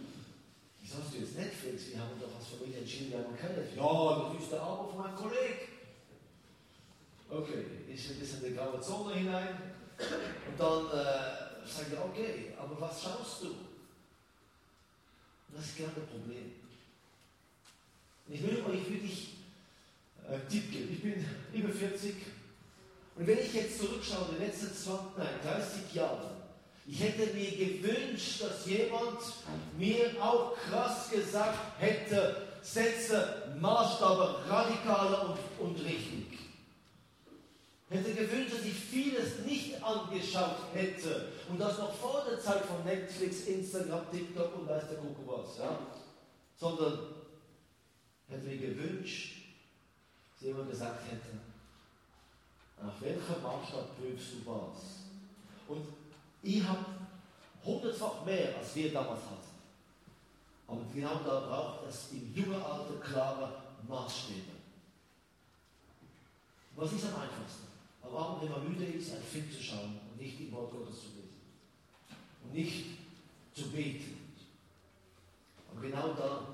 wieso 0.81 0.99
hast 0.99 1.15
du 1.15 1.19
jetzt 1.19 1.37
Netflix? 1.37 1.91
Wir 1.91 2.01
haben 2.01 2.21
doch 2.21 2.35
als 2.37 2.49
Familie 2.49 2.81
entschieden, 2.81 3.13
wir 3.13 3.19
haben 3.19 3.37
kein 3.37 3.55
Netflix. 3.55 3.77
Ja, 3.77 4.33
das 4.33 4.43
ist 4.43 4.53
der 4.53 4.63
Abo 4.63 4.89
von 4.89 4.99
meinem 4.99 5.17
Kollegen. 5.17 5.77
Okay, 7.29 7.65
ist 7.93 8.11
ein 8.11 8.21
bisschen 8.21 8.45
in 8.45 8.53
die 8.53 8.57
graue 8.57 8.81
Zone 8.81 9.15
hinein. 9.15 9.49
Und 9.99 10.61
dann 10.61 10.87
äh, 10.87 11.67
sagt 11.67 11.93
er, 11.93 12.05
okay, 12.05 12.53
aber 12.59 12.81
was 12.81 13.03
schaust 13.03 13.43
du? 13.43 13.55
Das 15.55 15.65
ist 15.65 15.77
gerade 15.77 16.01
ein 16.01 16.07
Problem. 16.07 16.53
Und 18.27 18.35
ich 18.35 18.43
will 18.43 18.63
euch 18.65 18.91
wirklich 18.91 19.35
äh, 20.29 20.39
Tipp 20.51 20.71
geben. 20.71 20.93
Ich 20.93 21.03
bin 21.03 21.25
über 21.53 21.73
40 21.73 22.15
und 23.17 23.27
wenn 23.27 23.39
ich 23.39 23.55
jetzt 23.55 23.79
zurückschaue, 23.79 24.29
die 24.35 24.45
letzten 24.45 24.75
20, 24.75 25.17
nein, 25.17 25.27
30 25.43 25.95
Jahre, 25.95 26.36
ich 26.87 27.01
hätte 27.01 27.35
mir 27.35 27.51
gewünscht, 27.51 28.43
dass 28.43 28.65
jemand 28.67 29.19
mir 29.77 30.11
auch 30.23 30.57
krass 30.57 31.11
gesagt 31.11 31.59
hätte, 31.79 32.47
setze 32.63 33.53
Maßstabe 33.61 34.49
radikaler 34.49 35.31
und, 35.31 35.67
und 35.67 35.85
richtig. 35.85 36.39
Hätte 37.89 38.15
gewünscht, 38.15 38.55
dass 38.55 38.65
ich 38.65 38.75
vieles 38.75 39.41
nicht 39.45 39.83
angeschaut 39.83 40.59
hätte 40.75 41.33
und 41.49 41.61
das 41.61 41.79
noch 41.79 41.95
vor 41.95 42.25
der 42.29 42.41
Zeit 42.41 42.65
von 42.65 42.85
Netflix, 42.85 43.47
Instagram, 43.47 44.11
TikTok 44.11 44.57
und 44.57 44.69
weiß 44.69 44.89
der 44.89 44.99
Kuckuck 44.99 45.45
was, 45.45 45.59
ja? 45.59 45.79
Sondern 46.57 46.99
hätte 48.29 48.47
mir 48.47 48.59
gewünscht, 48.59 49.37
dass 50.33 50.43
jemand 50.43 50.71
gesagt 50.71 51.01
hätte, 51.11 51.39
nach 52.83 53.01
welcher 53.01 53.41
Maßstab 53.41 53.97
prüfst 53.97 54.33
du 54.33 54.51
was? 54.51 55.07
Und 55.69 55.87
ich 56.43 56.63
habe 56.63 56.85
hundertfach 57.65 58.25
mehr, 58.25 58.57
als 58.57 58.75
wir 58.75 58.93
damals 58.93 59.21
hatten. 59.23 59.47
Aber 60.69 60.81
genau 60.95 61.21
da 61.25 61.41
braucht 61.41 61.89
es 61.89 62.13
im 62.13 62.35
jungen 62.35 62.63
Alter 62.63 63.01
klare 63.01 63.63
Maßstäbe. 63.89 64.53
Was 66.75 66.93
ist 66.93 67.05
am 67.05 67.21
einfachsten? 67.21 67.67
Am 68.03 68.15
Abend, 68.15 68.43
wenn 68.43 68.51
man 68.51 68.69
müde 68.69 68.85
ist, 68.85 69.13
einen 69.13 69.23
Film 69.23 69.51
zu 69.51 69.63
schauen 69.63 69.99
und 70.11 70.21
nicht 70.21 70.39
die 70.39 70.53
Wort 70.53 70.71
Gottes 70.71 71.01
zu 71.01 71.07
lesen. 71.09 71.41
Und 72.45 72.53
nicht 72.53 72.87
zu 73.55 73.71
beten. 73.71 74.19
Und 75.73 75.83
genau 75.83 76.13
da, 76.15 76.49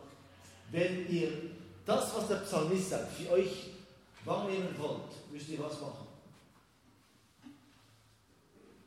wenn 0.71 1.09
ihr 1.09 1.31
das, 1.85 2.15
was 2.15 2.29
der 2.29 2.37
Psalmist 2.37 2.91
sagt, 2.91 3.13
für 3.13 3.31
euch 3.33 3.71
wahrnehmen 4.25 4.75
wollt, 4.79 5.31
müsst 5.31 5.49
ihr 5.49 5.59
was 5.59 5.81
machen 5.81 6.02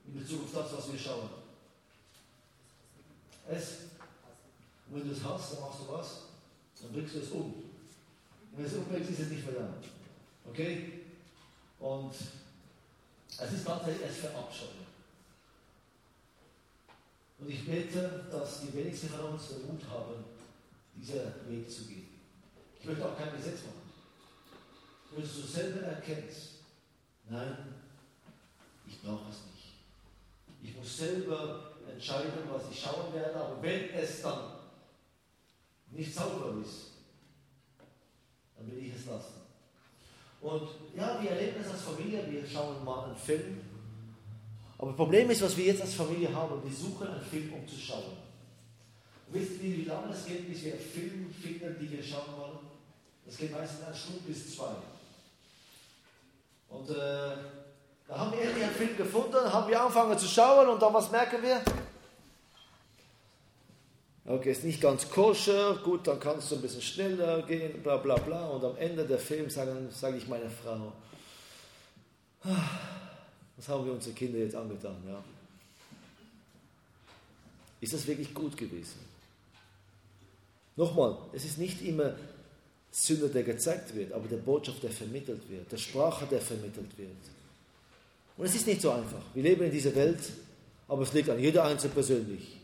in 0.07 0.19
Bezug 0.19 0.43
auf 0.43 0.53
das, 0.53 0.77
was 0.77 0.91
wir 0.91 0.99
schauen. 0.99 1.29
Es, 3.47 3.77
wenn 4.87 5.07
du 5.07 5.13
es 5.13 5.23
hast, 5.23 5.53
dann 5.53 5.61
machst 5.61 5.79
du 5.81 5.91
was, 5.91 6.21
dann 6.81 6.91
bringst 6.91 7.15
du 7.15 7.19
es 7.19 7.29
um. 7.31 7.53
Wenn 8.51 8.65
es 8.65 8.73
umbringst, 8.73 9.11
ist 9.11 9.19
es 9.19 9.29
nicht 9.29 9.45
mehr 9.45 9.61
da. 9.61 9.73
Okay? 10.49 11.01
Und 11.79 12.13
es 12.13 13.51
ist 13.51 13.65
tatsächlich 13.65 14.09
es 14.09 14.17
verabscheuen. 14.17 14.85
Und 17.39 17.49
ich 17.49 17.65
bete, 17.65 18.25
dass 18.31 18.61
die 18.61 18.73
wenigsten 18.73 19.09
von 19.09 19.33
uns 19.33 19.49
den 19.49 19.67
Mut 19.67 19.81
haben, 19.89 20.23
diesen 20.95 21.19
Weg 21.49 21.69
zu 21.69 21.85
gehen. 21.85 22.07
Ich 22.79 22.85
möchte 22.85 23.05
auch 23.05 23.17
kein 23.17 23.35
Gesetz 23.35 23.61
machen. 23.63 23.81
Wenn 25.11 25.23
du 25.23 25.27
selber 25.27 25.81
erkennst, 25.81 26.49
nein, 27.29 27.75
ich 28.87 29.01
brauche 29.01 29.29
es 29.29 29.37
nicht. 29.45 29.54
Ich 30.65 30.75
muss 30.75 30.97
selber 30.97 31.73
entscheiden, 31.91 32.31
was 32.51 32.63
ich 32.71 32.81
schauen 32.81 33.13
werde, 33.13 33.35
aber 33.35 33.61
wenn 33.61 33.89
es 33.91 34.21
dann 34.23 34.55
nicht 35.91 36.13
sauber 36.13 36.59
ist, 36.59 36.91
dann 38.57 38.71
will 38.71 38.83
ich 38.83 38.95
es 38.95 39.05
lassen. 39.05 39.41
Und 40.41 40.69
ja, 40.95 41.21
wir 41.21 41.31
erleben 41.31 41.57
es 41.61 41.71
als 41.71 41.81
Familie, 41.81 42.25
wir 42.29 42.47
schauen 42.47 42.83
mal 42.83 43.05
einen 43.05 43.15
Film. 43.15 43.61
Aber 44.77 44.87
das 44.87 44.97
Problem 44.97 45.29
ist, 45.29 45.41
was 45.43 45.55
wir 45.55 45.65
jetzt 45.65 45.81
als 45.81 45.93
Familie 45.93 46.33
haben, 46.33 46.63
wir 46.63 46.75
suchen 46.75 47.07
einen 47.07 47.23
Film, 47.23 47.53
um 47.53 47.67
zu 47.67 47.75
schauen. 47.75 48.17
Und 49.27 49.33
wisst 49.33 49.61
ihr, 49.61 49.77
wie 49.77 49.85
lange 49.85 50.13
es 50.13 50.25
geht, 50.25 50.49
bis 50.49 50.63
wir 50.63 50.73
einen 50.73 50.81
Film 50.81 51.33
finden, 51.33 51.79
den 51.79 51.91
wir 51.91 52.03
schauen 52.03 52.37
wollen? 52.37 52.59
Das 53.25 53.37
geht 53.37 53.51
meistens 53.51 53.85
eine 53.85 53.95
Stunde 53.95 54.21
bis 54.27 54.55
zwei. 54.55 54.75
Und 56.69 56.89
äh, 56.89 57.64
da 58.07 58.17
haben 58.19 58.31
wir 58.31 58.41
irgendwie 58.41 58.63
einen 58.63 58.75
Film 58.75 58.97
gefunden, 58.97 59.51
haben 59.51 59.67
wir 59.67 59.81
angefangen 59.81 60.17
zu 60.17 60.27
schauen 60.27 60.67
und 60.69 60.81
dann 60.81 60.93
was 60.93 61.11
merken 61.11 61.41
wir? 61.41 61.61
Okay, 64.27 64.51
ist 64.51 64.63
nicht 64.63 64.81
ganz 64.81 65.09
koscher, 65.09 65.75
gut, 65.83 66.07
dann 66.07 66.19
kannst 66.19 66.49
du 66.49 66.55
ein 66.55 66.61
bisschen 66.61 66.81
schneller 66.81 67.43
gehen, 67.43 67.81
bla 67.83 67.97
bla 67.97 68.15
bla. 68.15 68.47
Und 68.47 68.63
am 68.63 68.75
Ende 68.77 69.05
der 69.05 69.19
Film 69.19 69.49
sage 69.49 69.71
sag 69.91 70.15
ich 70.15 70.27
meiner 70.27 70.49
Frau, 70.49 70.93
was 73.55 73.67
haben 73.67 73.85
wir 73.85 73.93
unsere 73.93 74.15
Kinder 74.15 74.39
jetzt 74.39 74.55
angetan? 74.55 74.97
Ja? 75.07 75.23
Ist 77.81 77.93
das 77.93 78.07
wirklich 78.07 78.33
gut 78.33 78.57
gewesen? 78.57 78.99
Nochmal, 80.75 81.17
es 81.31 81.45
ist 81.45 81.59
nicht 81.59 81.81
immer 81.83 82.15
Sünde, 82.91 83.29
der 83.29 83.43
gezeigt 83.43 83.93
wird, 83.93 84.11
aber 84.11 84.27
der 84.27 84.37
Botschaft, 84.37 84.81
der 84.81 84.91
vermittelt 84.91 85.47
wird, 85.49 85.71
der 85.71 85.77
Sprache, 85.77 86.25
der 86.25 86.41
vermittelt 86.41 86.97
wird. 86.97 87.34
Und 88.37 88.45
es 88.45 88.55
ist 88.55 88.67
nicht 88.67 88.81
so 88.81 88.91
einfach. 88.91 89.21
Wir 89.33 89.43
leben 89.43 89.63
in 89.63 89.71
dieser 89.71 89.95
Welt, 89.95 90.19
aber 90.87 91.03
es 91.03 91.13
liegt 91.13 91.29
an 91.29 91.39
jeder 91.39 91.63
Einzelne 91.63 91.93
persönlich, 91.93 92.57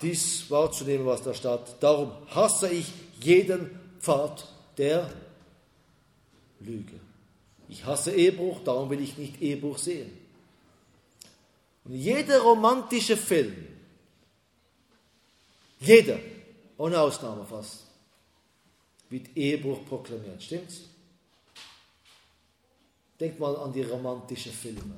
dies 0.00 0.50
wahrzunehmen, 0.50 1.06
was 1.06 1.22
da 1.22 1.34
steht. 1.34 1.76
Darum 1.80 2.12
hasse 2.28 2.68
ich 2.70 2.90
jeden 3.20 3.70
Pfad 4.00 4.46
der 4.78 5.10
Lüge. 6.60 7.00
Ich 7.68 7.84
hasse 7.84 8.12
Ehebruch, 8.12 8.60
darum 8.64 8.90
will 8.90 9.00
ich 9.00 9.16
nicht 9.18 9.40
Ehebruch 9.42 9.78
sehen. 9.78 10.10
Und 11.84 11.94
jeder 11.94 12.40
romantische 12.40 13.16
Film, 13.16 13.54
jeder, 15.80 16.18
ohne 16.78 16.98
Ausnahme 16.98 17.44
fast, 17.44 17.84
wird 19.08 19.36
Ehebruch 19.36 19.84
proklamiert. 19.86 20.42
Stimmt's? 20.42 20.82
Denkt 23.18 23.40
mal 23.40 23.56
an 23.56 23.72
die 23.72 23.82
romantischen 23.82 24.52
Filme. 24.52 24.94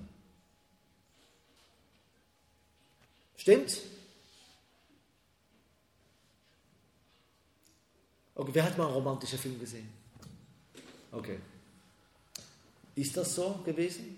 Stimmt's? 3.37 3.83
Okay, 8.35 8.51
wer 8.53 8.65
hat 8.65 8.79
mal 8.79 8.87
einen 8.87 8.95
romantischen 8.95 9.39
Film 9.39 9.59
gesehen? 9.59 9.89
Okay. 11.13 11.39
Ist 12.95 13.17
das 13.17 13.35
so 13.35 13.61
gewesen? 13.65 14.17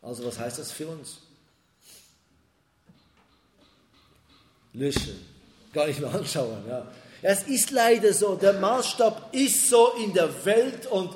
Also 0.00 0.24
was 0.26 0.38
heißt 0.38 0.58
das 0.58 0.72
für 0.72 0.88
uns? 0.88 1.18
Löschen. 4.72 5.24
Gar 5.72 5.86
nicht 5.86 6.00
mehr 6.00 6.14
anschauen. 6.14 6.66
Ja. 6.68 6.90
Es 7.22 7.44
ist 7.44 7.70
leider 7.70 8.12
so, 8.12 8.36
der 8.36 8.54
Maßstab 8.54 9.34
ist 9.34 9.68
so 9.68 9.92
in 9.92 10.12
der 10.12 10.44
Welt 10.44 10.86
und 10.86 11.14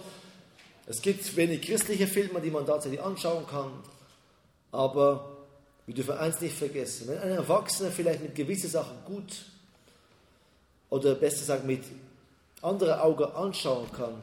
es 0.88 1.02
gibt 1.02 1.36
wenig 1.36 1.60
christliche 1.60 2.06
Filme, 2.06 2.40
die 2.40 2.50
man 2.50 2.64
tatsächlich 2.64 3.02
anschauen 3.02 3.46
kann. 3.46 3.70
Aber 4.72 5.36
wir 5.84 5.94
dürfen 5.94 6.16
eins 6.16 6.40
nicht 6.40 6.56
vergessen, 6.56 7.08
wenn 7.08 7.18
ein 7.18 7.30
Erwachsener 7.32 7.90
vielleicht 7.90 8.22
mit 8.22 8.34
gewissen 8.34 8.70
Sachen 8.70 8.96
gut 9.04 9.44
oder 10.88 11.14
besser 11.14 11.40
gesagt 11.40 11.64
mit 11.66 11.84
anderen 12.62 13.00
Augen 13.00 13.24
anschauen 13.24 13.86
kann, 13.92 14.14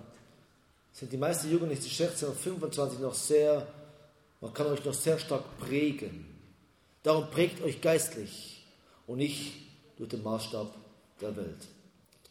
sind 0.91 1.11
die 1.11 1.17
meisten 1.17 1.51
Jugendlichen 1.51 1.83
zwischen 1.83 2.07
16 2.07 2.29
und 2.29 2.37
25 2.37 2.99
noch 2.99 3.13
sehr, 3.13 3.67
man 4.41 4.51
kann 4.51 4.65
euch 4.65 4.83
noch 4.83 4.93
sehr 4.93 5.19
stark 5.19 5.43
prägen. 5.59 6.25
Darum 7.03 7.29
prägt 7.29 7.61
euch 7.61 7.79
geistlich 7.79 8.65
und 9.05 9.17
nicht 9.17 9.53
durch 9.97 10.09
den 10.09 10.23
Maßstab 10.23 10.73
der 11.21 11.35
Welt. 11.37 11.67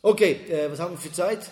Okay, 0.03 0.33
äh, 0.49 0.71
was 0.71 0.81
haben 0.81 0.95
wir 0.95 0.99
für 0.99 1.13
Zeit? 1.13 1.51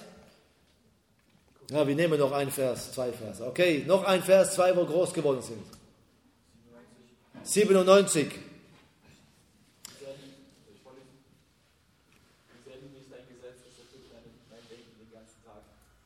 Ja, 1.71 1.87
wir 1.87 1.95
nehmen 1.95 2.19
noch 2.19 2.33
einen 2.33 2.51
Vers, 2.51 2.93
zwei 2.93 3.13
Vers. 3.13 3.41
Okay, 3.41 3.85
noch 3.87 4.05
ein 4.05 4.23
Vers, 4.23 4.55
zwei, 4.55 4.77
wo 4.77 4.85
groß 4.85 5.13
geworden 5.15 5.43
sind. 5.43 5.63
97. 7.45 8.31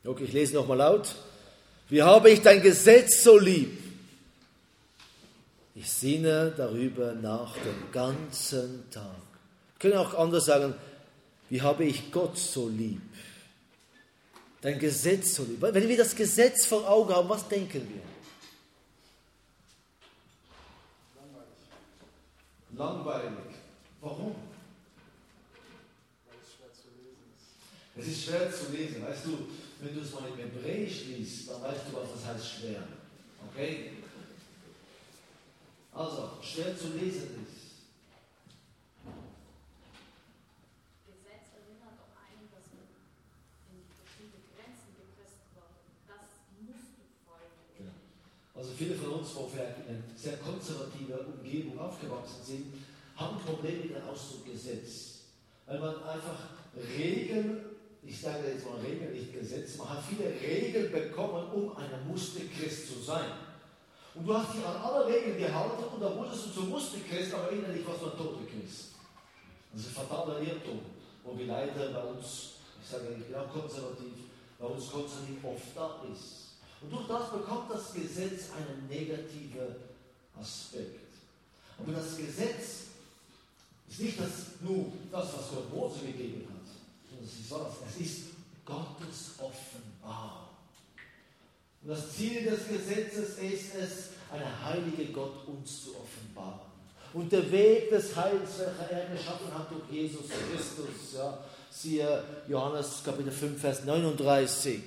Okay, 0.05 0.23
ich 0.23 0.33
lese 0.33 0.55
nochmal 0.55 0.77
laut. 0.77 1.15
Wie 1.89 2.01
habe 2.01 2.29
ich 2.29 2.41
dein 2.41 2.61
Gesetz 2.61 3.23
so 3.23 3.37
lieb? 3.37 3.77
Ich 5.75 5.91
sinne 5.91 6.53
darüber 6.55 7.13
nach 7.13 7.53
den 7.55 7.91
ganzen 7.91 8.89
Tag. 8.89 9.03
Wir 9.79 9.91
können 9.91 9.97
auch 9.97 10.13
anders 10.13 10.45
sagen, 10.45 10.73
wie 11.49 11.61
habe 11.61 11.85
ich 11.85 12.11
Gott 12.11 12.37
so 12.37 12.67
lieb? 12.67 13.01
Dein 14.61 14.79
Gesetz. 14.79 15.39
Wenn 15.39 15.87
wir 15.87 15.97
das 15.97 16.15
Gesetz 16.15 16.65
vor 16.65 16.87
Augen 16.89 17.13
haben, 17.13 17.29
was 17.29 17.47
denken 17.47 17.87
wir? 17.87 18.01
Langweilig. 21.15 21.57
Langweilig. 22.75 23.55
Warum? 24.01 24.35
Weil 26.25 26.37
es 26.41 26.53
schwer 26.53 26.73
zu 26.73 26.87
lesen 26.97 27.25
ist. 27.35 27.47
Es 27.95 28.07
ist 28.07 28.23
schwer 28.25 28.51
zu 28.51 28.71
lesen. 28.71 29.03
Weißt 29.03 29.25
du, 29.25 29.47
wenn 29.79 29.93
du 29.93 30.01
es 30.01 30.13
mal 30.13 30.27
im 30.27 30.37
Hebräisch 30.37 31.05
liest, 31.05 31.49
dann 31.49 31.61
weißt 31.61 31.81
du, 31.89 31.97
was 31.97 32.13
das 32.13 32.25
heißt 32.25 32.59
schwer. 32.59 32.83
Okay? 33.51 33.91
Also, 35.93 36.29
schwer 36.41 36.77
zu 36.77 36.89
lesen 36.93 37.41
ist. 37.41 37.57
Gesetz 41.09 41.57
erinnert 41.57 41.97
auch 41.97 42.13
einen, 42.21 42.45
dass 42.53 42.69
man 42.69 42.85
in 43.73 43.81
bestimmte 43.89 44.45
Grenzen 44.53 44.93
gepresst 44.93 45.41
wird. 45.57 45.73
Das 46.05 46.37
musst 46.61 47.01
du 47.01 47.03
folgen. 47.25 47.89
Also 48.53 48.69
viele 48.77 48.93
von 48.93 49.25
uns, 49.25 49.33
wo 49.33 49.49
vielleicht 49.49 49.89
in 49.89 49.97
einer 49.97 50.05
sehr 50.13 50.37
konservativer 50.37 51.25
Umgebung 51.33 51.81
aufgewachsen 51.81 52.45
sind, 52.45 52.65
haben 53.47 53.55
Probleme 53.55 53.83
mit 53.83 53.95
dem 53.95 54.07
Ausdruck 54.07 54.45
Gesetz. 54.45 55.19
Weil 55.65 55.79
man 55.79 55.95
einfach 56.03 56.39
Regeln 56.97 57.77
ich 58.07 58.21
sage 58.21 58.47
jetzt 58.47 58.65
mal 58.65 58.79
Regeln, 58.79 59.11
nicht 59.11 59.33
Gesetze, 59.33 59.77
man 59.77 59.89
hat 59.89 60.03
viele 60.07 60.29
Regeln 60.29 60.91
bekommen, 60.91 61.51
um 61.51 61.75
ein 61.75 62.07
Musterchrist 62.07 62.87
zu 62.87 62.99
sein. 63.01 63.31
Und 64.15 64.25
du 64.25 64.33
hast 64.33 64.55
dich 64.55 64.65
an 64.65 64.77
alle 64.77 65.05
Regeln 65.05 65.37
gehalten 65.37 65.83
und 65.83 66.01
da 66.01 66.15
wurdest 66.15 66.45
du 66.45 66.51
zum 66.51 66.69
Musterchrist, 66.69 67.33
aber 67.33 67.51
innerlich 67.51 67.85
warst 67.85 68.01
du 68.01 68.05
ein 68.05 68.17
toter 68.17 68.45
Christ. 68.45 68.95
Das 69.73 69.81
ist 69.81 69.87
ein 69.89 70.07
fataler 70.07 70.39
Irrtum, 70.39 70.79
wo 71.23 71.37
wir 71.37 71.47
leider 71.47 71.91
bei 71.91 72.03
uns, 72.03 72.53
ich 72.81 72.89
sage, 72.89 73.13
ich 73.19 73.25
bin 73.25 73.35
auch 73.35 73.51
konservativ, 73.51 74.13
bei 74.57 74.65
uns 74.65 74.89
konservativ 74.89 75.43
oft 75.43 75.75
da 75.75 76.01
ist. 76.11 76.47
Und 76.81 76.91
durch 76.93 77.07
das 77.07 77.31
bekommt 77.31 77.69
das 77.69 77.93
Gesetz 77.93 78.51
einen 78.55 78.87
negativen 78.87 79.75
Aspekt. 80.39 81.11
Aber 81.77 81.91
das 81.91 82.15
Gesetz 82.15 82.86
ist 83.89 83.99
nicht 83.99 84.19
das, 84.19 84.29
nur 84.61 84.91
das, 85.11 85.25
was 85.25 85.49
Gott 85.49 85.73
Mose 85.73 85.99
gegeben 86.05 86.47
hat 86.49 86.57
was? 87.49 87.73
Es 87.89 88.01
ist 88.05 88.21
Gottes 88.65 89.35
Offenbarung. 89.39 90.47
Und 91.83 91.89
das 91.89 92.13
Ziel 92.15 92.43
des 92.43 92.67
Gesetzes 92.67 93.37
ist 93.37 93.75
es, 93.75 94.09
eine 94.31 94.65
heilige 94.65 95.05
Gott 95.13 95.47
uns 95.47 95.85
zu 95.85 95.95
offenbaren. 95.95 96.59
Und 97.13 97.31
der 97.31 97.49
Weg 97.49 97.89
des 97.89 98.13
Heils, 98.15 98.59
welcher 98.59 98.91
er 98.91 99.09
geschaffen 99.15 99.53
hat 99.53 99.71
durch 99.71 99.89
Jesus 99.89 100.25
Christus, 100.27 101.13
ja, 101.15 101.37
siehe 101.71 102.23
Johannes 102.49 103.01
Kapitel 103.05 103.31
5, 103.31 103.61
Vers 103.61 103.85
39. 103.85 104.81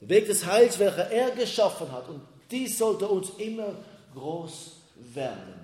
Der 0.00 0.08
Weg 0.08 0.26
des 0.26 0.44
Heils, 0.44 0.78
welcher 0.80 1.10
er 1.10 1.30
geschaffen 1.30 1.92
hat, 1.92 2.08
und 2.08 2.22
dies 2.50 2.76
sollte 2.76 3.06
uns 3.06 3.30
immer 3.38 3.76
groß 4.14 4.72
werden. 5.14 5.61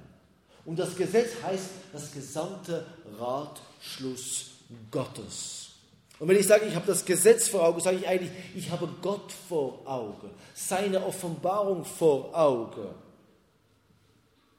Und 0.69 0.79
das 0.79 0.95
Gesetz 0.97 1.31
heißt 1.43 1.71
das 1.95 2.13
gesamte 2.13 2.85
Ratschluss 3.19 4.51
Gottes. 4.91 5.71
Und 6.19 6.29
wenn 6.29 6.37
ich 6.37 6.47
sage, 6.47 6.67
ich 6.67 6.75
habe 6.75 6.87
das 6.87 7.07
Gesetz 7.07 7.49
vor 7.49 7.65
Augen, 7.65 7.81
sage 7.81 7.97
ich 7.97 8.07
eigentlich, 8.07 8.31
ich 8.55 8.71
habe 8.71 8.87
Gott 9.01 9.33
vor 9.49 9.81
Augen, 9.87 10.29
seine 10.55 11.07
Offenbarung 11.07 11.87
vor 11.87 12.39
Augen. 12.39 12.87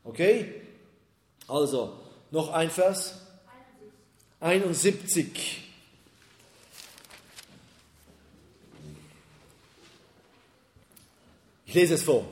Okay? 0.04 0.64
Also, 1.48 1.94
noch 2.32 2.54
ein 2.54 2.72
Vers. 2.72 3.20
71. 4.40 5.62
Ich 11.68 11.74
lese 11.76 11.94
es 11.94 12.02
vor. 12.02 12.26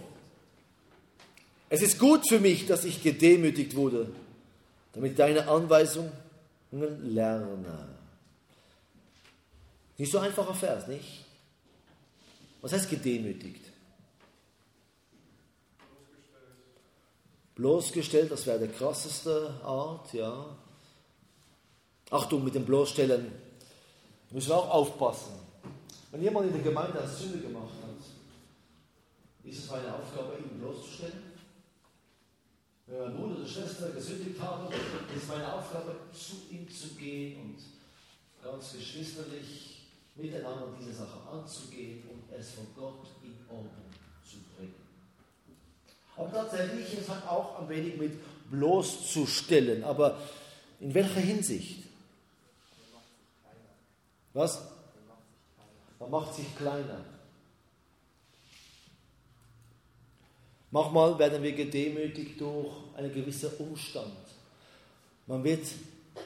Es 1.69 1.81
ist 1.81 1.99
gut 1.99 2.27
für 2.27 2.39
mich, 2.39 2.65
dass 2.65 2.85
ich 2.85 3.03
gedemütigt 3.03 3.75
wurde, 3.75 4.09
damit 4.93 5.19
deine 5.19 5.47
Anweisung 5.47 6.11
lerne. 6.71 7.87
Nicht 9.97 10.11
so 10.11 10.19
einfacher 10.19 10.53
Vers, 10.53 10.87
nicht? 10.87 11.25
Was 12.61 12.71
heißt 12.71 12.89
gedemütigt? 12.89 13.65
Bloßgestellt, 17.55 18.31
das 18.31 18.45
wäre 18.45 18.59
der 18.59 18.67
krasseste 18.69 19.59
Art, 19.63 20.13
ja. 20.13 20.55
Achtung 22.11 22.43
mit 22.43 22.55
dem 22.55 22.65
Bloßstellen, 22.65 23.31
müssen 24.29 24.49
wir 24.49 24.57
auch 24.57 24.69
aufpassen. 24.69 25.33
Wenn 26.11 26.23
jemand 26.23 26.47
in 26.47 26.53
der 26.53 26.61
Gemeinde 26.61 26.99
eine 26.99 27.09
Sünde 27.09 27.39
gemacht 27.39 27.73
hat, 27.81 27.89
ist 29.43 29.59
es 29.59 29.69
meine 29.69 29.93
Aufgabe, 29.93 30.37
ihn 30.37 30.59
bloßzustellen? 30.59 31.26
Wenn 32.87 32.99
mein 32.99 33.17
Bruder 33.17 33.35
oder 33.35 33.47
Schwester 33.47 33.89
gesündigt 33.89 34.39
haben, 34.39 34.73
ist 35.13 35.27
meine 35.27 35.53
Aufgabe, 35.53 35.97
zu 36.13 36.53
ihm 36.53 36.69
zu 36.69 36.95
gehen 36.95 37.41
und 37.41 37.57
ganz 38.41 38.71
geschwisterlich 38.71 39.87
miteinander 40.15 40.73
diese 40.79 40.93
Sache 40.93 41.19
anzugehen 41.29 42.03
und 42.09 42.33
es 42.33 42.51
von 42.51 42.67
Gott 42.75 43.07
in 43.23 43.35
Ordnung 43.49 43.91
zu 44.23 44.37
bringen. 44.55 44.73
Aber 46.15 46.31
tatsächlich, 46.31 46.97
es 46.97 47.09
hat 47.09 47.27
auch 47.27 47.59
ein 47.59 47.69
wenig 47.69 47.97
mit 47.97 48.13
bloßzustellen. 48.49 49.83
Aber 49.83 50.17
in 50.79 50.93
welcher 50.93 51.19
Hinsicht? 51.19 51.83
Was? 54.33 54.61
Man 55.99 56.09
macht 56.09 56.35
sich 56.35 56.55
kleiner. 56.55 57.03
Manchmal 60.71 61.17
werden 61.17 61.41
wir 61.41 61.53
gedemütigt 61.53 62.39
durch 62.41 62.73
einen 62.95 63.13
gewissen 63.13 63.51
Umstand. 63.57 64.13
Man 65.25 65.43
wird 65.43 65.65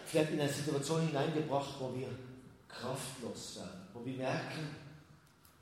vielleicht 0.05 0.31
in 0.31 0.39
eine 0.39 0.49
Situation 0.49 1.05
hineingebracht, 1.07 1.75
wo 1.79 1.91
wir 1.95 2.07
kraftlos 2.67 3.57
werden, 3.57 3.87
wo 3.93 4.05
wir 4.05 4.17
merken, 4.17 4.75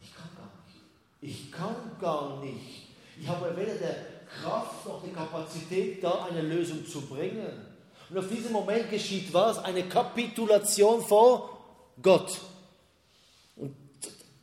ich 0.02 0.14
kann 0.16 0.30
gar 0.36 0.52
nicht. 0.66 0.80
Ich 1.22 1.52
kann 1.52 1.76
gar 2.00 2.40
nicht. 2.44 2.88
Ich 3.20 3.28
habe 3.28 3.56
weder 3.58 3.76
der 3.76 3.96
Kraft, 4.30 4.86
noch 4.86 5.04
die 5.04 5.12
Kapazität 5.12 6.04
da, 6.04 6.26
eine 6.26 6.42
Lösung 6.42 6.86
zu 6.86 7.02
bringen. 7.02 7.66
Und 8.10 8.18
auf 8.18 8.28
diesem 8.28 8.54
Moment 8.54 8.90
geschieht 8.90 9.34
was? 9.34 9.60
Eine 9.60 9.84
Kapitulation 9.84 11.02
vor 11.02 11.58
Gott. 12.02 12.40
Und 13.56 13.76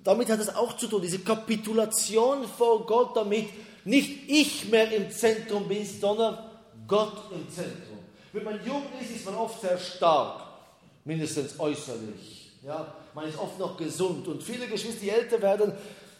damit 0.05 0.29
hat 0.29 0.41
es 0.41 0.55
auch 0.55 0.77
zu 0.77 0.89
tun, 0.89 1.03
diese 1.03 1.21
Kapitulation 1.21 2.47
vor 2.47 2.85
Gott, 2.87 3.17
damit 3.17 3.49
nicht 3.87 4.29
ich 4.29 4.69
mehr 4.69 4.91
im 4.93 5.11
Zentrum 5.11 5.69
bin, 5.69 5.87
sondern 5.87 6.39
Gott 6.87 7.31
im 7.33 7.49
Zentrum. 7.49 7.99
Wenn 8.33 8.45
man 8.45 8.65
jung 8.67 8.83
ist, 9.01 9.11
ist 9.13 9.25
man 9.25 9.37
oft 9.37 9.61
sehr 9.61 9.79
stark, 9.79 10.43
mindestens 11.05 11.59
äußerlich. 11.59 12.51
Ja, 12.63 12.95
man 13.15 13.29
ist 13.29 13.39
oft 13.39 13.59
noch 13.59 13.77
gesund 13.77 14.27
und 14.27 14.43
viele 14.43 14.67
Geschwister, 14.67 15.01
die 15.03 15.11
älter 15.11 15.41
werden, 15.41 15.73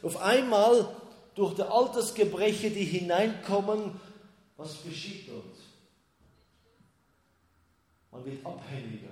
auf 0.03 0.23
einmal 0.23 0.89
durch 1.35 1.55
die 1.55 1.63
Altersgebreche, 1.63 2.71
die 2.71 2.85
hineinkommen, 2.85 4.01
was 4.57 4.83
geschieht 4.83 5.29
dort? 5.29 5.45
Man 8.13 8.25
wird 8.25 8.47
abhängiger. 8.47 9.11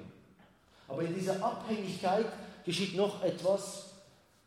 Aber 0.89 1.03
in 1.03 1.15
dieser 1.15 1.43
Abhängigkeit 1.45 2.27
geschieht 2.65 2.97
noch 2.97 3.23
etwas, 3.23 3.94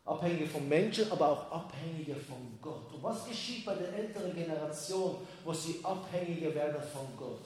abhängiger 0.08 0.46
vom 0.46 0.68
Menschen, 0.68 1.10
aber 1.12 1.28
auch 1.28 1.52
abhängiger 1.52 2.16
von 2.16 2.58
Gott. 2.60 2.92
Und 2.92 3.02
was 3.02 3.26
geschieht 3.26 3.64
bei 3.64 3.74
der 3.74 3.92
älteren 3.92 4.34
Generation, 4.34 5.16
wo 5.44 5.52
sie 5.52 5.80
abhängiger 5.82 6.54
werden 6.54 6.82
von 6.92 7.06
Gott? 7.16 7.44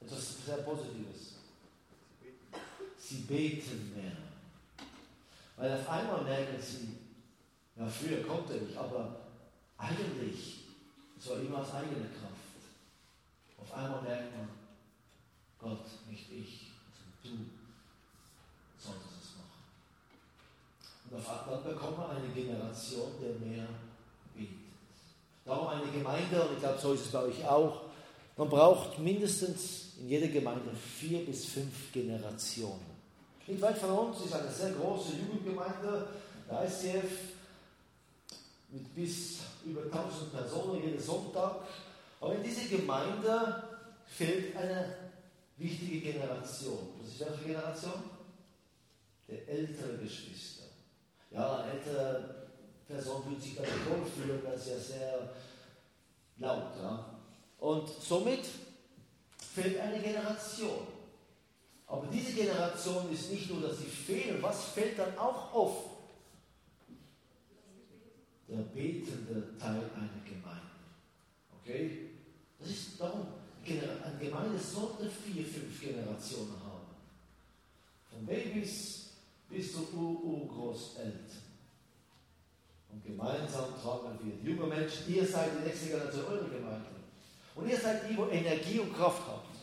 Etwas 0.00 0.44
sehr 0.44 0.58
Positives. 0.58 1.34
Sie 2.98 3.22
beten 3.22 3.92
mehr. 3.94 4.12
Weil 5.56 5.72
auf 5.72 5.88
einmal 5.88 6.22
merken 6.24 6.60
sie, 6.60 6.96
ja, 7.76 7.86
früher 7.88 8.22
konnte 8.22 8.56
ich, 8.56 8.76
aber 8.78 9.16
eigentlich 9.76 10.64
so 11.18 11.34
immer 11.34 11.58
aus 11.58 11.74
eigener 11.74 12.08
Kraft. 12.08 12.38
Auf 13.58 13.72
einmal 13.74 14.02
merkt 14.02 14.36
man, 14.36 14.48
Gott, 15.58 15.86
nicht 16.08 16.30
ich, 16.30 16.70
sondern 16.94 17.18
du 17.22 17.50
solltest 18.78 19.22
es 19.22 19.36
machen. 19.36 19.64
Und 21.10 21.18
auf 21.18 21.46
einmal 21.46 21.60
bekommt 21.62 21.98
man 21.98 22.10
eine 22.10 22.28
Generation, 22.28 23.12
der 23.20 23.46
mehr 23.46 23.66
betet. 24.34 24.56
Darum 25.44 25.68
eine 25.68 25.90
Gemeinde, 25.90 26.42
und 26.42 26.54
ich 26.54 26.60
glaube, 26.60 26.78
so 26.78 26.92
ist 26.92 27.06
es 27.06 27.12
bei 27.12 27.22
euch 27.22 27.46
auch, 27.46 27.82
man 28.36 28.48
braucht 28.48 28.98
mindestens 28.98 29.94
in 29.98 30.08
jeder 30.08 30.28
Gemeinde 30.28 30.70
vier 30.98 31.24
bis 31.24 31.46
fünf 31.46 31.92
Generationen. 31.92 32.98
Nicht 33.46 33.60
weit 33.62 33.78
von 33.78 33.90
uns 33.90 34.20
ist 34.20 34.34
eine 34.34 34.50
sehr 34.50 34.72
große 34.72 35.12
Jugendgemeinde, 35.16 36.08
der 36.48 36.64
ICF, 36.64 37.10
mit 38.70 38.94
bis 38.94 39.38
über 39.64 39.82
1000 39.84 40.32
Personen 40.32 40.84
jeden 40.84 41.00
Sonntag. 41.00 41.56
Aber 42.20 42.34
in 42.34 42.42
dieser 42.42 42.76
Gemeinde 42.76 43.62
fehlt 44.06 44.56
eine 44.56 44.94
wichtige 45.56 46.12
Generation. 46.12 46.88
Das 47.00 47.12
ist 47.12 47.20
welche 47.20 47.44
Generation? 47.44 48.02
Der 49.28 49.48
ältere 49.48 49.96
Geschwister. 49.98 50.57
Ja, 51.30 51.66
ältere 51.66 52.46
Person 52.86 53.22
fühlt 53.22 53.42
sich 53.42 53.56
dann 53.56 53.66
wohlfühlen, 53.66 54.40
das 54.44 54.60
ist 54.60 54.68
ja 54.68 54.78
sehr 54.78 55.30
laut. 56.38 56.76
Ja? 56.80 57.18
Und 57.58 57.88
somit 57.88 58.46
fehlt 59.54 59.78
eine 59.78 60.00
Generation. 60.00 60.86
Aber 61.86 62.06
diese 62.12 62.32
Generation 62.32 63.12
ist 63.12 63.30
nicht 63.30 63.50
nur, 63.50 63.62
dass 63.68 63.78
sie 63.78 63.86
fehlen, 63.86 64.42
was 64.42 64.64
fällt 64.64 64.98
dann 64.98 65.16
auch 65.18 65.52
auf? 65.52 65.98
der 68.48 68.62
betende 68.62 69.58
Teil 69.58 69.90
einer 69.94 70.08
Gemeinde. 70.24 70.62
Okay? 71.60 72.10
Das 72.58 72.70
ist 72.70 73.00
darum, 73.00 73.26
eine 73.64 74.18
Gemeinde 74.18 74.58
sollte 74.58 75.10
vier, 75.10 75.44
fünf 75.44 75.80
Generationen 75.80 76.54
haben. 76.64 76.86
Von 78.10 78.26
Babys 78.26 79.07
bis 79.48 79.72
zu 79.72 79.88
Urgroßeltern. 79.94 81.48
Und 82.90 83.04
gemeinsam 83.04 83.66
tragen 83.82 84.18
wir 84.22 84.32
die 84.34 84.50
jungen 84.50 84.68
Menschen, 84.68 85.14
ihr 85.14 85.26
seid 85.26 85.50
die 85.58 85.66
nächste 85.66 85.88
Generation 85.88 86.24
eurer 86.26 86.48
Gemeinde. 86.48 86.86
Und 87.54 87.68
ihr 87.68 87.78
seid 87.78 88.08
die, 88.08 88.16
wo 88.16 88.26
Energie 88.26 88.78
und 88.78 88.94
Kraft 88.96 89.22
habt. 89.26 89.56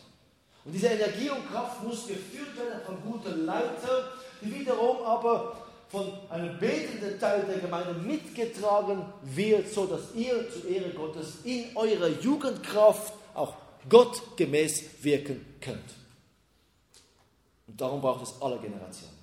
Und 0.64 0.72
diese 0.72 0.88
Energie 0.88 1.30
und 1.30 1.48
Kraft 1.48 1.82
muss 1.82 2.06
geführt 2.06 2.56
werden 2.56 2.80
von 2.84 3.00
guten 3.02 3.46
Leitern, 3.46 4.04
die 4.42 4.54
wiederum 4.54 4.98
aber 5.04 5.56
von 5.88 6.12
einem 6.28 6.58
betenden 6.58 7.18
Teil 7.18 7.44
der 7.46 7.58
Gemeinde 7.58 7.94
mitgetragen 7.94 9.04
wird, 9.22 9.72
so 9.72 9.86
dass 9.86 10.14
ihr 10.14 10.50
zur 10.50 10.68
Ehre 10.68 10.90
Gottes 10.90 11.44
in 11.44 11.76
eurer 11.76 12.08
Jugendkraft 12.08 13.14
auch 13.34 13.54
gottgemäß 13.88 15.04
wirken 15.04 15.44
könnt. 15.60 15.94
Und 17.68 17.80
darum 17.80 18.00
braucht 18.00 18.24
es 18.24 18.34
alle 18.42 18.58
Generationen. 18.58 19.15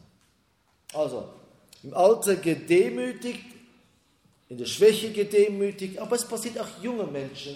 Also, 0.93 1.27
im 1.83 1.93
Alter 1.93 2.35
gedemütigt, 2.35 3.45
in 4.49 4.57
der 4.57 4.65
Schwäche 4.65 5.11
gedemütigt, 5.11 5.99
aber 5.99 6.15
es 6.15 6.25
passiert 6.25 6.59
auch 6.59 6.67
jungen 6.81 7.11
Menschen. 7.11 7.55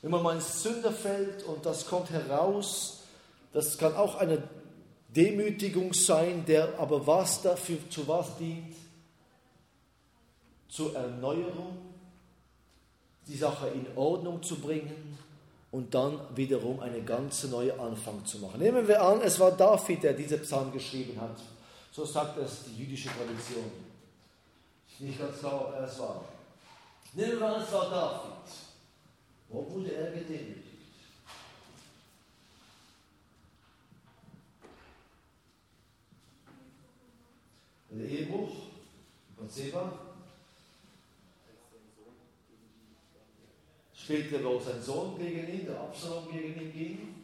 Wenn 0.00 0.10
man 0.10 0.22
mal 0.22 0.36
ins 0.36 0.62
Sünder 0.62 0.92
fällt 0.92 1.42
und 1.44 1.64
das 1.64 1.86
kommt 1.86 2.10
heraus, 2.10 3.00
das 3.52 3.78
kann 3.78 3.94
auch 3.94 4.16
eine 4.16 4.42
Demütigung 5.08 5.92
sein, 5.92 6.44
der 6.46 6.78
aber 6.78 7.06
was 7.06 7.42
dafür, 7.42 7.78
zu 7.88 8.06
was 8.06 8.36
dient? 8.36 8.74
Zur 10.68 10.94
Erneuerung, 10.94 11.78
die 13.26 13.36
Sache 13.36 13.68
in 13.68 13.86
Ordnung 13.96 14.42
zu 14.42 14.56
bringen 14.56 15.18
und 15.70 15.94
dann 15.94 16.20
wiederum 16.34 16.80
eine 16.80 17.02
ganz 17.02 17.44
neue 17.44 17.78
Anfang 17.78 18.24
zu 18.24 18.38
machen. 18.38 18.60
Nehmen 18.60 18.86
wir 18.86 19.02
an, 19.02 19.20
es 19.22 19.40
war 19.40 19.52
David, 19.52 20.02
der 20.02 20.12
diese 20.12 20.38
Psalm 20.38 20.72
geschrieben 20.72 21.20
hat. 21.20 21.36
So 21.94 22.04
sagt 22.04 22.36
es 22.38 22.64
die 22.64 22.76
jüdische 22.82 23.08
Tradition. 23.08 23.70
Ist 24.90 25.00
nicht 25.00 25.16
ganz 25.16 25.38
klar, 25.38 25.68
ob 25.68 25.74
er 25.74 25.84
es 25.84 25.96
war. 26.00 26.24
Nehmen 27.12 27.38
wir 27.38 27.54
an, 27.54 27.62
es 27.62 27.72
war 27.72 27.88
David. 27.88 28.52
Wo 29.48 29.70
wurde 29.70 29.94
er 29.94 30.10
gedemütigt? 30.10 30.64
Der 37.90 38.08
Ehebruch, 38.08 38.50
Bathseba. 39.38 39.92
Später 43.94 44.42
war 44.42 44.60
sein 44.60 44.82
Sohn 44.82 45.16
gegen 45.16 45.48
ihn, 45.48 45.66
der 45.66 45.78
Absalom 45.78 46.28
gegen 46.28 46.60
ihn 46.60 46.72
ging. 46.72 47.23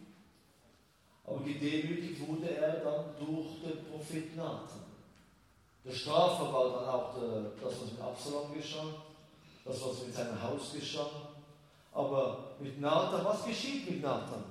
Aber 1.31 1.45
gedemütigt 1.45 2.27
wurde 2.27 2.57
er 2.57 2.81
dann 2.81 3.05
durch 3.21 3.61
den 3.63 3.85
Propheten 3.85 4.37
Nathan. 4.37 4.81
Der 5.85 5.93
Strafe 5.93 6.53
war 6.53 6.81
dann 6.81 6.89
auch 6.89 7.15
der, 7.15 7.53
das, 7.63 7.81
was 7.81 7.93
mit 7.93 8.01
Absalom 8.01 8.53
geschah, 8.53 8.87
das, 9.65 9.81
was 9.81 10.07
mit 10.07 10.15
seinem 10.15 10.43
Haus 10.43 10.73
geschah. 10.75 11.09
Aber 11.93 12.57
mit 12.59 12.81
Nathan, 12.81 13.25
was 13.25 13.45
geschieht 13.45 13.89
mit 13.89 14.03
Nathan? 14.03 14.43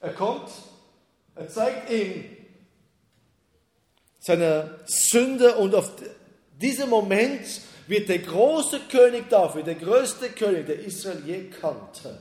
Er 0.00 0.14
kommt, 0.14 0.48
er 1.34 1.48
zeigt 1.48 1.90
ihm 1.90 2.24
seiner 4.20 4.78
Sünde 4.86 5.56
und 5.56 5.74
auf 5.74 5.92
diesem 6.58 6.88
Moment 6.88 7.60
wird 7.86 8.08
der 8.08 8.20
große 8.20 8.80
König 8.90 9.28
David, 9.28 9.66
der 9.66 9.74
größte 9.74 10.30
König, 10.30 10.66
der 10.66 10.80
Israel 10.80 11.22
je 11.26 11.50
kannte, 11.50 12.18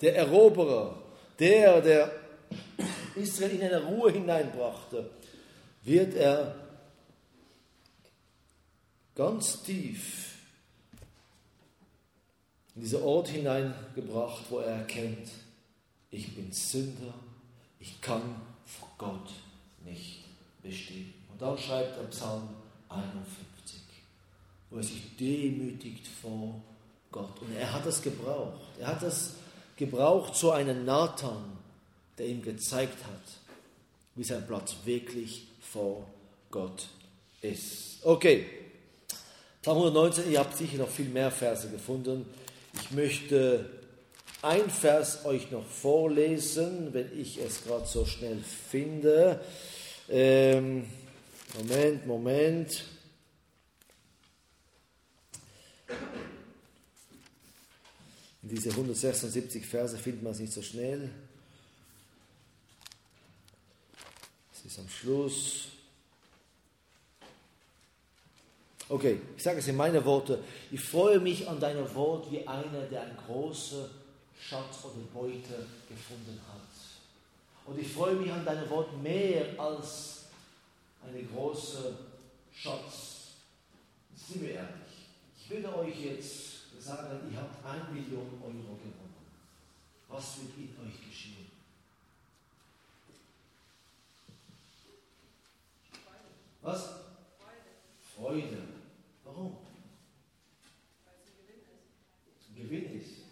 der 0.00 0.16
Eroberer, 0.16 1.01
der, 1.42 1.80
der 1.80 2.12
Israel 3.16 3.50
in 3.50 3.62
eine 3.62 3.82
Ruhe 3.82 4.12
hineinbrachte, 4.12 5.10
wird 5.82 6.14
er 6.14 6.54
ganz 9.16 9.60
tief 9.64 10.36
in 12.76 12.82
diesen 12.82 13.02
Ort 13.02 13.28
hineingebracht, 13.28 14.44
wo 14.50 14.60
er 14.60 14.76
erkennt, 14.76 15.28
ich 16.12 16.32
bin 16.34 16.52
Sünder, 16.52 17.12
ich 17.80 18.00
kann 18.00 18.22
vor 18.64 18.88
Gott 18.96 19.30
nicht 19.84 20.24
bestehen. 20.62 21.12
Und 21.30 21.42
dann 21.42 21.58
schreibt 21.58 21.98
er 21.98 22.04
Psalm 22.04 22.48
51, 22.88 23.80
wo 24.70 24.76
er 24.76 24.84
sich 24.84 25.16
demütigt 25.16 26.06
vor 26.06 26.62
Gott. 27.10 27.42
Und 27.42 27.52
er 27.56 27.72
hat 27.72 27.84
das 27.84 28.00
gebraucht. 28.00 28.60
Er 28.78 28.86
hat 28.86 29.02
das 29.02 29.34
gebraucht 29.76 30.34
zu 30.34 30.50
einem 30.50 30.84
Nathan, 30.84 31.58
der 32.18 32.26
ihm 32.26 32.42
gezeigt 32.42 33.04
hat, 33.04 33.22
wie 34.14 34.24
sein 34.24 34.46
Platz 34.46 34.76
wirklich 34.84 35.48
vor 35.60 36.06
Gott 36.50 36.88
ist. 37.40 38.04
Okay, 38.04 38.46
Psalm 39.62 39.78
119, 39.78 40.30
ihr 40.30 40.40
habt 40.40 40.56
sicher 40.56 40.78
noch 40.78 40.88
viel 40.88 41.08
mehr 41.08 41.30
Verse 41.30 41.68
gefunden. 41.68 42.26
Ich 42.74 42.90
möchte 42.90 43.70
ein 44.42 44.68
Vers 44.68 45.24
euch 45.24 45.50
noch 45.52 45.64
vorlesen, 45.64 46.92
wenn 46.92 47.16
ich 47.18 47.38
es 47.38 47.64
gerade 47.64 47.86
so 47.86 48.04
schnell 48.04 48.38
finde. 48.38 49.40
Ähm, 50.08 50.84
Moment, 51.56 52.06
Moment. 52.06 52.84
Diese 58.42 58.70
176 58.70 59.64
Verse 59.64 59.96
findet 59.96 60.22
man 60.22 60.36
nicht 60.36 60.52
so 60.52 60.62
schnell. 60.62 61.10
Es 64.52 64.64
ist 64.64 64.78
am 64.80 64.88
Schluss. 64.88 65.68
Okay, 68.88 69.20
ich 69.36 69.42
sage 69.42 69.60
es 69.60 69.68
in 69.68 69.76
meine 69.76 70.04
Worte. 70.04 70.42
Ich 70.72 70.80
freue 70.80 71.20
mich 71.20 71.48
an 71.48 71.60
deiner 71.60 71.94
Wort 71.94 72.30
wie 72.32 72.46
einer, 72.46 72.82
der 72.90 73.02
einen 73.02 73.16
großen 73.16 73.86
Schatz 74.38 74.84
oder 74.84 75.04
Beute 75.14 75.66
gefunden 75.88 76.40
hat. 76.48 76.68
Und 77.64 77.78
ich 77.78 77.92
freue 77.92 78.16
mich 78.16 78.30
an 78.32 78.44
deine 78.44 78.68
Wort 78.68 79.00
mehr 79.00 79.46
als 79.56 80.24
eine 81.06 81.22
große 81.22 81.96
Schatz. 82.52 83.28
Sind 84.16 84.42
wir 84.42 84.54
ehrlich. 84.54 85.08
Ich 85.38 85.48
würde 85.48 85.78
euch 85.78 86.00
jetzt 86.00 86.51
sagen, 86.82 87.32
ihr 87.32 87.38
habt 87.38 87.64
eine 87.64 87.84
Million 87.92 88.26
Euro 88.42 88.50
gewonnen. 88.50 89.14
Was 90.08 90.38
wird 90.40 90.56
in 90.58 90.86
euch 90.86 91.08
geschehen? 91.08 91.46
Was? 96.60 96.94
Freude. 98.14 98.62
Warum? 99.24 99.58
Gewinn 102.54 103.00
ist. 103.00 103.22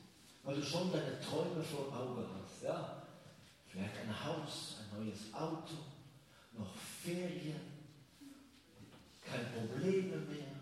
Weil 0.43 0.57
du 0.57 0.63
schon 0.63 0.91
deine 0.93 1.21
Träume 1.21 1.63
vor 1.63 1.93
Augen 1.95 2.25
hast. 2.35 2.63
Ja? 2.63 3.03
Vielleicht 3.69 3.97
ein 3.99 4.25
Haus, 4.25 4.77
ein 4.81 5.05
neues 5.05 5.33
Auto, 5.33 5.75
noch 6.59 6.75
Ferien, 6.75 7.61
keine 9.25 9.45
Probleme 9.45 10.17
mehr. 10.17 10.60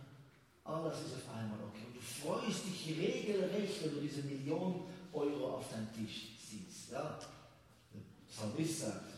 Alles 0.68 0.98
ist 0.98 1.14
auf 1.16 1.34
einmal 1.34 1.58
okay. 1.66 1.86
Und 1.86 1.96
du 1.96 2.00
freust 2.00 2.66
dich 2.66 2.98
regelrecht, 2.98 3.82
wenn 3.82 3.94
du 3.94 4.00
diese 4.02 4.22
Million 4.22 4.84
Euro 5.12 5.56
auf 5.56 5.70
deinem 5.70 5.88
Tisch 5.94 6.36
siehst. 6.38 6.92
Ja? 6.92 7.18
Psalmist 8.28 8.80
sagt, 8.80 9.08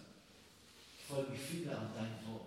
ich 0.96 1.04
freue 1.06 1.28
mich 1.28 1.40
viel 1.40 1.68
an 1.68 1.90
dein 1.94 2.32
Wort. 2.32 2.46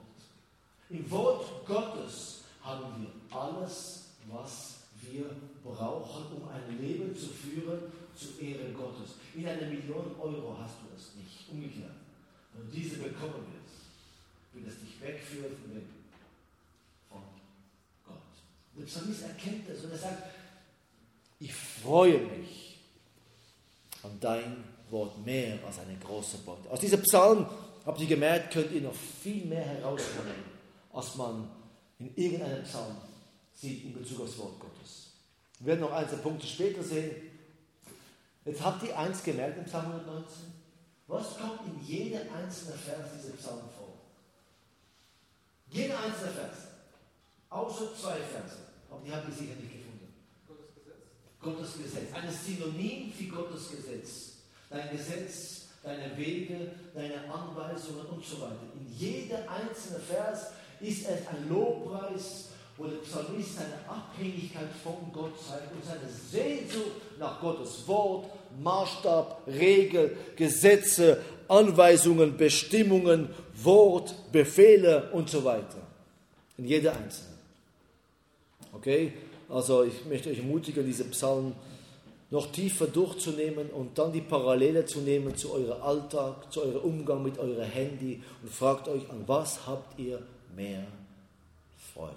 Im 0.90 1.12
Wort 1.12 1.66
Gottes 1.66 2.44
haben 2.64 3.02
wir 3.02 3.38
alles, 3.38 4.06
was 4.32 4.76
wir 5.02 5.26
brauchen, 5.64 6.38
um 6.38 6.48
ein 6.48 6.80
Leben 6.80 7.14
zu 7.14 7.28
führen 7.28 7.92
zu 8.16 8.40
Ehren 8.40 8.74
Gottes. 8.74 9.16
In 9.36 9.46
einer 9.48 9.68
Million 9.68 10.16
Euro 10.20 10.58
hast 10.60 10.76
du 10.82 10.96
es 10.96 11.16
nicht. 11.16 11.50
Umgekehrt. 11.52 11.92
Wenn 12.54 12.70
du 12.70 12.72
diese 12.72 12.98
bekommen 12.98 13.46
wirst, 13.52 14.54
wird 14.54 14.68
es 14.68 14.80
dich 14.80 15.02
wegführen 15.02 15.58
von, 15.58 15.74
dem. 15.74 16.03
Der 18.76 18.86
Psalmist 18.86 19.24
erkennt 19.24 19.70
das 19.70 19.84
und 19.84 19.92
er 19.92 19.98
sagt, 19.98 20.24
ich 21.40 21.54
freue 21.54 22.20
mich 22.20 22.80
an 24.02 24.18
dein 24.20 24.64
Wort 24.90 25.24
mehr 25.26 25.60
als 25.66 25.80
eine 25.80 25.98
große 25.98 26.38
Beute. 26.40 26.70
Aus 26.70 26.80
diesem 26.80 27.02
Psalm, 27.02 27.48
habt 27.86 28.00
ihr 28.02 28.08
gemerkt, 28.08 28.54
könnt 28.54 28.72
ihr 28.72 28.82
noch 28.82 28.96
viel 28.96 29.46
mehr 29.46 29.64
herausholen 29.64 30.54
als 30.94 31.16
man 31.16 31.50
in 32.00 32.16
irgendeinem 32.16 32.64
Psalm 32.64 32.96
sieht 33.54 33.84
in 33.84 33.94
Bezug 33.94 34.22
aufs 34.22 34.38
Wort 34.38 34.60
Gottes. 34.60 35.14
Wir 35.60 35.68
werden 35.68 35.82
noch 35.82 35.92
einzelne 35.92 36.22
Punkte 36.22 36.48
später 36.48 36.84
sehen. 36.84 37.16
Jetzt 38.46 38.64
habt 38.64 38.84
ihr 38.84 38.98
eins 38.98 39.24
gemerkt 39.24 39.58
im 39.58 39.66
Psalm 39.66 39.86
119. 39.86 40.54
Was 41.08 41.38
kommt 41.38 41.62
in 41.66 41.86
jedem 41.86 42.22
einzelnen 42.34 42.78
Vers 42.78 43.10
dieser 43.18 43.36
Psalm 43.36 43.62
vor? 43.78 43.94
Jeder 45.70 45.98
einzelne 46.00 46.32
Vers. 46.32 46.73
Außer 47.54 47.94
zwei 47.96 48.18
Verse. 48.18 48.58
Aber 48.90 49.02
die 49.06 49.12
habt 49.12 49.30
ihr 49.30 49.36
sicher 49.36 49.54
nicht 49.62 49.74
gefunden. 49.74 50.12
Gottes 50.48 50.74
Gesetz. 50.74 50.98
Gottes 51.40 51.74
Gesetz. 51.78 52.10
Ein 52.14 52.32
Synonym 52.32 53.14
für 53.14 53.26
Gottes 53.26 53.70
Gesetz. 53.70 54.34
Dein 54.72 54.90
Gesetz, 54.90 55.68
deine 55.84 56.18
Wege, 56.18 56.72
deine 56.96 57.32
Anweisungen 57.32 58.08
und 58.08 58.26
so 58.26 58.42
weiter. 58.42 58.58
In 58.74 58.92
jeder 58.98 59.38
einzelne 59.48 60.00
Vers 60.00 60.48
ist 60.80 61.08
es 61.08 61.28
ein 61.28 61.48
Lobpreis, 61.48 62.50
wo 62.76 62.86
der 62.86 62.98
Psalmist 62.98 63.58
seine 63.58 63.78
Abhängigkeit 63.88 64.70
von 64.84 65.12
Gott 65.14 65.34
zeigt 65.48 65.72
und 65.74 65.86
seine 65.86 66.10
Sehnsucht 66.10 67.20
nach 67.20 67.40
Gottes 67.40 67.88
Wort, 67.88 68.32
Maßstab, 68.60 69.44
Regel, 69.46 70.18
Gesetze, 70.36 71.22
Anweisungen, 71.48 72.36
Bestimmungen, 72.36 73.30
Wort, 73.62 74.16
Befehle 74.32 75.12
und 75.12 75.30
so 75.30 75.44
weiter. 75.44 75.78
In 76.58 76.66
jeder 76.66 76.96
einzelne. 76.96 77.33
Okay? 78.74 79.14
Also 79.50 79.84
ich 79.84 80.06
möchte 80.06 80.30
euch 80.30 80.40
ermutigen, 80.40 80.86
diese 80.86 81.06
Psalmen 81.06 81.56
noch 82.30 82.52
tiefer 82.52 82.88
durchzunehmen 82.88 83.70
und 83.70 83.98
dann 83.98 84.12
die 84.12 84.22
Parallele 84.22 84.86
zu 84.86 85.02
nehmen 85.02 85.36
zu 85.36 85.54
eurem 85.54 85.82
Alltag, 85.82 86.52
zu 86.52 86.64
eurem 86.64 86.82
Umgang 86.82 87.22
mit 87.22 87.38
eurem 87.38 87.70
Handy 87.70 88.24
und 88.42 88.52
fragt 88.52 88.88
euch, 88.88 89.08
an 89.10 89.24
was 89.28 89.68
habt 89.68 90.00
ihr 90.00 90.20
mehr 90.56 90.84
Freude? 91.94 92.16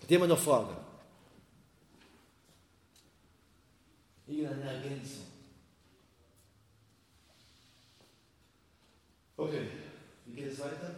Hat 0.00 0.08
jemand 0.08 0.30
noch 0.30 0.38
Fragen? 0.38 0.76
Irgendeine 4.28 4.70
Ergänzung? 4.70 5.26
Okay, 9.36 9.66
wie 10.26 10.34
geht 10.34 10.52
es 10.52 10.60
weiter? 10.60 10.94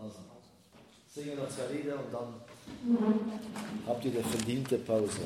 Also, 0.00 0.20
singen 1.12 1.36
noch 1.36 1.48
zwei 1.48 1.74
Lieder 1.74 1.94
und 1.94 2.12
dann 2.12 2.34
habt 3.86 4.04
ihr 4.04 4.12
eine 4.12 4.22
verdiente 4.22 4.78
Pause. 4.78 5.20